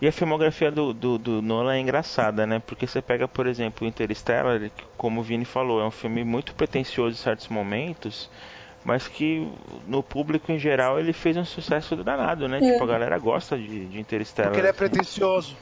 [0.00, 2.60] E a filmografia do, do, do, Nolan é engraçada, né?
[2.66, 6.24] Porque você pega, por exemplo, o Interstellar, que, como o Vini falou, é um filme
[6.24, 8.28] muito pretencioso em certos momentos,
[8.84, 9.48] mas que
[9.86, 12.58] no público em geral ele fez um sucesso danado, né?
[12.58, 12.72] É.
[12.72, 14.50] Tipo, a galera gosta de, de Interstellar.
[14.50, 15.56] Porque ele é pretencioso.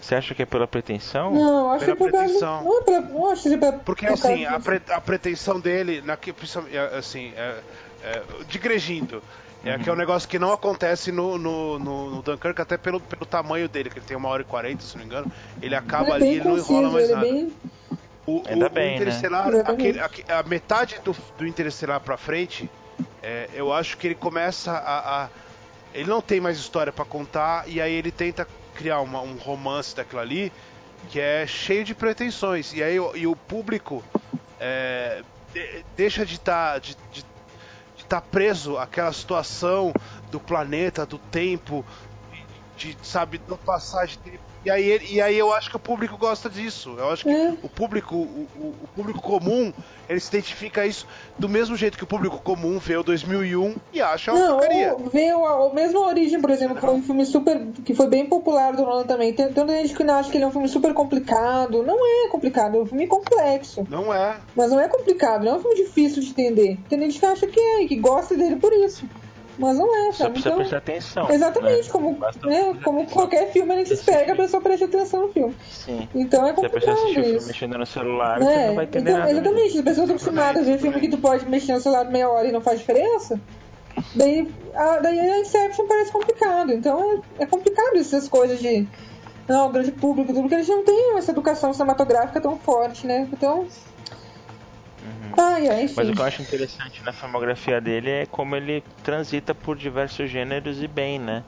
[0.00, 1.32] Você acha que é pela pretensão?
[1.32, 2.64] Não, acho pela que é pretensão.
[2.64, 6.02] Não, é pela, não acho que é pela, Porque assim, a, pre, a pretensão dele,
[6.02, 7.60] na, é, assim, é,
[8.04, 9.22] é, digregindo,
[9.64, 13.00] é que é um negócio que não acontece no, no, no, no, Dunkirk, até pelo,
[13.00, 15.30] pelo tamanho dele, que ele tem uma hora e quarenta, se não me engano.
[15.60, 17.20] Ele acaba ele é ali e ele não enrola mais nada.
[17.20, 17.52] Bem...
[18.24, 19.64] O, Ainda o, bem, o Interestelar, né?
[19.66, 22.70] aquele, a, a, metade do, do Interestelar pra frente,
[23.22, 25.28] é, eu acho que ele começa a, a,
[25.92, 29.94] Ele não tem mais história para contar, e aí ele tenta criar uma, um romance
[29.94, 30.52] daquilo ali
[31.08, 32.72] que é cheio de pretensões.
[32.72, 34.04] E aí e o público
[34.60, 35.22] é,
[35.96, 36.74] deixa de estar.
[36.74, 37.31] Tá, de, de,
[38.12, 39.90] tá preso àquela situação
[40.30, 41.82] do planeta, do tempo,
[42.76, 46.48] de, sabe, do passagem de e aí, e aí eu acho que o público gosta
[46.48, 46.94] disso.
[46.96, 47.54] Eu acho que é.
[47.62, 49.72] o público, o, o, o, público comum,
[50.08, 51.06] ele se identifica isso
[51.38, 54.96] do mesmo jeito que o público comum vê o 2001 e acha uma Não, porcaria.
[55.12, 58.26] Vê a, a mesma origem, por exemplo, que foi um filme super que foi bem
[58.26, 59.32] popular do Nolan também.
[59.32, 61.82] Tem tanta gente que não acha que ele é um filme super complicado.
[61.82, 63.84] Não é complicado, é um filme complexo.
[63.90, 64.36] Não é.
[64.54, 66.78] Mas não é complicado, não é um filme difícil de entender.
[66.88, 69.04] Tem gente que acha que é e que gosta dele por isso.
[69.58, 70.16] Mas não é, sabe?
[70.16, 71.30] Só precisa então, prestar atenção.
[71.30, 71.92] Exatamente, né?
[71.92, 75.54] como, né, como qualquer filme a gente espera a pessoa preste atenção no filme.
[75.70, 76.08] Sim.
[76.14, 76.82] Então é complicado.
[76.82, 79.30] Se a pessoa assistir filme mexendo no celular, é, você não vai entender então, nada.
[79.30, 82.28] Exatamente, as pessoas estão acostumadas a ver filme que tu pode mexer no celular meia
[82.28, 83.38] hora e não faz diferença.
[84.14, 86.72] Daí a, daí a Inception parece complicado.
[86.72, 88.86] Então é, é complicado essas coisas de.
[89.46, 93.28] Não, o grande público, tudo, porque eles não têm essa educação cinematográfica tão forte, né?
[93.32, 93.66] Então
[95.38, 99.54] Ai, ai, Mas o que eu acho interessante na filmografia dele é como ele transita
[99.54, 101.44] por diversos gêneros e bem, né?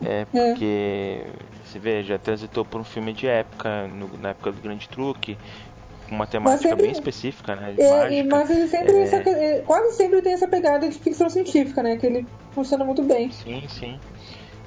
[0.00, 0.24] É, é.
[0.24, 1.64] porque é.
[1.64, 5.38] você vê, já transitou por um filme de época, no, na época do Grande Truque,
[6.08, 7.74] com uma temática sempre, bem específica, né?
[7.78, 9.02] É, mágica, mas ele sempre é...
[9.02, 11.96] essa, quase sempre tem essa pegada de ficção científica, né?
[11.96, 13.30] Que ele funciona muito bem.
[13.30, 14.00] Sim, sim.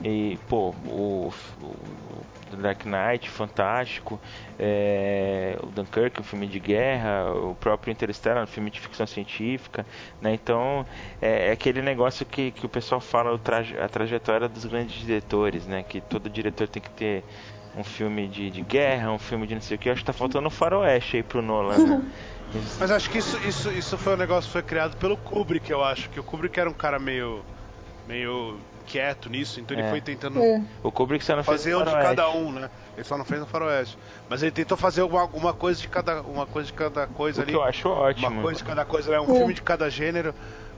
[0.04, 4.20] E, pô, o, o Dark Knight, fantástico.
[4.58, 7.34] É, o Dunkirk, um filme de guerra.
[7.34, 9.86] O próprio Interstellar, um filme de ficção científica.
[10.22, 10.34] Né?
[10.34, 10.86] Então,
[11.22, 15.68] é, é aquele negócio que, que o pessoal fala, traje, a trajetória dos grandes diretores,
[15.68, 15.84] né?
[15.84, 17.24] Que todo diretor tem que ter
[17.76, 19.90] um filme de, de guerra, um filme de não sei o que.
[19.90, 22.06] Acho que tá faltando um faroeste aí pro Nolan, né?
[22.80, 25.84] Mas acho que isso, isso, isso foi um negócio que foi criado pelo Kubrick, eu
[25.84, 26.10] acho.
[26.10, 27.44] Que o Kubrick era um cara meio.
[28.08, 28.58] meio
[28.90, 29.82] quieto nisso, então é.
[29.82, 30.62] ele foi tentando É.
[30.84, 32.70] O Kubrick só não fazer fez um de cada um, né?
[32.98, 33.98] Ele só não fez no faroeste.
[34.28, 37.44] Mas ele tentou fazer uma, uma coisa de cada uma coisa de cada coisa O
[37.44, 37.52] ali.
[37.52, 38.28] que eu acho ótimo.
[38.28, 39.38] Uma coisa de cada coisa, é um É.
[39.38, 40.34] filme de cada gênero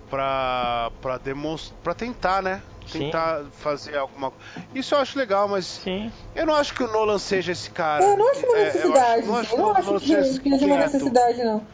[0.09, 2.61] pra para demonstrar, para tentar, né?
[2.87, 2.99] Sim.
[3.05, 4.33] Tentar fazer alguma
[4.75, 6.11] Isso eu acho legal, mas Sim.
[6.35, 8.03] eu não acho que o Nolan seja esse cara.
[8.03, 9.25] Eu não acho uma É, necessidade.
[9.27, 11.65] eu acho, Eu não que o acho Nolan que seja que seja uma necessidade, não.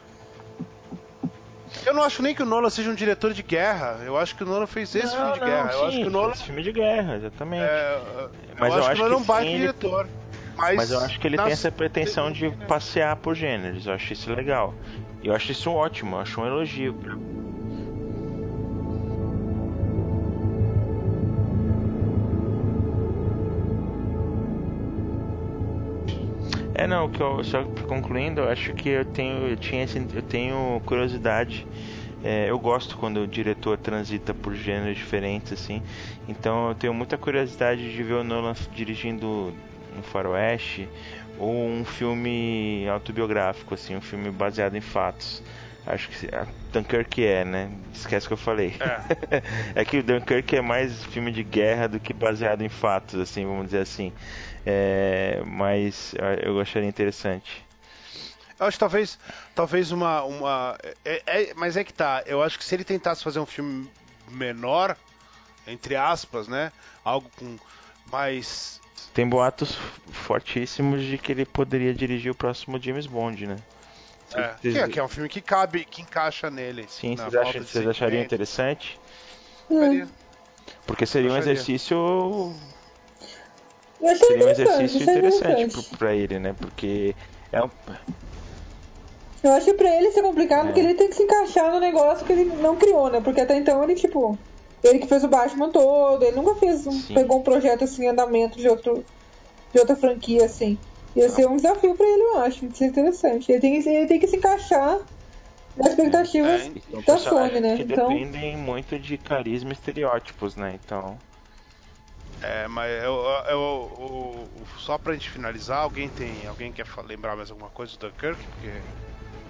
[1.85, 3.99] Eu não acho nem que o Nolan seja um diretor de guerra.
[4.05, 5.71] Eu acho que o Nolan fez esse Não, filme de não, guerra.
[5.71, 7.63] eu sim, acho que o Nolan esse filme de guerra, exatamente.
[7.63, 7.99] é,
[8.59, 10.07] Mas eu, eu acho que o Nolan é um baita sim, ele- diretor.
[10.57, 13.85] Mas, Mas eu acho que ele nas- tem essa pretensão de passear por gêneros.
[13.85, 14.73] Eu acho isso legal.
[15.21, 16.95] E eu acho isso ótimo, eu acho um elogio.
[26.88, 30.22] É não, que eu, só concluindo, eu acho que eu tenho, eu tinha, esse- eu
[30.23, 31.68] tenho curiosidade.
[32.23, 35.81] é, eu gosto quando o diretor transita por gêneros diferentes assim.
[36.27, 39.55] Então eu tenho muita curiosidade de ver o Nolan dirigindo
[39.95, 40.89] um faroeste
[41.38, 45.43] ou um filme autobiográfico assim, um filme baseado em fatos.
[45.85, 47.72] Acho que a Dunkirk é, né?
[47.93, 48.76] Esquece que eu falei.
[48.80, 49.85] É.
[49.85, 53.65] que o Dunkirk é mais filme de guerra do que baseado em fatos, assim, vamos
[53.68, 54.14] dizer assim.
[54.69, 56.14] É, mas
[56.44, 57.65] eu gostaria interessante.
[58.60, 59.18] Eu acho que talvez,
[59.56, 62.22] talvez uma, uma é- é- mas é que tá.
[62.26, 63.89] Eu acho que se ele tentasse fazer um filme
[64.30, 64.98] menor,
[65.65, 66.72] entre aspas, né,
[67.06, 67.56] algo com
[68.11, 68.81] mais
[69.14, 69.77] Tem boatos
[70.11, 73.57] fortíssimos de que ele poderia dirigir o próximo James Bond, né?
[74.34, 76.85] é, Vocês- que, é, é um filme que cabe, que encaixa nele.
[76.89, 78.99] Sim, vocês, acham, vocês achariam interessante?
[79.69, 80.10] Faria.
[80.85, 82.53] Porque seria um exercício
[83.99, 86.55] seria um interessante, exercício achei interessante pro- pra ele, né?
[86.59, 87.15] Porque
[87.51, 87.69] é um,
[89.43, 90.65] Eu acho que pra ele ser complicado É.
[90.67, 93.21] porque ele tem que se encaixar no negócio que ele não criou, né?
[93.21, 94.37] Porque até então ele, tipo,
[94.83, 97.13] ele que fez o Batman todo, ele nunca fez um, Sim.
[97.13, 99.05] pegou um projeto assim em andamento de outro
[99.73, 100.77] de outra franquia assim.
[101.15, 103.51] Ia ser um desafio pra ele, eu acho, ia ser interessante.
[103.51, 104.99] Ele tem, que- ele tem que se encaixar
[105.75, 107.75] nas expectativas É, da personagens Sony, né?
[107.77, 110.79] que Então, dependem muito de carisma e estereótipos, né?
[110.83, 111.17] Então,
[112.41, 116.45] É, mas eu, eu, eu- eu- só pra gente finalizar, alguém tem.
[116.47, 118.45] Alguém quer lembrar mais alguma coisa do Dunkirk?
[118.47, 118.72] Porque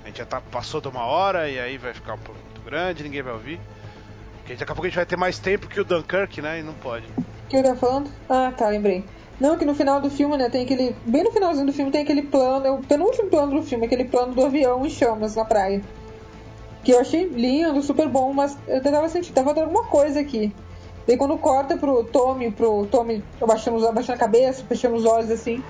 [0.03, 2.61] a gente já tá, passou de uma hora e aí vai ficar um pouco muito
[2.61, 3.59] grande, ninguém vai ouvir.
[4.37, 6.59] Porque daqui a pouco a gente vai ter mais tempo que o Dunkirk, né?
[6.59, 7.05] E não pode.
[7.05, 8.09] o que eu tava falando?
[8.29, 9.03] Ah, tá, lembrei.
[9.39, 10.95] Não, que no final do filme, né, tem aquele.
[11.05, 14.05] Bem no finalzinho do filme tem aquele plano, é o penúltimo plano do filme, aquele
[14.05, 15.83] plano do avião em chamas na praia.
[16.83, 20.55] Que eu achei lindo, super bom, mas eu tentava sentir, tava faltando alguma coisa aqui.
[21.07, 25.63] Daí quando corta pro Tommy, pro Tommy abaixando, abaixando a cabeça, fechando os olhos assim,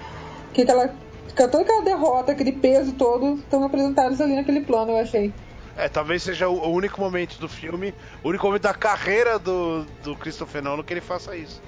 [0.54, 0.94] que aquela.
[1.36, 5.32] Toda aquela derrota, aquele peso todo, estão representados ali naquele plano, eu achei.
[5.76, 7.94] É, talvez seja o, único momento do filme,
[8.24, 11.62] o único momento da carreira do, do Christopher Nolan que ele faça isso.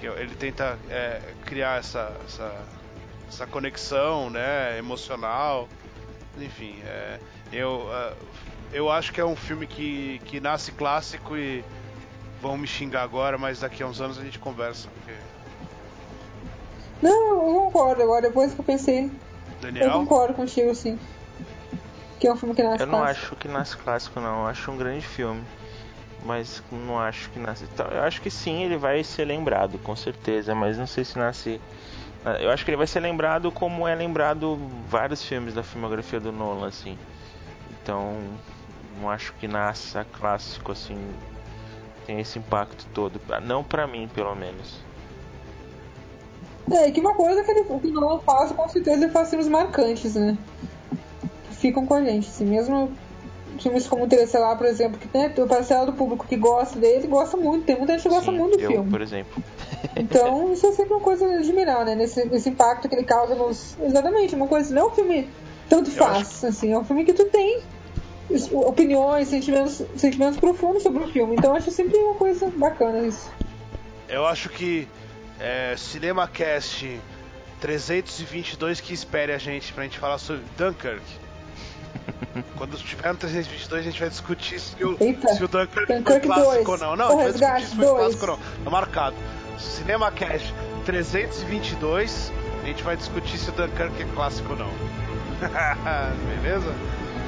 [0.00, 2.54] Ele tenta é, criar essa, essa,
[3.28, 5.68] essa conexão né, emocional.
[6.40, 7.18] Enfim, é,
[7.52, 8.12] eu, é,
[8.72, 11.64] eu acho que é um filme que, que nasce clássico e
[12.40, 14.88] vão me xingar agora, mas daqui a uns anos a gente conversa.
[14.94, 15.18] Porque...
[17.02, 19.10] Não, eu concordo agora, depois que eu pensei, eu
[19.60, 19.92] Daniel?
[19.92, 20.98] concordo contigo, sim.
[22.18, 23.26] Que é um filme que nasce eu não clássico.
[23.26, 24.40] acho que nasce clássico, não.
[24.42, 25.42] Eu acho um grande filme.
[26.22, 27.64] Mas não acho que nasce.
[27.64, 30.54] então, Eu acho que sim, ele vai ser lembrado, com certeza.
[30.54, 31.58] Mas não sei se nasce.
[32.40, 36.30] Eu acho que ele vai ser lembrado como é lembrado vários filmes da filmografia do
[36.30, 36.98] Nolan, assim.
[37.82, 38.18] Então,
[39.00, 40.98] não acho que nasça clássico, assim.
[42.10, 43.20] Tem esse impacto todo.
[43.46, 44.80] Não pra mim, pelo menos.
[46.68, 49.46] É, que uma coisa que ele que o Nolan faz, com certeza ele faz filmes
[49.46, 50.36] marcantes, né?
[51.48, 52.90] Que ficam com a gente, assim, mesmo
[53.60, 57.36] filmes como Interestelar, por exemplo, que né, o parcela do público que gosta dele, gosta
[57.36, 58.90] muito, tem muita gente que gosta Sim, muito do eu, filme.
[58.90, 59.42] por exemplo.
[59.96, 61.94] Então, isso é sempre uma coisa a admirar, né?
[61.94, 63.76] Nesse, nesse impacto que ele causa nos.
[63.80, 65.28] Exatamente, uma coisa, não é um filme
[65.68, 67.62] tanto faz, assim, é um filme que tu tem
[68.52, 71.36] opiniões, sentimentos, sentimentos profundos sobre o filme.
[71.36, 73.30] Então, eu acho sempre uma coisa bacana isso.
[74.08, 74.88] Eu acho que
[75.38, 77.00] é, CinemaCast
[77.60, 81.02] 322 que espere a gente pra gente falar sobre Dunkirk.
[82.56, 85.28] Quando tiver no 322, a gente vai discutir se o, Eita.
[85.34, 86.68] se o Dunkirk foi Dunkirk clássico 2.
[86.68, 86.96] ou não.
[86.96, 87.98] Não, O a gente vai discutir se foi 2.
[87.98, 88.64] clássico ou não.
[88.64, 89.16] Tá marcado.
[89.58, 90.54] Cinema Cash
[90.86, 92.32] 322,
[92.62, 94.70] a gente vai discutir se o Dunkirk é clássico ou não.
[96.42, 96.74] Beleza?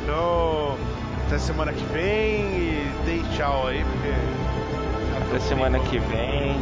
[0.06, 0.76] No...
[1.26, 4.12] Até semana que vem e dei tchau aí, porque.
[5.28, 6.56] Até semana que vem.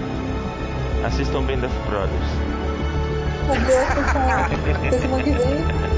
[1.05, 2.31] Assistam Band of Brothers.
[3.51, 4.47] Adeus, pessoal.
[4.87, 5.91] Até semana que vem.